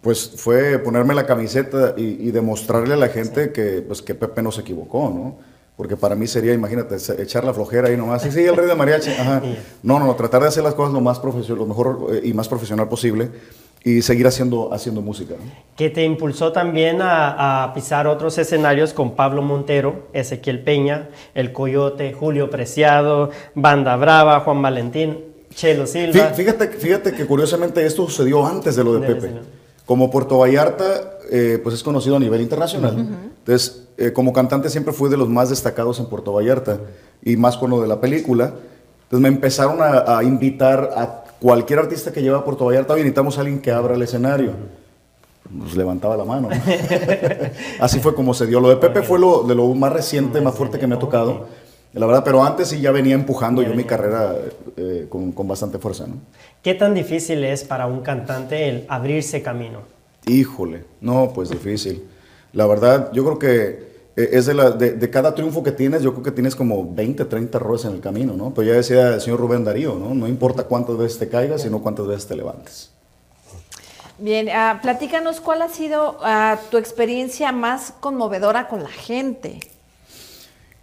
pues 0.00 0.32
fue 0.36 0.78
ponerme 0.78 1.14
la 1.14 1.26
camiseta 1.26 1.94
y, 1.96 2.28
y 2.28 2.30
demostrarle 2.30 2.94
a 2.94 2.96
la 2.96 3.08
gente 3.08 3.52
que, 3.52 3.82
pues, 3.86 4.02
que 4.02 4.14
Pepe 4.14 4.42
no 4.42 4.52
se 4.52 4.60
equivocó, 4.60 5.08
¿no? 5.08 5.38
Porque 5.76 5.96
para 5.96 6.14
mí 6.14 6.28
sería, 6.28 6.52
imagínate, 6.52 6.96
echar 7.20 7.42
la 7.42 7.52
flojera 7.52 7.88
ahí 7.88 7.96
nomás. 7.96 8.22
Sí, 8.22 8.30
sí, 8.30 8.44
el 8.44 8.56
rey 8.56 8.66
del 8.66 8.76
mariachi. 8.76 9.10
Ajá. 9.10 9.42
No, 9.82 9.98
no, 9.98 10.06
no, 10.06 10.14
tratar 10.14 10.42
de 10.42 10.48
hacer 10.48 10.62
las 10.62 10.74
cosas 10.74 10.92
lo 10.92 11.00
más 11.00 11.18
profesional, 11.18 11.58
lo 11.58 11.66
mejor 11.66 12.06
eh, 12.12 12.20
y 12.22 12.32
más 12.32 12.48
profesional 12.48 12.88
posible 12.88 13.30
y 13.84 14.00
seguir 14.02 14.26
haciendo, 14.26 14.72
haciendo 14.72 15.02
música. 15.02 15.34
¿no? 15.38 15.64
que 15.76 15.90
te 15.90 16.04
impulsó 16.04 16.52
también 16.52 17.02
a, 17.02 17.64
a 17.64 17.74
pisar 17.74 18.06
otros 18.06 18.38
escenarios 18.38 18.92
con 18.94 19.14
Pablo 19.16 19.42
Montero, 19.42 20.06
Ezequiel 20.12 20.60
Peña, 20.62 21.08
El 21.34 21.52
Coyote, 21.52 22.12
Julio 22.12 22.48
Preciado, 22.48 23.30
Banda 23.54 23.96
Brava, 23.96 24.40
Juan 24.40 24.62
Valentín, 24.62 25.18
Chelo 25.54 25.86
Silva. 25.86 26.30
Fí- 26.30 26.34
Fíjate, 26.34 26.68
fíjate 26.68 27.12
que 27.12 27.26
curiosamente 27.26 27.84
esto 27.84 28.04
sucedió 28.08 28.46
antes 28.46 28.74
de 28.76 28.84
lo 28.84 28.94
de 28.94 29.06
Pepe. 29.06 29.32
Como 29.84 30.10
Puerto 30.10 30.38
Vallarta, 30.38 30.84
eh, 31.30 31.58
pues 31.62 31.74
es 31.74 31.82
conocido 31.82 32.16
a 32.16 32.20
nivel 32.20 32.40
internacional. 32.40 32.96
Entonces, 33.38 33.82
eh, 33.98 34.12
como 34.12 34.32
cantante 34.32 34.70
siempre 34.70 34.94
fui 34.94 35.10
de 35.10 35.16
los 35.16 35.28
más 35.28 35.50
destacados 35.50 35.98
en 36.00 36.06
Puerto 36.06 36.32
Vallarta 36.32 36.78
y 37.22 37.36
más 37.36 37.56
con 37.58 37.70
lo 37.70 37.82
de 37.82 37.88
la 37.88 38.00
película. 38.00 38.54
Entonces 39.04 39.20
me 39.20 39.28
empezaron 39.28 39.82
a, 39.82 40.18
a 40.18 40.22
invitar 40.24 40.90
a 40.96 41.23
cualquier 41.44 41.78
artista 41.80 42.10
que 42.10 42.22
lleva 42.22 42.38
a 42.38 42.44
Puerto 42.44 42.64
Vallarta, 42.64 42.94
"Oye, 42.94 43.02
necesitamos 43.02 43.36
a 43.36 43.42
alguien 43.42 43.60
que 43.60 43.70
abra 43.70 43.94
el 43.96 44.02
escenario. 44.02 44.52
pues 45.58 45.76
levantaba 45.76 46.16
la 46.16 46.24
mano. 46.24 46.48
¿no? 46.48 46.56
Así 47.80 48.00
fue 48.00 48.14
como 48.14 48.32
se 48.32 48.46
dio. 48.46 48.60
Lo 48.60 48.70
de 48.70 48.76
Pepe 48.76 49.02
fue 49.02 49.18
lo, 49.18 49.42
de 49.42 49.54
lo 49.54 49.66
más 49.74 49.92
reciente, 49.92 50.40
más 50.40 50.54
fuerte 50.54 50.78
que 50.78 50.86
me 50.86 50.94
ha 50.94 50.98
tocado. 50.98 51.46
La 51.92 52.06
verdad, 52.06 52.24
pero 52.24 52.42
antes 52.42 52.68
sí 52.68 52.80
ya 52.80 52.90
venía 52.92 53.14
empujando 53.14 53.60
yo 53.60 53.74
mi 53.74 53.84
carrera 53.84 54.34
eh, 54.78 55.06
con, 55.10 55.32
con 55.32 55.46
bastante 55.46 55.78
fuerza, 55.78 56.06
¿no? 56.06 56.14
¿Qué 56.62 56.72
tan 56.72 56.94
difícil 56.94 57.44
es 57.44 57.62
para 57.62 57.86
un 57.86 58.00
cantante 58.00 58.70
el 58.70 58.86
abrirse 58.88 59.42
camino? 59.42 59.80
Híjole, 60.26 60.84
no, 61.02 61.30
pues 61.34 61.50
difícil. 61.50 62.02
La 62.54 62.66
verdad, 62.66 63.12
yo 63.12 63.22
creo 63.22 63.38
que 63.38 63.93
es 64.16 64.46
de, 64.46 64.54
la, 64.54 64.70
de, 64.70 64.92
de 64.92 65.10
cada 65.10 65.34
triunfo 65.34 65.62
que 65.62 65.72
tienes, 65.72 66.02
yo 66.02 66.12
creo 66.12 66.22
que 66.22 66.30
tienes 66.30 66.54
como 66.54 66.94
20, 66.94 67.24
30 67.24 67.58
errores 67.58 67.84
en 67.84 67.92
el 67.92 68.00
camino, 68.00 68.34
¿no? 68.34 68.54
Pero 68.54 68.68
ya 68.68 68.74
decía 68.74 69.14
el 69.14 69.20
señor 69.20 69.40
Rubén 69.40 69.64
Darío, 69.64 69.96
¿no? 69.96 70.14
No 70.14 70.28
importa 70.28 70.64
cuántas 70.64 70.96
veces 70.96 71.18
te 71.18 71.28
caigas, 71.28 71.62
sino 71.62 71.82
cuántas 71.82 72.06
veces 72.06 72.26
te 72.26 72.36
levantes. 72.36 72.90
Bien, 74.18 74.48
ah, 74.50 74.78
platícanos 74.80 75.40
cuál 75.40 75.62
ha 75.62 75.68
sido 75.68 76.18
ah, 76.22 76.58
tu 76.70 76.78
experiencia 76.78 77.50
más 77.50 77.92
conmovedora 77.98 78.68
con 78.68 78.84
la 78.84 78.88
gente. 78.88 79.58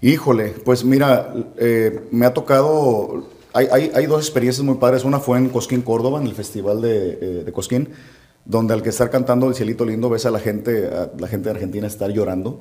Híjole, 0.02 0.50
pues 0.66 0.84
mira, 0.84 1.34
eh, 1.58 2.08
me 2.12 2.26
ha 2.26 2.34
tocado, 2.34 3.24
hay, 3.54 3.68
hay, 3.72 3.92
hay 3.96 4.06
dos 4.08 4.22
experiencias 4.22 4.66
muy 4.66 4.76
padres. 4.76 5.06
Una 5.06 5.20
fue 5.20 5.38
en 5.38 5.48
Cosquín, 5.48 5.82
Córdoba, 5.82 6.20
en 6.20 6.28
el 6.28 6.34
festival 6.34 6.82
de, 6.82 7.20
eh, 7.22 7.44
de 7.46 7.52
Cosquín, 7.54 7.90
donde 8.44 8.74
al 8.74 8.82
que 8.82 8.90
estar 8.90 9.10
cantando 9.10 9.48
El 9.48 9.56
Cielito 9.56 9.86
Lindo 9.86 10.10
ves 10.10 10.26
a 10.26 10.32
la 10.32 10.40
gente, 10.40 10.88
a 10.88 11.12
la 11.18 11.28
gente 11.28 11.46
de 11.46 11.52
Argentina 11.52 11.88
estar 11.88 12.10
llorando. 12.10 12.60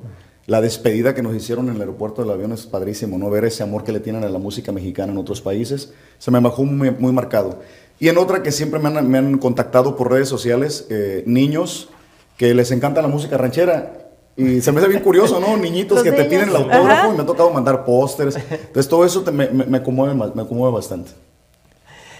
La 0.51 0.59
despedida 0.59 1.15
que 1.15 1.21
nos 1.21 1.33
hicieron 1.33 1.69
en 1.69 1.75
el 1.75 1.79
aeropuerto 1.79 2.21
del 2.21 2.31
avión 2.31 2.51
es 2.51 2.65
padrísimo, 2.65 3.17
¿no? 3.17 3.29
Ver 3.29 3.45
ese 3.45 3.63
amor 3.63 3.85
que 3.85 3.93
le 3.93 4.01
tienen 4.01 4.25
a 4.25 4.27
la 4.27 4.37
música 4.37 4.73
mexicana 4.73 5.13
en 5.13 5.17
otros 5.17 5.39
países. 5.39 5.93
Se 6.19 6.29
me 6.29 6.41
bajó 6.41 6.65
muy, 6.65 6.91
muy 6.91 7.13
marcado. 7.13 7.59
Y 8.01 8.09
en 8.09 8.17
otra 8.17 8.43
que 8.43 8.51
siempre 8.51 8.77
me 8.77 8.89
han, 8.89 9.09
me 9.09 9.17
han 9.17 9.37
contactado 9.37 9.95
por 9.95 10.11
redes 10.11 10.27
sociales, 10.27 10.87
eh, 10.89 11.23
niños 11.25 11.87
que 12.35 12.53
les 12.53 12.69
encanta 12.71 13.01
la 13.01 13.07
música 13.07 13.37
ranchera. 13.37 13.93
Y 14.35 14.59
se 14.59 14.73
me 14.73 14.81
hace 14.81 14.89
bien 14.89 15.01
curioso, 15.03 15.39
¿no? 15.39 15.55
Niñitos 15.61 15.95
Los 15.99 16.03
que 16.03 16.11
te 16.11 16.17
niños. 16.27 16.29
piden 16.29 16.49
el 16.49 16.55
autógrafo 16.57 17.01
Ajá. 17.03 17.13
y 17.13 17.15
me 17.15 17.23
ha 17.23 17.25
tocado 17.25 17.49
mandar 17.51 17.85
pósters. 17.85 18.35
Entonces 18.35 18.89
todo 18.89 19.05
eso 19.05 19.21
te- 19.21 19.31
me, 19.31 19.47
me, 19.47 19.81
conmueve, 19.81 20.13
me 20.35 20.45
conmueve 20.45 20.73
bastante. 20.75 21.11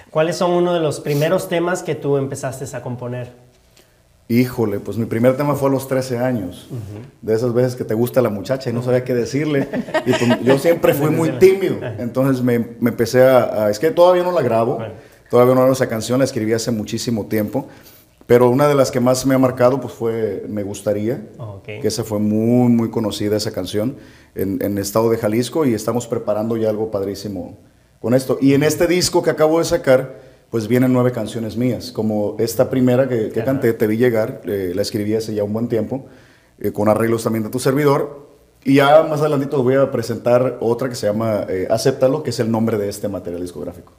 ¿Cuáles 0.10 0.38
son 0.38 0.52
uno 0.52 0.74
de 0.74 0.80
los 0.80 1.02
primeros 1.02 1.50
temas 1.50 1.84
que 1.84 1.96
tú 1.96 2.16
empezaste 2.16 2.64
a 2.78 2.82
componer? 2.82 3.41
Híjole, 4.32 4.80
pues 4.80 4.98
mi 4.98 5.06
primer 5.06 5.36
tema 5.36 5.56
fue 5.56 5.68
a 5.68 5.72
los 5.74 5.88
13 5.90 6.18
años. 6.20 6.70
De 7.22 7.34
esas 7.36 7.54
veces 7.54 7.76
que 7.76 7.84
te 7.84 7.94
gusta 7.94 8.22
la 8.22 8.30
muchacha 8.30 8.70
y 8.70 8.74
no 8.74 8.82
sabía 8.82 9.04
qué 9.04 9.14
decirle. 9.14 9.68
Y 10.06 10.12
pues, 10.14 10.42
yo 10.44 10.58
siempre 10.58 10.94
fui 10.94 11.10
muy 11.10 11.32
tímido. 11.34 11.76
Entonces 12.00 12.42
me, 12.42 12.60
me 12.80 12.92
empecé 12.92 13.24
a, 13.24 13.66
a- 13.66 13.70
Es 13.70 13.78
que 13.78 13.92
todavía 13.92 14.24
no 14.24 14.32
la 14.32 14.42
grabo. 14.42 14.76
Bueno. 14.78 14.94
Todavía 15.30 15.54
no 15.54 15.62
hago 15.64 15.74
esa 15.74 15.90
canción. 15.90 16.20
La 16.20 16.26
escribí 16.26 16.54
hace 16.54 16.72
muchísimo 16.72 17.26
tiempo. 17.26 17.68
Pero 18.26 18.50
una 18.50 18.70
de 18.70 18.76
las 18.76 18.90
que 18.92 19.02
más 19.02 19.26
me 19.26 19.36
ha 19.36 19.38
marcado 19.38 19.82
pues 19.82 19.94
fue 19.94 20.46
Me 20.48 20.64
Gustaría. 20.64 21.22
Que 21.82 21.88
esa 21.90 22.06
fue 22.06 22.20
muy, 22.20 22.72
muy 22.72 22.90
conocida 22.90 23.36
esa 23.36 23.52
canción 23.52 23.98
en, 24.36 24.60
en 24.62 24.74
el 24.74 24.78
estado 24.78 25.10
de 25.10 25.18
Jalisco. 25.18 25.66
Y 25.66 25.74
estamos 25.74 26.08
preparando 26.08 26.56
ya 26.56 26.70
algo 26.70 26.90
padrísimo 26.90 27.58
con 28.00 28.14
esto. 28.14 28.38
Y 28.40 28.54
en 28.54 28.64
este 28.64 28.88
disco 28.88 29.22
que 29.24 29.30
acabo 29.30 29.60
de 29.60 29.66
sacar 29.66 30.21
pues 30.52 30.68
vienen 30.68 30.92
nueve 30.92 31.14
canciones 31.14 31.56
mías, 31.56 31.92
como 31.92 32.36
esta 32.38 32.70
primera 32.70 33.08
que, 33.08 33.30
que 33.30 33.44
canté, 33.44 33.72
Te 33.72 33.88
vi 33.88 33.96
llegar, 33.96 34.42
eh, 34.44 34.74
la 34.76 34.82
escribí 34.82 35.16
hace 35.16 35.34
ya 35.34 35.46
un 35.46 35.54
buen 35.54 35.70
tiempo, 35.70 36.06
eh, 36.60 36.74
con 36.74 36.90
arreglos 36.90 37.24
también 37.24 37.44
de 37.44 37.50
tu 37.50 37.58
servidor, 37.58 38.30
y 38.66 38.76
ya 38.76 39.02
más 39.04 39.22
adelantito 39.22 39.64
voy 39.64 39.76
a 39.76 39.90
presentar 39.90 40.58
otra 40.60 40.90
que 40.90 40.96
se 40.96 41.08
llama 41.08 41.46
eh, 41.48 41.68
Acéptalo, 41.72 42.22
que 42.22 42.32
es 42.32 42.40
el 42.42 42.52
nombre 42.52 42.78
de 42.78 42.90
este 42.90 43.08
material 43.08 43.42
discográfico. 43.42 43.94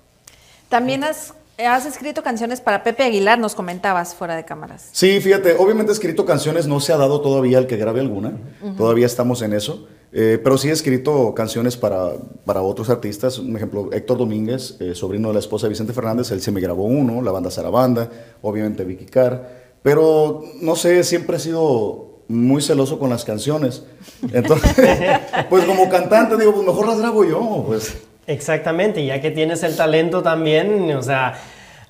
También 0.69 1.05
has, 1.05 1.33
has 1.59 1.87
escrito 1.87 2.23
canciones 2.23 2.61
para 2.61 2.85
Pepe 2.85 3.03
Aguilar, 3.03 3.39
nos 3.39 3.55
comentabas 3.55 4.15
fuera 4.15 4.37
de 4.37 4.45
cámaras. 4.45 4.91
Sí, 4.93 5.21
fíjate, 5.21 5.57
obviamente 5.59 5.91
he 5.91 5.95
escrito 5.95 6.27
canciones, 6.27 6.67
no 6.67 6.81
se 6.81 6.93
ha 6.93 6.99
dado 6.99 7.23
todavía 7.23 7.59
el 7.59 7.67
que 7.67 7.79
grabe 7.79 8.01
alguna, 8.01 8.35
todavía 8.77 9.07
estamos 9.07 9.41
en 9.41 9.55
eso, 9.55 9.89
eh, 10.15 10.39
pero 10.43 10.59
sí 10.59 10.69
he 10.69 10.73
escrito 10.73 11.35
canciones 11.35 11.77
para, 11.77 12.11
para 12.45 12.61
otros 12.61 12.91
artistas, 12.91 13.39
un 13.39 13.57
ejemplo, 13.57 13.91
Héctor 13.93 14.19
Domínguez, 14.19 14.77
eh, 14.79 14.95
sobrino 14.95 15.29
de 15.29 15.35
la 15.35 15.41
esposa 15.41 15.67
de 15.67 15.71
Vicente 15.71 15.95
Fernández, 15.95 16.31
él 16.33 16.43
se 16.43 16.53
me 16.53 16.61
grabó 16.61 16.85
uno, 16.85 17.23
la 17.23 17.33
banda 17.33 17.51
Sarabanda, 17.51 18.11
obviamente 18.43 18.85
Vicky 18.85 19.07
Carr, 19.07 19.49
pero 19.83 20.43
no 20.61 20.77
sé, 20.77 21.03
siempre 21.05 21.39
he 21.39 21.41
sido 21.41 22.25
muy 22.29 22.61
celoso 22.61 22.99
con 22.99 23.09
las 23.09 23.25
canciones, 23.25 23.85
entonces, 24.33 24.77
pues 25.49 25.65
como 25.65 25.89
cantante 25.89 26.37
digo, 26.37 26.53
pues 26.53 26.67
mejor 26.67 26.89
las 26.89 26.99
grabo 26.99 27.25
yo, 27.25 27.65
pues. 27.67 27.97
Exactamente, 28.27 29.05
ya 29.05 29.21
que 29.21 29.31
tienes 29.31 29.63
el 29.63 29.77
talento 29.77 30.23
también, 30.23 30.91
o 30.93 31.03
sea, 31.03 31.41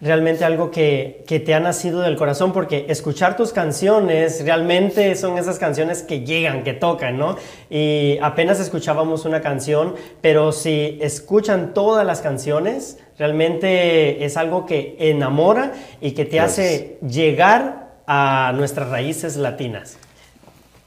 realmente 0.03 0.45
algo 0.45 0.73
que, 0.73 1.23
que 1.29 1.39
te 1.39 1.55
ha 1.55 1.61
nacido 1.61 2.01
del 2.01 2.17
corazón, 2.17 2.53
porque 2.53 2.87
escuchar 2.89 3.37
tus 3.37 3.53
canciones 3.53 4.45
realmente 4.45 5.15
son 5.15 5.39
esas 5.39 5.61
canciones 5.61 6.03
que 6.03 6.25
llegan, 6.25 6.65
que 6.65 6.73
tocan, 6.73 7.17
¿no? 7.19 7.37
Y 7.71 8.19
apenas 8.21 8.59
escuchábamos 8.59 9.25
una 9.25 9.41
canción, 9.41 9.95
pero 10.21 10.51
si 10.51 10.99
escuchan 11.01 11.73
todas 11.73 12.05
las 12.05 12.21
canciones, 12.21 12.99
realmente 13.17 14.25
es 14.25 14.37
algo 14.37 14.67
que 14.67 14.97
enamora 14.99 15.73
y 16.01 16.11
que 16.11 16.25
te 16.25 16.41
hace 16.41 16.99
llegar 17.01 17.93
a 18.07 18.53
nuestras 18.57 18.89
raíces 18.89 19.37
latinas. 19.37 19.99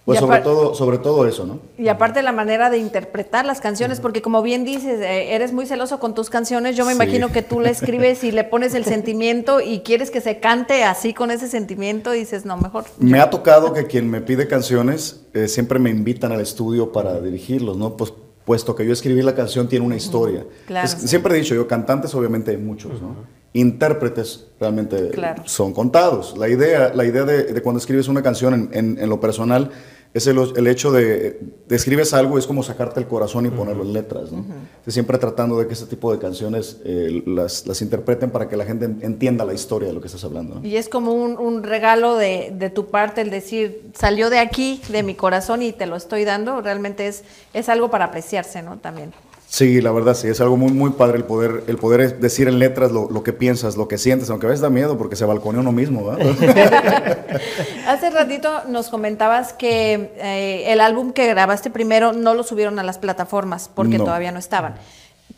Pues 0.05 0.19
sobre 0.19 0.39
todo, 0.41 0.75
sobre 0.75 0.99
todo 0.99 1.27
eso, 1.27 1.47
¿no? 1.47 1.59
Y 1.79 1.87
aparte 1.87 2.21
la 2.21 2.31
manera 2.31 2.69
de 2.69 2.77
interpretar 2.77 3.43
las 3.43 3.59
canciones, 3.59 3.99
porque 3.99 4.21
como 4.21 4.43
bien 4.43 4.63
dices, 4.63 5.01
eh, 5.01 5.33
eres 5.33 5.51
muy 5.51 5.65
celoso 5.65 5.99
con 5.99 6.13
tus 6.13 6.29
canciones, 6.29 6.75
yo 6.77 6.85
me 6.85 6.91
Sí. 6.91 6.95
imagino 6.97 7.31
que 7.31 7.41
tú 7.41 7.59
le 7.59 7.71
escribes 7.71 8.23
y 8.23 8.31
le 8.31 8.43
pones 8.43 8.75
el 8.75 8.85
sentimiento 8.85 9.61
y 9.61 9.79
quieres 9.79 10.11
que 10.11 10.21
se 10.21 10.39
cante 10.39 10.83
así 10.83 11.15
con 11.15 11.31
ese 11.31 11.47
sentimiento 11.47 12.13
y 12.13 12.19
dices, 12.19 12.45
no, 12.45 12.55
mejor. 12.55 12.83
Me 12.99 13.19
ha 13.19 13.31
tocado 13.31 13.73
que 13.73 13.87
quien 13.87 14.07
me 14.07 14.21
pide 14.21 14.47
canciones 14.47 15.21
eh, 15.33 15.47
siempre 15.47 15.79
me 15.79 15.89
invitan 15.89 16.31
al 16.31 16.39
estudio 16.41 16.91
para 16.91 17.19
dirigirlos, 17.19 17.75
¿no? 17.75 17.97
Pues 17.97 18.13
puesto 18.45 18.75
que 18.75 18.85
yo 18.85 18.93
escribí 18.93 19.23
la 19.23 19.33
canción 19.33 19.67
tiene 19.67 19.83
una 19.87 19.95
historia. 19.95 20.45
Claro. 20.67 20.85
Entonces, 20.87 21.09
siempre 21.09 21.33
he 21.35 21.39
dicho 21.39 21.55
yo, 21.55 21.67
cantantes 21.67 22.13
obviamente 22.13 22.51
hay 22.51 22.57
muchos, 22.57 23.01
¿no? 23.01 23.15
Intérpretes 23.53 24.45
realmente 24.59 25.09
Claro. 25.09 25.41
son 25.47 25.73
contados. 25.73 26.37
La 26.37 26.47
idea, 26.47 26.91
la 26.93 27.05
idea 27.05 27.23
de, 27.23 27.45
de 27.45 27.61
cuando 27.63 27.79
escribes 27.79 28.07
una 28.07 28.21
canción 28.21 28.53
en, 28.53 28.69
en- 28.71 28.99
en 29.01 29.09
lo 29.09 29.19
personal 29.19 29.71
es 30.15 30.27
el, 30.27 30.39
el 30.55 30.67
hecho 30.67 30.93
de, 30.93 31.41
de 31.67 31.75
escribes 31.75 32.13
algo, 32.13 32.37
es 32.37 32.47
como 32.47 32.63
sacarte 32.63 33.01
el 33.01 33.05
corazón 33.05 33.45
y 33.47 33.49
ponerlo 33.49 33.83
en 33.83 33.91
letras, 33.91 34.31
¿no? 34.31 34.37
Entonces, 34.37 34.93
siempre 34.93 35.17
tratando 35.17 35.59
de 35.59 35.67
que 35.67 35.73
este 35.73 35.87
tipo 35.87 36.09
de 36.09 36.19
canciones 36.19 36.77
eh, 36.85 37.21
las, 37.25 37.67
las 37.67 37.81
interpreten 37.81 38.31
para 38.31 38.47
que 38.47 38.55
la 38.55 38.63
gente 38.63 38.85
entienda 38.85 39.43
la 39.43 39.53
historia 39.53 39.89
de 39.89 39.93
lo 39.93 39.99
que 39.99 40.07
estás 40.07 40.23
hablando, 40.23 40.55
¿no? 40.55 40.65
Y 40.65 40.77
es 40.77 40.87
como 40.87 41.11
un, 41.11 41.37
un 41.37 41.63
regalo 41.63 42.15
de, 42.15 42.53
de 42.57 42.69
tu 42.69 42.85
parte 42.85 43.19
el 43.19 43.29
decir, 43.29 43.91
salió 43.93 44.29
de 44.29 44.39
aquí, 44.39 44.81
de 44.87 45.03
mi 45.03 45.15
corazón 45.15 45.61
y 45.61 45.73
te 45.73 45.85
lo 45.85 45.97
estoy 45.97 46.23
dando, 46.23 46.61
realmente 46.61 47.07
es, 47.07 47.25
es 47.53 47.67
algo 47.67 47.91
para 47.91 48.05
apreciarse, 48.05 48.63
¿no? 48.63 48.77
También. 48.77 49.11
Sí, 49.55 49.79
la 49.79 49.93
verdad 49.93 50.15
sí, 50.15 50.27
es 50.27 50.41
algo 50.41 50.57
muy, 50.57 50.73
muy 50.73 50.89
padre 50.91 51.17
el 51.17 51.23
poder, 51.23 51.63
el 51.67 51.77
poder 51.77 52.19
decir 52.19 52.49
en 52.49 52.59
letras 52.59 52.91
lo, 52.91 53.09
lo 53.09 53.23
que 53.23 53.31
piensas, 53.31 53.77
lo 53.77 53.87
que 53.87 53.97
sientes, 53.97 54.29
aunque 54.29 54.47
a 54.47 54.49
veces 54.49 54.59
da 54.59 54.69
miedo 54.69 54.97
porque 54.97 55.15
se 55.15 55.23
balconea 55.23 55.61
uno 55.61 55.71
mismo, 55.71 56.03
¿verdad? 56.03 56.35
Hace 57.87 58.09
ratito 58.09 58.63
nos 58.67 58.89
comentabas 58.89 59.53
que 59.53 60.11
eh, 60.17 60.65
el 60.73 60.81
álbum 60.81 61.13
que 61.13 61.25
grabaste 61.27 61.69
primero 61.69 62.11
no 62.11 62.33
lo 62.33 62.43
subieron 62.43 62.79
a 62.79 62.83
las 62.83 62.97
plataformas 62.97 63.69
porque 63.73 63.97
No. 63.97 64.03
todavía 64.03 64.33
no 64.33 64.39
estaban. 64.39 64.75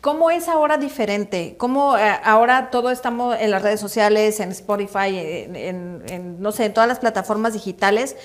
¿Cómo 0.00 0.32
es 0.32 0.48
ahora 0.48 0.78
diferente? 0.78 1.54
¿Cómo 1.56 1.96
eh, 1.96 2.02
ahora 2.24 2.70
todo 2.70 2.90
estamos 2.90 3.36
en 3.38 3.52
las 3.52 3.62
redes 3.62 3.78
sociales, 3.78 4.40
en 4.40 4.50
Spotify, 4.50 5.16
en, 5.16 5.54
en- 5.54 6.02
en, 6.08 6.40
no 6.42 6.50
sé, 6.50 6.64
en 6.64 6.74
todas 6.74 6.88
las 6.88 6.98
plataformas 6.98 7.52
digitales? 7.52 8.16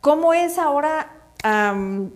¿Cómo 0.00 0.34
es 0.34 0.58
ahora? 0.58 1.12
am, 1.44 2.10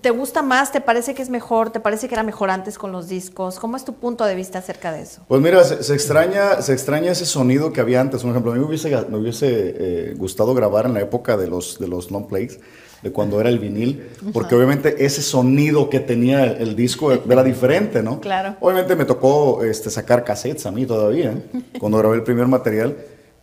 ¿Te 0.00 0.10
gusta 0.10 0.42
más? 0.42 0.72
¿Te 0.72 0.80
parece 0.80 1.14
que 1.14 1.22
es 1.22 1.30
mejor? 1.30 1.70
¿Te 1.70 1.80
parece 1.80 2.08
que 2.08 2.14
era 2.14 2.22
mejor 2.22 2.50
antes 2.50 2.78
con 2.78 2.92
los 2.92 3.08
discos? 3.08 3.58
¿Cómo 3.58 3.76
es 3.76 3.84
tu 3.84 3.94
punto 3.94 4.24
de 4.24 4.34
vista 4.34 4.58
acerca 4.58 4.92
de 4.92 5.02
eso? 5.02 5.22
Pues 5.28 5.40
mira, 5.40 5.62
se, 5.64 5.82
se 5.82 5.94
extraña, 5.94 6.60
se 6.62 6.72
extraña 6.72 7.12
ese 7.12 7.26
sonido 7.26 7.72
que 7.72 7.80
había 7.80 8.00
antes. 8.00 8.22
Por 8.22 8.30
ejemplo, 8.30 8.52
a 8.52 8.54
mí 8.54 8.60
me 8.60 8.66
hubiese, 8.66 8.90
me 9.08 9.18
hubiese 9.18 9.46
eh, 9.48 10.14
gustado 10.16 10.54
grabar 10.54 10.86
en 10.86 10.94
la 10.94 11.00
época 11.00 11.36
de 11.36 11.46
los, 11.46 11.78
de 11.78 11.88
los 11.88 12.10
long 12.10 12.26
plays, 12.26 12.58
de 13.02 13.12
cuando 13.12 13.40
era 13.40 13.48
el 13.48 13.58
vinil, 13.58 14.08
porque 14.32 14.54
obviamente 14.54 15.04
ese 15.04 15.22
sonido 15.22 15.90
que 15.90 16.00
tenía 16.00 16.44
el, 16.44 16.68
el 16.68 16.76
disco 16.76 17.12
era 17.12 17.42
diferente, 17.44 18.02
¿no? 18.02 18.20
Claro. 18.20 18.56
Obviamente 18.60 18.96
me 18.96 19.04
tocó 19.04 19.62
este, 19.64 19.90
sacar 19.90 20.24
cassettes 20.24 20.66
a 20.66 20.70
mí 20.70 20.86
todavía, 20.86 21.34
cuando 21.78 21.98
grabé 21.98 22.16
el 22.16 22.22
primer 22.22 22.46
material. 22.46 22.96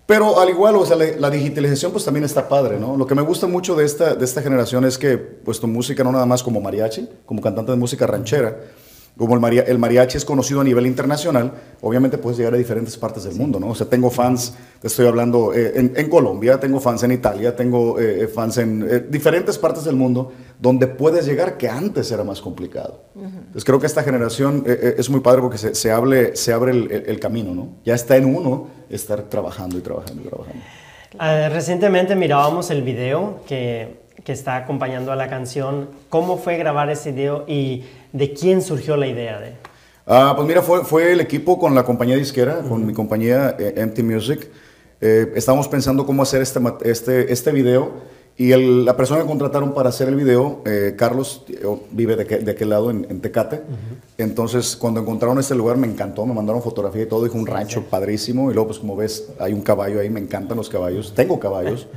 Pero 0.05 0.39
al 0.39 0.49
igual, 0.49 0.75
o 0.75 0.85
sea, 0.85 0.97
la, 0.97 1.29
digitalización 1.29 1.91
pues 1.93 2.03
también 2.03 2.25
está 2.25 2.49
padre, 2.49 2.77
¿no? 2.77 2.97
Lo 2.97 3.07
que 3.07 3.15
me 3.15 3.21
gusta 3.21 3.47
mucho 3.47 3.73
de 3.75 3.85
esta, 3.85 4.15
de 4.15 4.25
esta 4.25 4.41
generación 4.41 4.83
es 4.83 4.97
que 4.97 5.17
pues 5.17 5.61
tu 5.61 5.67
música 5.67 6.03
no 6.03 6.11
nada 6.11 6.25
más 6.25 6.43
como 6.43 6.59
mariachi, 6.59 7.07
como 7.25 7.41
cantante 7.41 7.71
de 7.71 7.77
música 7.77 8.05
ranchera, 8.05 8.57
como 9.18 9.36
el, 9.36 9.39
maria- 9.39 9.64
el 9.68 9.78
mariachi 9.78 10.18
es 10.18 10.26
conocido 10.26 10.61
a 10.61 10.64
nivel 10.64 10.88
internacional, 10.88 11.51
obviamente 11.82 12.18
puedes 12.18 12.38
llegar 12.38 12.53
a 12.55 12.57
diferentes 12.57 12.97
partes 12.97 13.24
del 13.26 13.36
mundo, 13.36 13.59
¿no? 13.59 13.68
O 13.70 13.76
sea, 13.76 13.88
tengo 13.88 14.09
fans, 14.09 14.55
te 14.82 14.88
estoy 14.88 15.05
hablando, 15.05 15.53
eh, 15.53 15.74
en, 15.76 15.93
en 15.95 16.09
Colombia, 16.09 16.59
tengo 16.59 16.80
fans 16.80 17.03
en 17.03 17.11
Italia, 17.11 17.55
tengo 17.55 17.99
eh, 17.99 18.28
fans 18.28 18.57
en 18.57 18.88
eh, 18.89 18.99
diferentes 19.07 19.57
partes 19.59 19.84
del 19.84 19.95
mundo 19.95 20.32
donde 20.59 20.88
puedes 20.88 21.26
llegar 21.28 21.57
que 21.57 21.70
antes 21.70 22.11
era 22.11 22.24
más 22.24 22.41
complicado. 22.41 23.03
Entonces 23.16 23.64
creo 23.64 23.80
que 23.80 23.86
esta 23.88 24.01
generación 24.01 24.64
eh, 24.66 24.80
eh, 24.82 24.95
es 24.97 25.09
muy 25.09 25.20
padre 25.20 25.41
porque 25.41 25.57
se, 25.59 25.76
se, 25.76 25.91
hable, 25.91 26.36
se 26.36 26.51
abre 26.51 26.72
el, 26.72 26.91
el- 26.91 27.03
el 27.07 27.20
camino, 27.20 27.53
¿no? 27.53 27.68
Ya 27.86 27.93
está 27.93 28.18
en 28.18 28.26
uno 28.36 28.68
estar 28.89 29.22
trabajando 29.24 29.78
y 29.78 29.82
trabajando 29.82 30.22
y 30.24 30.28
trabajando. 30.28 30.59
Ah, 31.20 31.49
recientemente 31.49 32.16
mirábamos 32.16 32.72
el 32.72 32.82
video 32.82 33.41
que, 33.47 33.99
que 34.24 34.32
está 34.32 34.55
acompañando 34.55 35.11
a 35.11 35.16
la 35.16 35.30
canción. 35.30 35.89
¿Cómo 36.09 36.38
fue 36.38 36.57
grabar 36.57 36.89
ese 36.89 37.11
video 37.11 37.45
y 37.47 37.84
de 38.14 38.34
quién 38.34 38.61
surgió 38.61 38.95
la 38.95 39.07
idea 39.07 39.39
de? 39.41 39.53
Ah, 40.07 40.34
pues 40.36 40.47
mira, 40.47 40.61
fue, 40.61 40.84
fue 40.86 41.11
el 41.11 41.20
equipo 41.22 41.59
con 41.59 41.76
la 41.76 41.84
compañía 41.84 42.16
disquera, 42.16 42.59
con 42.61 42.86
mi 42.86 42.93
compañía 42.93 43.55
eh, 43.59 43.74
Empty 43.78 44.03
Music. 44.03 44.47
Eh, 45.01 45.34
estábamos 45.36 45.68
pensando 45.68 46.05
cómo 46.05 46.24
hacer 46.24 46.41
este, 46.41 46.59
este, 46.84 47.32
este 47.34 47.51
video 47.51 47.91
y 48.38 48.51
el- 48.51 48.84
la 48.86 48.95
persona 48.97 49.22
que 49.22 49.28
contrataron 49.28 49.74
para 49.74 49.89
hacer 49.89 50.07
el 50.07 50.16
video, 50.16 50.61
eh, 50.66 50.95
Carlos, 50.97 51.43
eh, 51.49 51.66
vive 51.91 52.16
de, 52.16 52.26
que- 52.26 52.38
de 52.39 52.51
aquel 52.51 52.70
lado, 52.70 52.89
en, 52.91 53.05
en 53.09 53.22
Tecate. 53.22 53.61
Entonces, 54.18 54.76
cuando 54.76 54.99
encontraron 55.01 55.39
este 55.39 55.55
lugar, 55.55 55.78
me 55.78 55.88
encantó, 55.88 56.26
me 56.26 56.34
mandaron 56.34 56.61
fotografía 56.61 57.03
y 57.03 57.05
todo, 57.05 57.24
dijo 57.24 57.38
un 57.38 57.45
rancho 57.47 57.84
padrísimo. 57.84 58.49
Y 58.51 58.53
luego, 58.53 58.68
pues 58.68 58.80
como 58.80 58.95
ves, 58.95 59.30
hay 59.39 59.53
un 59.53 59.61
caballo 59.61 59.99
ahí, 59.99 60.09
me 60.09 60.20
encantan 60.20 60.57
los 60.57 60.70
caballos, 60.70 61.14
tengo 61.16 61.39
caballos. 61.39 61.88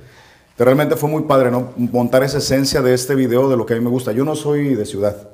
Pero 0.57 0.67
realmente 0.67 0.97
fue 0.97 1.09
muy 1.11 1.23
padre, 1.25 1.51
¿no? 1.51 1.73
Montar 1.77 2.23
esa 2.23 2.39
esencia 2.39 2.81
de 2.83 2.95
este 2.95 3.15
video, 3.15 3.49
de 3.49 3.57
lo 3.57 3.67
que 3.67 3.75
a 3.75 3.77
mí 3.77 3.83
me 3.85 3.91
gusta. 3.91 4.13
Yo 4.13 4.25
no 4.25 4.35
soy 4.35 4.75
de 4.75 4.87
ciudad. 4.87 5.29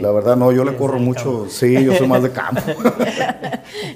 La 0.00 0.10
verdad, 0.10 0.36
no, 0.36 0.50
yo 0.52 0.64
le 0.64 0.74
corro 0.76 0.98
mucho. 0.98 1.22
campo. 1.42 1.46
Sí, 1.50 1.84
yo 1.84 1.94
soy 1.94 2.06
más 2.08 2.22
de 2.22 2.30
campo. 2.32 2.60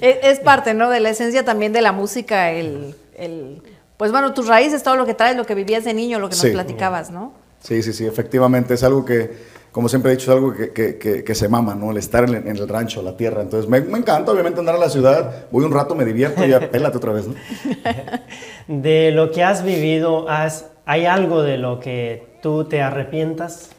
Es, 0.01 0.17
es 0.23 0.39
parte, 0.39 0.73
¿no? 0.73 0.89
De 0.89 0.99
la 0.99 1.09
esencia 1.09 1.43
también 1.43 1.73
de 1.73 1.81
la 1.81 1.91
música, 1.91 2.51
el, 2.51 2.95
el- 3.17 3.61
pues 3.97 4.11
bueno, 4.11 4.33
tus 4.33 4.47
raíces, 4.47 4.81
todo 4.83 4.95
lo 4.95 5.05
que 5.05 5.13
traes, 5.13 5.35
lo 5.35 5.45
que 5.45 5.55
vivías 5.55 5.83
de 5.83 5.93
niño, 5.93 6.19
lo 6.19 6.27
que 6.29 6.35
nos 6.35 6.41
Sí. 6.41 6.51
platicabas, 6.51 7.11
¿no? 7.11 7.33
Sí, 7.59 7.81
sí, 7.83 7.93
sí, 7.93 8.05
efectivamente. 8.05 8.73
Es 8.73 8.83
algo 8.83 9.05
que, 9.05 9.31
como 9.71 9.87
siempre 9.89 10.11
he 10.11 10.15
dicho, 10.15 10.31
es 10.31 10.35
algo 10.37 10.53
que, 10.53 10.71
que- 10.71 10.97
que- 10.97 11.23
que 11.23 11.35
se 11.35 11.47
mama, 11.47 11.75
¿no? 11.75 11.91
El 11.91 11.97
estar 11.97 12.23
en, 12.23 12.35
el- 12.35 12.47
en 12.47 12.57
el 12.57 12.67
rancho, 12.67 13.01
la 13.01 13.15
tierra. 13.15 13.41
Entonces, 13.41 13.69
me, 13.69 13.81
me 13.81 13.97
encanta, 13.99 14.31
obviamente, 14.31 14.59
andar 14.59 14.75
a 14.75 14.79
la 14.79 14.89
ciudad. 14.89 15.45
Voy 15.51 15.63
un 15.65 15.71
rato, 15.71 15.95
me 15.95 16.05
divierto 16.05 16.43
y 16.45 16.49
ya 16.49 16.59
pélate 16.71 16.97
otra 16.97 17.11
vez, 17.13 17.25
¿no? 17.27 17.35
De 18.67 19.11
lo 19.11 19.31
que 19.31 19.43
has 19.43 19.63
vivido, 19.63 20.29
has, 20.29 20.67
¿hay 20.85 21.05
algo 21.05 21.41
de 21.43 21.57
lo 21.57 21.79
que 21.79 22.37
tú 22.41 22.65
te 22.65 22.81
arrepientas? 22.81 23.69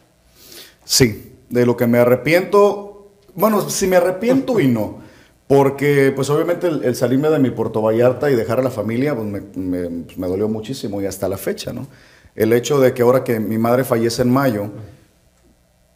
Sí, 0.84 1.34
de 1.55 1.64
lo 1.64 1.76
que 1.76 1.86
me 1.86 1.98
arrepiento, 1.98 3.12
bueno, 3.34 3.68
si 3.70 3.86
me 3.86 3.96
arrepiento 3.96 4.59
y 4.59 4.66
no, 4.66 4.98
porque 5.46 6.12
pues 6.14 6.28
obviamente 6.28 6.66
el, 6.66 6.96
salirme 6.96 7.30
de 7.30 7.38
mi 7.38 7.50
Puerto 7.50 7.80
Vallarta 7.80 8.28
y 8.30 8.34
dejar 8.34 8.59
a 8.59 8.62
la 8.62 8.70
familia, 8.70 9.14
pues 9.14 9.26
me, 9.26 9.40
pues, 9.40 10.18
me 10.18 10.26
dolió 10.26 10.48
muchísimo 10.48 11.00
y 11.00 11.07
hasta 11.07 11.28
la 11.28 11.38
fecha, 11.38 11.72
¿no? 11.72 11.86
El 12.34 12.52
hecho 12.52 12.80
de 12.80 12.92
que 12.92 13.02
ahora 13.02 13.22
que 13.22 13.38
mi 13.38 13.57
madre 13.57 13.84
fallece 13.84 14.22
en 14.22 14.32
mayo, 14.32 14.70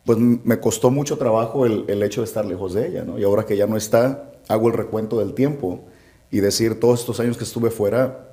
pues 0.04 0.16
me 0.16 0.60
costó 0.60 0.92
mucho 0.92 1.18
trabajo 1.18 1.66
el, 1.66 1.84
el 1.88 2.04
hecho 2.04 2.20
de 2.20 2.26
estar 2.26 2.44
lejos 2.46 2.74
de 2.74 2.86
ella, 2.86 3.02
¿no? 3.02 3.18
Y 3.18 3.24
ahora 3.24 3.44
que 3.44 3.56
ya 3.56 3.66
no 3.66 3.76
está, 3.76 4.30
hago 4.46 4.68
el 4.68 4.74
recuento 4.74 5.18
del 5.18 5.34
tiempo 5.34 5.86
y 6.30 6.38
decir 6.38 6.78
todos 6.78 7.00
estos 7.00 7.18
años 7.18 7.36
que 7.36 7.44
estuve 7.44 7.70
fuera, 7.70 8.28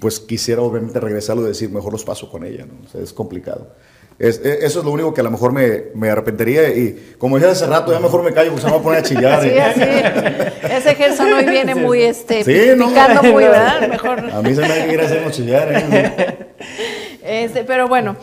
pues 0.00 0.20
quisiera 0.20 0.62
obviamente 0.62 0.98
regresarlo 1.00 1.42
y 1.42 1.48
decir, 1.48 1.68
mejor 1.68 1.92
los 1.92 2.04
paso 2.04 2.30
con 2.30 2.44
ella, 2.44 2.64
¿no? 2.64 2.86
O 2.86 2.88
sea, 2.88 3.02
es 3.02 3.12
complicado. 3.12 3.68
Es- 4.20 4.38
e- 4.44 4.58
eso 4.66 4.80
es 4.80 4.84
lo 4.84 4.92
único 4.92 5.14
que 5.14 5.22
a 5.22 5.24
lo 5.24 5.30
mejor 5.30 5.50
me, 5.52 5.84
me 5.94 6.10
arrepentiría 6.10 6.68
y 6.68 7.14
como 7.18 7.36
dije 7.38 7.48
hace 7.50 7.66
rato, 7.66 7.90
ya 7.90 7.98
mejor 8.00 8.22
me 8.22 8.32
callo 8.34 8.50
porque 8.50 8.60
se 8.60 8.66
me 8.68 8.74
va 8.74 8.78
a 8.80 8.82
poner 8.82 8.98
a 9.00 9.02
chillar. 9.02 9.42
Sí, 9.42 9.48
¿eh? 9.48 9.60
así. 9.62 10.72
Ese 10.74 10.94
Gerson 10.94 11.32
hoy 11.32 11.46
viene 11.46 11.74
muy, 11.74 12.02
este, 12.02 12.44
Sí, 12.44 12.76
no, 12.76 12.88
picando 12.88 13.22
no. 13.22 13.32
muy, 13.32 13.44
¿verdad? 13.44 13.88
Mejor. 13.88 14.20
A 14.30 14.42
mí 14.42 14.54
se 14.54 14.60
me 14.60 14.68
va 14.68 14.74
a 14.74 14.86
ir 14.86 15.00
a 15.00 15.04
hacernos 15.06 15.32
chillar. 15.32 15.68
¿eh? 15.72 16.36
Este, 17.22 17.64
pero 17.64 17.88
bueno, 17.88 18.16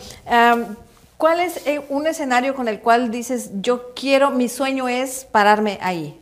¿cuál 1.16 1.40
es 1.40 1.66
eh, 1.66 1.80
un 1.88 2.06
escenario 2.06 2.54
con 2.54 2.68
el 2.68 2.78
cual 2.80 3.10
dices, 3.10 3.50
yo 3.60 3.92
quiero, 3.94 4.30
mi 4.30 4.48
sueño 4.48 4.88
es 4.88 5.26
pararme 5.30 5.78
ahí? 5.82 6.16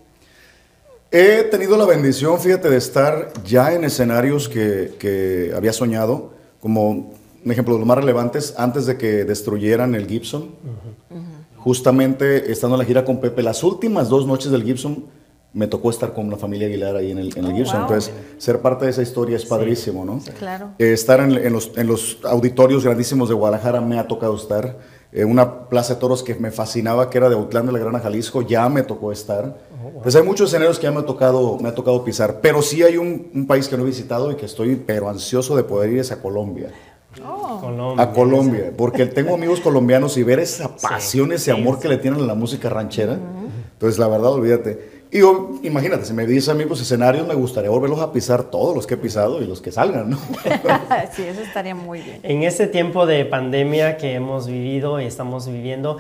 He 1.10 1.44
tenido 1.44 1.76
la 1.76 1.84
bendición, 1.84 2.40
fíjate, 2.40 2.68
de 2.70 2.76
estar 2.78 3.30
ya 3.44 3.72
en 3.72 3.84
escenarios 3.84 4.48
que, 4.48 4.92
que 4.98 5.52
había 5.54 5.72
soñado, 5.72 6.32
como 6.60 7.12
un 7.46 7.52
ejemplo 7.52 7.74
de 7.74 7.80
los 7.80 7.86
más 7.86 7.96
relevantes, 7.96 8.54
antes 8.58 8.84
de 8.86 8.98
que 8.98 9.24
destruyeran 9.24 9.94
el 9.94 10.06
Gibson. 10.06 10.50
Justamente 11.58 12.50
estando 12.52 12.76
en 12.76 12.80
la 12.80 12.84
gira 12.84 13.04
con 13.04 13.18
Pepe, 13.20 13.42
las 13.42 13.62
últimas 13.64 14.08
dos 14.08 14.26
noches 14.26 14.50
del 14.52 14.62
Gibson 14.64 15.04
me 15.52 15.66
tocó 15.66 15.88
estar 15.90 16.12
con 16.12 16.28
la 16.30 16.36
familia 16.36 16.66
Aguilar 16.66 16.96
ahí 16.96 17.10
en 17.12 17.18
el, 17.18 17.36
en 17.38 17.44
el 17.46 17.52
Oh, 17.52 17.56
Gibson. 17.56 17.76
wow. 17.78 17.82
Entonces, 17.88 18.12
ser 18.36 18.60
parte 18.60 18.84
de 18.84 18.90
esa 18.90 19.00
historia 19.02 19.36
es 19.36 19.46
padrísimo, 19.46 20.04
¿no? 20.04 20.20
Claro. 20.38 20.70
Eh, 20.78 20.92
estar 20.92 21.18
en, 21.20 21.32
en 21.32 21.52
los, 21.52 21.70
en 21.76 21.86
los 21.86 22.18
auditorios 22.24 22.84
grandísimos 22.84 23.28
de 23.28 23.34
Guadalajara 23.34 23.80
me 23.80 23.98
ha 23.98 24.06
tocado 24.06 24.36
estar. 24.36 24.78
Eh, 25.12 25.24
una 25.24 25.68
plaza 25.68 25.94
de 25.94 26.00
toros 26.00 26.22
que 26.22 26.34
me 26.34 26.50
fascinaba, 26.50 27.08
que 27.08 27.16
era 27.18 27.28
de 27.30 27.36
Autlán 27.36 27.64
de 27.66 27.72
la 27.72 27.78
Grana, 27.78 28.00
Jalisco, 28.00 28.42
ya 28.42 28.68
me 28.68 28.82
tocó 28.82 29.12
estar. 29.12 29.56
Entonces 29.86 30.16
hay 30.16 30.26
muchos 30.26 30.50
escenarios 30.50 30.78
que 30.78 30.82
ya 30.84 30.90
me 30.90 30.98
ha 31.00 31.06
tocado, 31.06 31.58
me 31.58 31.68
ha 31.70 31.74
tocado 31.74 32.04
pisar. 32.04 32.40
Pero 32.42 32.60
sí 32.60 32.82
hay 32.82 32.96
un, 32.98 33.28
un 33.34 33.46
país 33.46 33.66
que 33.68 33.76
no 33.78 33.84
he 33.84 33.86
visitado 33.86 34.30
y 34.32 34.34
que 34.34 34.44
estoy 34.46 34.76
pero 34.76 35.08
ansioso 35.08 35.56
de 35.56 35.62
poder 35.62 35.90
ir 35.92 36.00
es 36.00 36.12
a 36.12 36.20
Colombia. 36.20 36.70
Colombia. 37.22 38.04
A 38.04 38.12
Colombia, 38.12 38.72
porque 38.76 39.06
tengo 39.06 39.34
amigos 39.34 39.60
colombianos 39.60 40.16
y 40.16 40.22
ver 40.22 40.38
esa 40.38 40.76
pasión, 40.76 41.32
ese 41.32 41.50
amor 41.50 41.78
que 41.78 41.88
le 41.88 41.96
tienen 41.96 42.20
a 42.20 42.24
la 42.24 42.34
música 42.34 42.68
ranchera. 42.68 43.18
Entonces, 43.72 43.98
la 43.98 44.08
verdad, 44.08 44.32
olvídate. 44.32 44.96
Y 45.10 45.20
yo, 45.20 45.60
imagínate, 45.62 46.04
si 46.04 46.12
me 46.12 46.26
dices 46.26 46.48
amigos 46.48 46.80
escenarios, 46.80 47.26
me 47.26 47.34
gustaría 47.34 47.70
volverlos 47.70 48.00
a 48.00 48.12
pisar 48.12 48.44
todos 48.44 48.74
los 48.74 48.86
que 48.86 48.94
he 48.94 48.96
pisado 48.96 49.40
y 49.40 49.46
los 49.46 49.60
que 49.60 49.70
salgan, 49.70 50.10
¿no? 50.10 50.18
sí, 51.12 51.22
eso 51.22 51.42
estaría 51.42 51.74
muy 51.74 52.00
bien. 52.00 52.20
En 52.22 52.42
este 52.42 52.66
tiempo 52.66 53.06
de 53.06 53.24
pandemia 53.24 53.98
que 53.98 54.14
hemos 54.14 54.48
vivido 54.48 55.00
y 55.00 55.04
estamos 55.04 55.46
viviendo, 55.46 55.98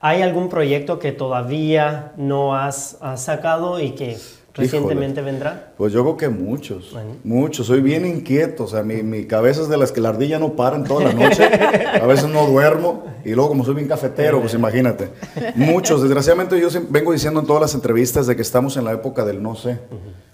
¿hay 0.00 0.22
algún 0.22 0.48
proyecto 0.48 0.98
que 0.98 1.12
todavía 1.12 2.12
no 2.16 2.56
has, 2.56 2.98
has 3.00 3.22
sacado 3.24 3.80
y 3.80 3.92
que 3.92 4.18
recientemente 4.58 5.22
vendrá? 5.22 5.72
Pues 5.76 5.92
yo 5.92 6.02
creo 6.02 6.16
que 6.16 6.28
muchos, 6.28 6.92
Bueno. 6.92 7.16
muchos. 7.24 7.66
Soy 7.66 7.80
bien 7.80 8.04
inquieto, 8.04 8.64
o 8.64 8.68
sea, 8.68 8.82
mi, 8.82 9.02
mi 9.02 9.24
cabeza 9.26 9.62
es 9.62 9.68
de 9.68 9.76
las 9.76 9.92
que 9.92 10.00
la 10.00 10.10
ardilla 10.10 10.38
no 10.38 10.54
para 10.54 10.76
en 10.76 10.84
toda 10.84 11.04
la 11.04 11.12
noche. 11.12 11.44
A 12.02 12.06
veces 12.06 12.28
no 12.28 12.46
duermo 12.46 13.04
y 13.24 13.30
luego 13.34 13.48
como 13.48 13.64
soy 13.64 13.74
bien 13.74 13.88
cafetero, 13.88 14.40
pues 14.40 14.54
imagínate. 14.54 15.10
Muchos, 15.54 16.02
desgraciadamente 16.02 16.60
yo 16.60 16.68
vengo 16.90 17.12
diciendo 17.12 17.40
en 17.40 17.46
todas 17.46 17.62
las 17.62 17.74
entrevistas 17.74 18.26
de 18.26 18.36
que 18.36 18.42
estamos 18.42 18.76
en 18.76 18.84
la 18.84 18.92
época 18.92 19.24
del 19.24 19.42
no 19.42 19.54
sé, 19.54 19.78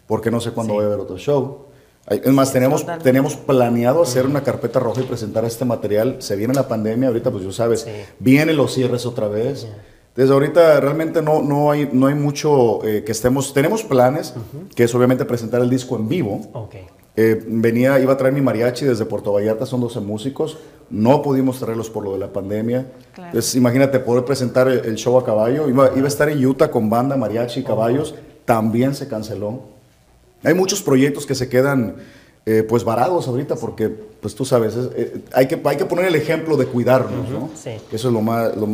porque 0.06 0.30
no 0.30 0.40
sé 0.40 0.50
cuándo 0.52 0.74
voy 0.74 0.84
a 0.84 0.88
ver 0.88 0.98
otro 0.98 1.16
show. 1.18 1.66
Es 2.06 2.26
más, 2.32 2.52
teníamos, 2.52 2.82
Totalmente. 2.82 3.04
teníamos 3.08 3.34
planeado 3.36 4.02
hacer 4.02 4.26
una 4.26 4.42
carpeta 4.42 4.78
roja 4.78 5.00
y 5.00 5.04
presentar 5.04 5.46
este 5.46 5.64
material. 5.64 6.16
Se 6.18 6.36
viene 6.36 6.52
la 6.52 6.68
pandemia, 6.68 7.08
ahorita 7.08 7.30
pues 7.30 7.42
yo 7.44 7.50
sabes, 7.50 7.80
Sí. 7.80 7.90
vienen 8.18 8.58
los 8.58 8.74
cierres 8.74 9.06
otra 9.06 9.26
vez. 9.28 9.66
Desde 10.16 10.32
ahorita 10.32 10.80
realmente 10.80 11.22
no, 11.22 11.42
no, 11.42 11.70
hay, 11.70 11.88
no 11.92 12.06
hay 12.06 12.14
mucho 12.14 12.84
eh, 12.84 13.02
que 13.04 13.12
estemos... 13.12 13.52
Tenemos 13.52 13.82
planes, 13.82 14.34
que 14.74 14.84
es 14.84 14.94
obviamente 14.94 15.24
presentar 15.24 15.60
el 15.60 15.68
disco 15.68 15.96
en 15.96 16.08
vivo. 16.08 16.40
Ok. 16.52 16.76
Eh, 17.16 17.44
venía, 17.46 17.98
iba 18.00 18.12
a 18.12 18.16
traer 18.16 18.32
mi 18.34 18.40
mariachi 18.40 18.84
desde 18.84 19.04
Puerto 19.04 19.32
Vallarta, 19.32 19.66
son 19.66 19.80
12 19.80 20.00
músicos. 20.00 20.58
No 20.88 21.22
pudimos 21.22 21.58
traerlos 21.58 21.90
por 21.90 22.04
lo 22.04 22.12
de 22.12 22.18
la 22.18 22.32
pandemia. 22.32 22.86
Claro. 23.12 23.30
Entonces, 23.30 23.54
imagínate 23.56 23.98
poder 23.98 24.24
presentar 24.24 24.68
el, 24.68 24.84
el 24.84 24.94
show 24.96 25.18
a 25.18 25.24
caballo. 25.24 25.68
Iba, 25.68 25.90
iba 25.96 26.04
a 26.04 26.08
estar 26.08 26.28
en 26.28 26.44
Utah 26.44 26.70
con 26.70 26.88
banda, 26.88 27.16
mariachi 27.16 27.60
y 27.60 27.64
caballos. 27.64 28.14
También 28.44 28.94
se 28.94 29.08
canceló. 29.08 29.62
Hay 30.44 30.54
muchos 30.54 30.82
proyectos 30.82 31.26
que 31.26 31.34
se 31.34 31.48
quedan 31.48 31.96
eh, 32.46 32.62
pues 32.68 32.84
varados 32.84 33.26
ahorita 33.26 33.56
porque, 33.56 33.88
pues 33.88 34.34
tú 34.34 34.44
sabes, 34.44 34.74
es- 34.76 34.90
eh, 34.96 35.22
hay, 35.32 35.48
que, 35.48 35.58
hay 35.64 35.76
que 35.76 35.86
poner 35.86 36.04
el 36.06 36.14
ejemplo 36.14 36.56
de 36.58 36.66
cuidarnos, 36.66 37.28
¿no? 37.30 37.48
sí. 37.54 37.70
Eso 37.90 38.08
es 38.08 38.14
lo, 38.14 38.20
más, 38.20 38.54
lo, 38.56 38.68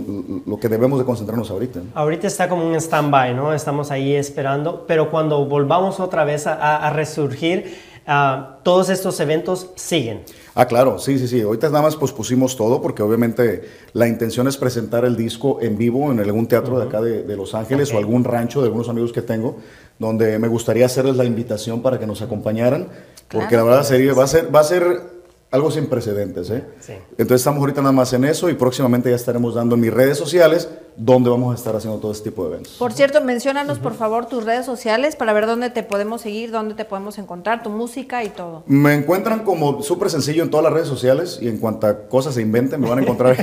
lo 0.46 0.58
que 0.58 0.68
debemos 0.68 0.98
de 0.98 1.04
concentrarnos 1.04 1.50
ahorita. 1.50 1.78
¿no? 1.80 1.86
Ahorita 1.94 2.26
está 2.26 2.48
como 2.48 2.66
un 2.66 2.74
stand-by, 2.74 3.34
¿no? 3.34 3.54
Estamos 3.54 3.90
ahí 3.92 4.14
esperando, 4.14 4.84
pero 4.88 5.10
cuando 5.10 5.44
volvamos 5.46 6.00
otra 6.00 6.24
vez 6.24 6.48
a, 6.48 6.84
a- 6.84 6.90
resurgir, 6.90 7.76
ah, 8.08 8.58
todos 8.64 8.88
estos 8.90 9.20
eventos 9.20 9.68
siguen. 9.76 10.22
Ah, 10.56 10.66
claro, 10.66 10.98
sí, 10.98 11.16
sí, 11.20 11.28
sí. 11.28 11.40
Ahorita 11.40 11.68
nada 11.68 11.82
más 11.82 11.94
pospusimos 11.94 12.56
todo 12.56 12.82
porque 12.82 13.04
obviamente 13.04 13.62
la 13.92 14.08
intención 14.08 14.48
es 14.48 14.56
presentar 14.56 15.04
el 15.04 15.16
disco 15.16 15.58
en 15.62 15.78
vivo 15.78 16.10
en 16.10 16.18
algún 16.18 16.48
teatro 16.48 16.76
de 16.80 16.86
acá 16.86 17.00
de, 17.00 17.22
de 17.22 17.36
Los 17.36 17.54
Ángeles 17.54 17.90
Ok. 17.90 17.94
o 17.94 17.98
algún 17.98 18.24
rancho 18.24 18.60
de 18.60 18.66
algunos 18.66 18.88
amigos 18.88 19.12
que 19.12 19.22
tengo, 19.22 19.58
donde 20.00 20.40
me 20.40 20.48
gustaría 20.48 20.86
hacerles 20.86 21.16
la 21.16 21.24
invitación 21.24 21.82
para 21.82 22.00
que 22.00 22.06
nos 22.08 22.20
acompañaran, 22.20 22.88
porque 23.30 23.56
la 23.56 23.62
verdad 23.62 23.84
sería, 23.84 24.12
va, 24.12 24.24
a 24.24 24.26
ser, 24.26 24.54
va 24.54 24.60
a 24.60 24.64
ser 24.64 25.20
algo 25.50 25.70
sin 25.70 25.86
precedentes. 25.86 26.50
¿eh? 26.50 26.64
Sí. 26.80 26.92
Entonces 27.12 27.40
estamos 27.40 27.60
ahorita 27.60 27.80
nada 27.80 27.92
más 27.92 28.12
en 28.12 28.24
eso 28.24 28.48
y 28.48 28.54
próximamente 28.54 29.10
ya 29.10 29.16
estaremos 29.16 29.54
dando 29.54 29.74
en 29.74 29.80
mis 29.80 29.92
redes 29.92 30.16
sociales 30.16 30.68
donde 30.96 31.30
vamos 31.30 31.52
a 31.52 31.56
estar 31.56 31.74
haciendo 31.74 31.98
todo 31.98 32.12
este 32.12 32.30
tipo 32.30 32.44
de 32.44 32.50
eventos. 32.50 32.74
Por 32.78 32.92
cierto, 32.92 33.20
menciónanos 33.20 33.78
por 33.78 33.94
favor 33.94 34.26
tus 34.26 34.44
redes 34.44 34.66
sociales 34.66 35.16
para 35.16 35.32
ver 35.32 35.46
dónde 35.46 35.70
te 35.70 35.82
podemos 35.82 36.20
seguir, 36.20 36.50
dónde 36.50 36.74
te 36.74 36.84
podemos 36.84 37.18
encontrar, 37.18 37.62
tu 37.62 37.70
música 37.70 38.22
y 38.22 38.28
todo. 38.28 38.62
Me 38.66 38.94
encuentran 38.94 39.40
como 39.40 39.82
súper 39.82 40.10
sencillo 40.10 40.42
en 40.42 40.50
todas 40.50 40.64
las 40.64 40.72
redes 40.72 40.88
sociales 40.88 41.38
y 41.40 41.48
en 41.48 41.58
cuanto 41.58 41.86
a 41.86 42.08
cosas 42.08 42.34
se 42.34 42.42
inventen 42.42 42.80
me 42.80 42.88
van 42.88 42.98
a 42.98 43.02
encontrar 43.02 43.36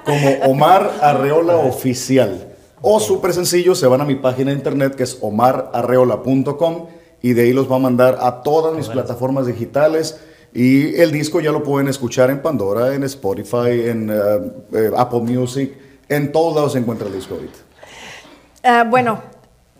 como 0.04 0.30
Omar 0.50 0.90
Arreola 1.02 1.56
Oficial. 1.56 2.52
O 2.80 3.00
súper 3.00 3.32
sencillo, 3.32 3.74
se 3.74 3.86
van 3.86 4.00
a 4.00 4.04
mi 4.04 4.14
página 4.14 4.50
de 4.50 4.56
internet 4.56 4.94
que 4.94 5.02
es 5.02 5.18
omararreola.com 5.20 6.86
y 7.24 7.32
de 7.32 7.40
ahí 7.40 7.54
los 7.54 7.72
va 7.72 7.76
a 7.76 7.78
mandar 7.78 8.18
a 8.20 8.42
todas 8.42 8.76
mis 8.76 8.86
plataformas 8.86 9.46
digitales. 9.46 10.20
Y 10.52 10.94
el 11.00 11.10
disco 11.10 11.40
ya 11.40 11.52
lo 11.52 11.62
pueden 11.62 11.88
escuchar 11.88 12.28
en 12.28 12.42
Pandora, 12.42 12.94
en 12.94 13.02
Spotify, 13.04 13.88
en 13.88 14.10
eh, 14.10 14.14
eh, 14.74 14.90
Apple 14.94 15.20
Music. 15.20 15.72
En 16.06 16.30
todos 16.32 16.54
lados 16.54 16.72
se 16.72 16.80
encuentra 16.80 17.06
el 17.08 17.14
disco 17.14 17.32
ahorita. 17.32 17.58
Ah, 18.62 18.84
bueno, 18.86 19.22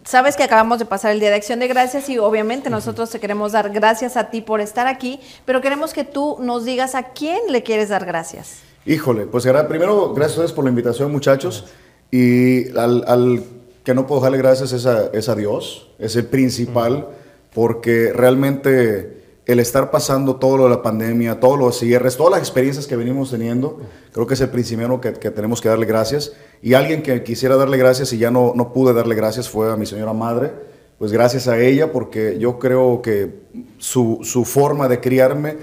sabes 0.05 0.39
que 0.39 0.43
acabamos 0.43 0.79
de 0.79 0.87
pasar 0.87 1.11
el 1.11 1.21
Día 1.21 1.29
de 1.29 1.37
Acción 1.37 1.61
de 1.61 1.69
Gracias 1.69 2.09
y 2.09 2.17
obviamente 2.17 2.71
nosotros 2.71 3.11
te 3.11 3.21
queremos 3.21 3.53
dar 3.53 3.69
gracias 3.69 4.17
a 4.17 4.31
ti 4.31 4.41
por 4.41 4.63
estar 4.63 4.87
aquí, 4.87 5.21
pero 5.45 5.61
queremos 5.61 5.93
que 5.93 6.05
tú 6.05 6.39
nos 6.41 6.65
digas 6.65 6.95
a 6.95 7.11
quién 7.11 7.41
le 7.51 7.63
quieres 7.63 7.91
dar 7.91 8.07
gracias. 8.07 8.61
Híjole, 8.87 9.27
pues 9.27 9.47
primero, 9.69 10.15
gracias 10.15 10.39
a 10.39 10.41
ustedes 10.41 10.53
por 10.53 10.65
la 10.65 10.71
invitación, 10.71 11.13
muchachos. 11.13 11.67
Y 12.11 12.71
al, 12.71 13.05
al 13.07 13.43
que 13.85 13.93
no 13.93 14.07
puedo 14.07 14.23
darle 14.23 14.39
gracias 14.39 14.73
es 14.73 14.87
a, 14.87 15.11
es 15.13 15.29
a 15.29 15.35
Dios, 15.35 15.91
es 15.99 16.17
el 16.17 16.25
principal, 16.25 17.07
porque 17.55 18.13
realmente 18.13 19.23
el 19.47 19.61
estar 19.61 19.91
pasando 19.91 20.37
todo 20.37 20.57
lo 20.57 20.65
de 20.65 20.71
la 20.71 20.83
pandemia, 20.83 21.39
todos 21.39 21.59
los 21.59 21.79
cierres, 21.79 22.17
todas 22.17 22.33
las 22.33 22.41
experiencias 22.41 22.87
que 22.87 22.97
venimos 22.97 23.31
teniendo, 23.31 23.81
creo 24.13 24.27
que 24.27 24.35
es 24.35 24.41
el 24.41 24.49
principal 24.49 25.01
que, 25.01 25.13
que 25.15 25.31
tenemos 25.31 25.61
que 25.61 25.69
darle 25.69 25.87
gracias. 25.87 26.33
Y 26.63 26.75
alguien 26.75 27.03
que 27.03 27.23
quisiera 27.23 27.57
darle 27.57 27.77
gracias 27.77 28.13
y 28.13 28.19
ya 28.19 28.31
no, 28.31 28.53
no 28.55 28.73
pude 28.73 28.93
darle 28.93 29.15
gracias 29.15 29.49
fue 29.49 29.71
a 29.71 29.77
mi 29.77 29.87
señora 29.87 30.13
madre. 30.13 30.51
Pues 30.99 31.13
gracias 31.13 31.49
a 31.49 31.59
ella, 31.59 31.93
porque 31.93 32.39
yo 32.39 32.59
creo 32.59 33.03
que 33.03 33.43
su, 33.79 34.21
su 34.23 34.45
forma 34.45 34.89
de 34.89 35.01
criarme 35.01 35.57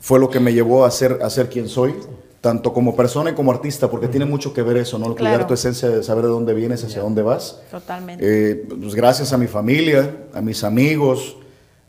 fue 0.00 0.18
lo 0.18 0.28
que 0.28 0.40
me 0.40 0.52
llevó 0.52 0.84
a 0.84 0.90
ser, 0.90 1.20
a 1.22 1.30
ser 1.30 1.48
quien 1.48 1.68
soy, 1.68 1.94
tanto 2.42 2.72
como 2.74 2.94
persona 2.94 3.30
y 3.30 3.34
como 3.34 3.50
artista, 3.52 3.88
porque 3.88 4.08
tiene 4.08 4.26
mucho 4.26 4.52
que 4.52 4.60
ver 4.62 4.76
eso, 4.76 4.98
¿no? 4.98 5.06
Cuidar 5.14 5.16
Claro. 5.34 5.46
tu 5.46 5.54
esencia, 5.54 5.88
de 5.88 6.02
saber 6.02 6.24
de 6.24 6.30
dónde 6.30 6.52
vienes, 6.52 6.82
hacia 6.84 7.00
dónde 7.00 7.22
vas. 7.22 7.60
Totalmente. 7.70 8.22
Eh, 8.26 8.66
pues 8.80 8.94
gracias 8.94 9.32
a 9.32 9.38
mi 9.38 9.46
familia, 9.46 10.14
a 10.34 10.40
mis 10.42 10.62
amigos, 10.64 11.36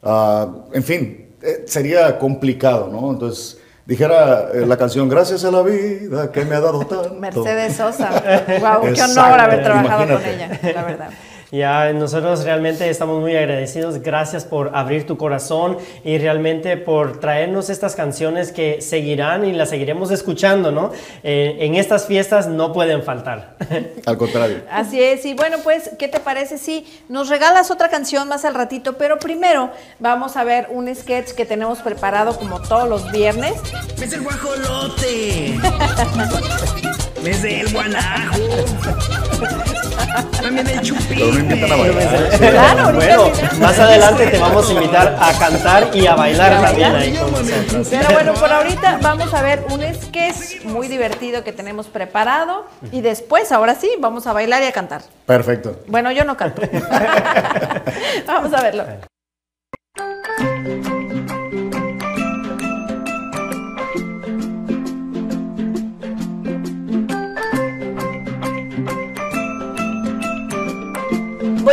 a- 0.04 0.48
en 0.72 0.84
fin, 0.84 1.28
eh, 1.42 1.64
sería 1.66 2.18
complicado, 2.20 2.88
¿no? 2.92 3.12
Entonces, 3.12 3.58
dijera 3.86 4.50
eh, 4.54 4.66
la 4.66 4.78
canción, 4.78 5.10
gracias 5.10 5.44
a 5.44 5.52
la 5.52 5.62
vida 5.64 6.32
que 6.32 6.46
me 6.46 6.56
ha 6.56 6.62
dado 6.62 6.80
tanto. 6.86 7.16
Mercedes 7.16 7.76
Sosa. 7.76 8.10
Wow, 8.62 8.94
qué 8.94 9.02
honor 9.02 9.40
haber 9.40 9.64
trabajado 9.64 10.14
con 10.20 10.24
ella, 10.26 10.60
la 10.74 10.84
verdad. 10.84 11.10
Ya 11.54 11.94
nosotros 11.94 12.44
realmente 12.46 12.90
estamos 12.90 13.22
muy 13.22 13.36
agradecidos. 13.36 14.02
Gracias 14.02 14.44
por 14.44 14.76
abrir 14.76 15.06
tu 15.06 15.18
corazón 15.18 15.78
y 16.04 16.18
realmente 16.18 16.78
por 16.78 17.20
traernos 17.20 17.70
estas 17.70 17.96
canciones 17.96 18.52
que 18.52 18.82
seguirán 18.82 19.46
y 19.46 19.54
las 19.54 19.70
seguiremos 19.70 20.10
escuchando, 20.10 20.72
¿no? 20.72 20.92
Eh, 21.22 21.58
en 21.60 21.76
estas 21.76 22.08
fiestas 22.08 22.48
no 22.48 22.74
pueden 22.74 23.04
faltar. 23.04 23.56
Al 24.08 24.18
contrario. 24.18 24.64
Así 24.72 25.00
es, 25.00 25.26
y 25.26 25.36
bueno, 25.36 25.58
pues, 25.64 25.92
¿qué 26.00 26.08
te 26.08 26.20
parece 26.20 26.58
si 26.58 26.88
nos 27.08 27.30
regalas 27.30 27.70
otra 27.70 27.88
canción 27.88 28.28
más 28.28 28.46
al 28.46 28.56
ratito? 28.56 28.94
Pero 28.94 29.20
primero 29.20 29.70
vamos 30.00 30.36
a 30.38 30.44
ver 30.44 30.70
un 30.72 30.94
sketch 30.96 31.34
que 31.34 31.46
tenemos 31.46 31.84
preparado 31.84 32.36
como 32.36 32.64
todos 32.64 32.90
los 32.90 33.12
viernes. 33.12 33.54
Es 34.02 34.12
el 34.12 34.22
guajolote. 34.22 35.60
Es 37.26 37.44
el 37.44 37.72
guanajo. 37.72 38.38
También 40.42 40.68
el 40.68 40.82
chupín. 40.82 41.06
Pero 41.10 41.32
no 41.32 41.40
invitan 41.40 41.72
a 41.72 41.76
bailar. 41.76 42.30
Claro, 42.38 42.94
bueno, 42.94 43.32
más 43.60 43.80
adelante 43.80 44.28
te 44.28 44.38
vamos 44.38 44.70
a 44.70 44.74
invitar 44.74 45.18
a 45.20 45.32
cantar 45.40 45.90
y 45.96 46.06
a 46.06 46.16
bailar 46.16 46.62
también 46.62 46.96
ahí 46.96 47.16
con 47.16 47.32
nosotros. 47.32 47.88
Pero 47.90 48.10
bueno, 48.12 48.34
por 48.34 48.52
ahorita 48.52 49.00
vamos 49.02 49.34
a 49.34 49.42
ver 49.42 49.66
un 49.70 49.82
sketch 49.96 50.66
muy 50.66 50.90
divertido 50.90 51.44
que 51.44 51.54
tenemos 51.54 51.88
preparado 51.88 52.66
y 52.92 53.02
después, 53.02 53.52
ahora 53.52 53.76
sí, 53.76 53.90
vamos 54.00 54.28
a 54.28 54.34
bailar 54.34 54.62
y 54.64 54.66
a 54.66 54.72
cantar. 54.74 55.04
Perfecto. 55.26 55.80
Bueno, 55.88 56.12
yo 56.12 56.26
no 56.26 56.36
canto. 56.36 56.62
vamos 58.28 58.54
a 58.54 58.62
verlo. 58.62 58.86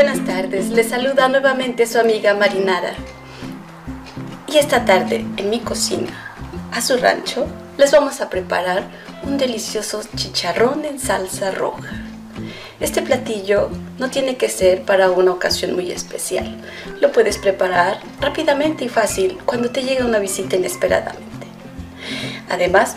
Buenas 0.02 0.24
tardes, 0.24 0.70
les 0.70 0.88
saluda 0.88 1.28
nuevamente 1.28 1.86
su 1.86 1.98
amiga 1.98 2.32
Marinara. 2.32 2.94
Y 4.46 4.56
esta 4.56 4.86
tarde, 4.86 5.26
en 5.36 5.50
mi 5.50 5.60
cocina, 5.60 6.32
a 6.72 6.80
su 6.80 6.96
rancho, 6.96 7.46
les 7.76 7.92
vamos 7.92 8.22
a 8.22 8.30
preparar 8.30 8.84
un 9.24 9.36
delicioso 9.36 10.00
chicharrón 10.16 10.86
en 10.86 10.98
salsa 10.98 11.50
roja. 11.50 11.90
Este 12.80 13.02
platillo 13.02 13.68
no 13.98 14.08
tiene 14.08 14.38
que 14.38 14.48
ser 14.48 14.86
para 14.86 15.10
una 15.10 15.32
ocasión 15.32 15.74
muy 15.74 15.92
especial. 15.92 16.56
Lo 17.02 17.12
puedes 17.12 17.36
preparar 17.36 18.00
rápidamente 18.22 18.86
y 18.86 18.88
fácil 18.88 19.36
cuando 19.44 19.68
te 19.68 19.82
llega 19.82 20.06
una 20.06 20.18
visita 20.18 20.56
inesperadamente. 20.56 21.46
Además, 22.48 22.96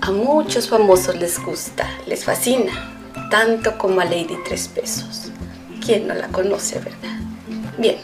a 0.00 0.12
muchos 0.12 0.68
famosos 0.68 1.16
les 1.16 1.42
gusta, 1.44 1.90
les 2.06 2.24
fascina, 2.24 2.94
tanto 3.32 3.76
como 3.78 4.00
a 4.00 4.04
Lady 4.04 4.38
Tres 4.44 4.68
Pesos. 4.68 5.32
¿Quién 5.86 6.08
no 6.08 6.14
la 6.14 6.26
conoce, 6.26 6.80
verdad? 6.80 7.16
Bien, 7.78 7.94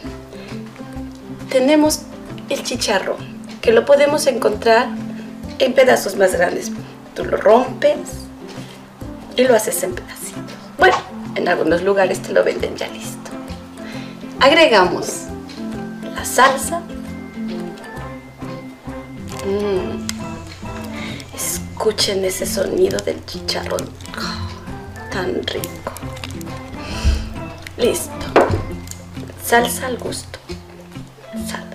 tenemos 1.49 2.03
el 2.47 2.63
chicharrón, 2.63 3.17
que 3.61 3.73
lo 3.73 3.83
podemos 3.85 4.25
encontrar 4.25 4.87
en 5.59 5.73
pedazos 5.73 6.15
más 6.15 6.31
grandes. 6.31 6.71
Tú 7.13 7.25
lo 7.25 7.35
rompes 7.35 7.97
y 9.35 9.43
lo 9.43 9.53
haces 9.53 9.83
en 9.83 9.95
pedacitos. 9.95 10.43
Bueno, 10.77 10.95
en 11.35 11.49
algunos 11.49 11.81
lugares 11.81 12.21
te 12.21 12.31
lo 12.31 12.41
venden 12.45 12.77
ya 12.77 12.87
listo. 12.87 13.31
Agregamos 14.39 15.23
la 16.15 16.23
salsa. 16.23 16.79
Mm. 19.45 20.07
Escuchen 21.35 22.23
ese 22.23 22.45
sonido 22.45 22.97
del 22.99 23.25
chicharrón. 23.25 23.89
Tan 25.11 25.43
rico. 25.47 25.91
Listo. 27.77 28.11
Salsa 29.43 29.87
al 29.87 29.97
gusto. 29.97 30.37
Sal. 31.49 31.67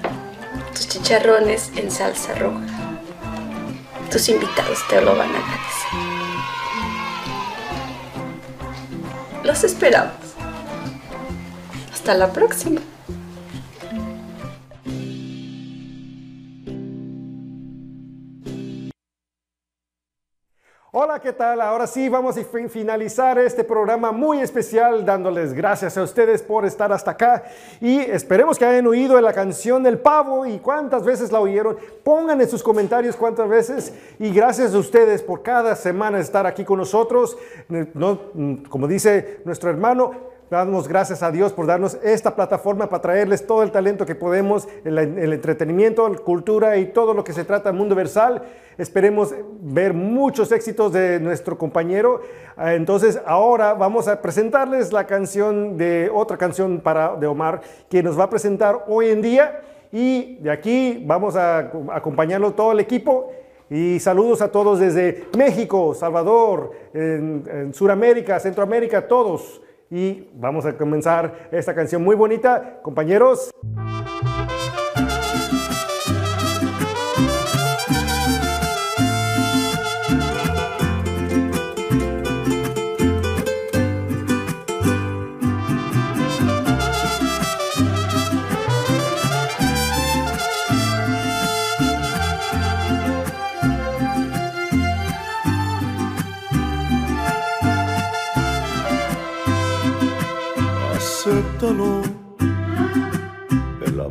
Tus 0.72 0.88
chicharrones 0.88 1.70
en 1.74 1.90
salsa 1.90 2.34
roja. 2.36 2.60
Tus 4.10 4.28
invitados 4.28 4.78
te 4.88 5.00
lo 5.00 5.16
van 5.16 5.30
a 5.34 5.38
agradecer. 5.38 5.90
Los 9.44 9.64
esperamos. 9.64 10.14
Hasta 11.92 12.14
la 12.14 12.32
próxima. 12.32 12.80
Hola, 20.90 21.20
¿qué 21.20 21.34
tal? 21.34 21.60
Ahora 21.60 21.86
sí, 21.86 22.08
vamos 22.08 22.38
a 22.38 22.44
fi- 22.44 22.66
finalizar 22.66 23.38
este 23.38 23.62
programa 23.62 24.10
muy 24.10 24.40
especial 24.40 25.04
dándoles 25.04 25.52
gracias 25.52 25.98
a 25.98 26.02
ustedes 26.02 26.42
por 26.42 26.64
estar 26.64 26.90
hasta 26.90 27.10
acá 27.10 27.44
y 27.78 27.98
esperemos 27.98 28.58
que 28.58 28.64
hayan 28.64 28.86
oído 28.86 29.20
la 29.20 29.34
canción 29.34 29.82
del 29.82 29.98
pavo 29.98 30.46
y 30.46 30.58
cuántas 30.60 31.04
veces 31.04 31.30
la 31.30 31.40
oyeron. 31.40 31.76
Pongan 32.02 32.40
en 32.40 32.48
sus 32.48 32.62
comentarios 32.62 33.16
cuántas 33.16 33.50
veces 33.50 33.92
y 34.18 34.32
gracias 34.32 34.74
a 34.74 34.78
ustedes 34.78 35.22
por 35.22 35.42
cada 35.42 35.76
semana 35.76 36.20
estar 36.20 36.46
aquí 36.46 36.64
con 36.64 36.78
nosotros. 36.78 37.36
No, 37.92 38.18
como 38.70 38.88
dice 38.88 39.42
nuestro 39.44 39.68
hermano, 39.68 40.12
Damos 40.50 40.88
gracias 40.88 41.22
a 41.22 41.30
Dios 41.30 41.52
por 41.52 41.66
darnos 41.66 41.98
esta 42.02 42.34
plataforma 42.34 42.88
para 42.88 43.02
traerles 43.02 43.46
todo 43.46 43.62
el 43.62 43.70
talento 43.70 44.06
que 44.06 44.14
podemos, 44.14 44.66
el, 44.82 44.96
el 44.96 45.34
entretenimiento, 45.34 46.08
la 46.08 46.16
cultura 46.16 46.78
y 46.78 46.86
todo 46.86 47.12
lo 47.12 47.22
que 47.22 47.34
se 47.34 47.44
trata 47.44 47.68
del 47.68 47.78
mundo 47.78 47.94
versal. 47.94 48.40
Esperemos 48.78 49.34
ver 49.60 49.92
muchos 49.92 50.50
éxitos 50.50 50.90
de 50.94 51.20
nuestro 51.20 51.58
compañero. 51.58 52.22
Ah, 52.56 52.72
Entonces 52.72 53.20
ahora 53.26 53.74
vamos 53.74 54.08
a 54.08 54.22
presentarles 54.22 54.90
la 54.90 55.06
canción 55.06 55.76
de 55.76 56.10
otra 56.14 56.38
canción 56.38 56.80
para, 56.80 57.14
de 57.16 57.26
Omar 57.26 57.60
que 57.90 58.02
nos 58.02 58.18
va 58.18 58.24
a 58.24 58.30
presentar 58.30 58.86
hoy 58.88 59.10
en 59.10 59.20
día. 59.20 59.60
Y 59.92 60.36
de 60.36 60.50
aquí 60.50 61.04
vamos 61.06 61.36
a 61.36 61.70
acompañarlo 61.92 62.54
todo 62.54 62.72
el 62.72 62.80
equipo. 62.80 63.30
Y 63.68 64.00
saludos 64.00 64.40
a 64.40 64.50
todos 64.50 64.80
desde 64.80 65.26
México, 65.36 65.94
Salvador, 65.94 66.70
en, 66.94 67.44
en 67.52 67.74
Sudamérica, 67.74 68.40
Centroamérica, 68.40 69.06
todos. 69.06 69.60
Y 69.90 70.28
vamos 70.34 70.66
a 70.66 70.76
comenzar 70.76 71.48
esta 71.50 71.74
canción 71.74 72.02
muy 72.02 72.14
bonita, 72.14 72.80
compañeros. 72.82 73.50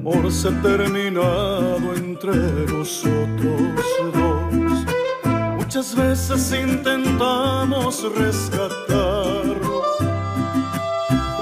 Por 0.10 0.32
se 0.32 0.48
ha 0.48 0.62
terminado 0.62 1.94
entre 1.94 2.34
nosotros 2.34 3.82
dos. 4.14 4.86
Muchas 5.58 5.94
veces 5.94 6.54
intentamos 6.54 8.10
rescatarlo, 8.16 9.84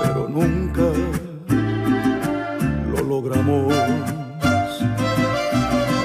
pero 0.02 0.28
nunca 0.28 0.90
lo 2.90 3.04
logramos. 3.04 3.72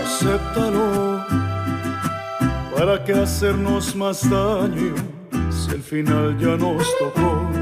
Acéptalo, 0.05 1.25
¿para 2.77 3.03
qué 3.05 3.15
hacernos 3.15 3.97
más 3.97 4.29
daño 4.29 4.95
si 5.49 5.71
el 5.71 5.83
final 5.83 6.37
ya 6.39 6.59
nos 6.59 6.85
tocó? 6.99 7.60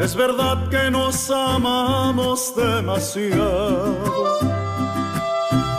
Es 0.00 0.16
verdad 0.16 0.70
que 0.70 0.90
nos 0.90 1.30
amamos 1.30 2.54
demasiado, 2.56 3.98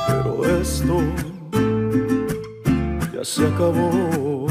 pero 0.08 0.46
esto 0.62 1.02
ya 3.12 3.26
se 3.26 3.48
acabó. 3.48 4.51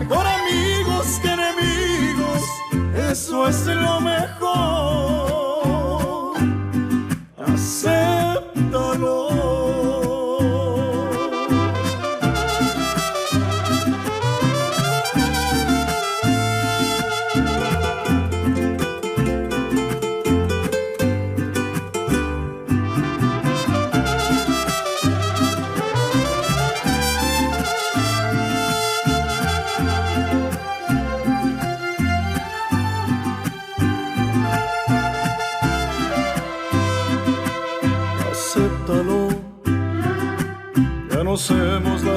Mejor 0.00 0.26
amigos 0.26 1.20
que 1.20 1.28
enemigos, 1.28 2.42
eso 3.10 3.48
es 3.48 3.66
lo 3.66 4.00
mejor. 4.00 4.79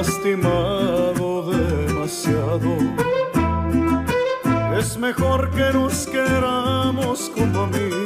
lastimado 0.04 1.50
demasiado. 1.50 2.76
Es 4.78 4.98
mejor 4.98 5.50
que 5.50 5.72
nos 5.72 6.06
queramos 6.06 7.30
como 7.30 7.62
amigos 7.62 8.03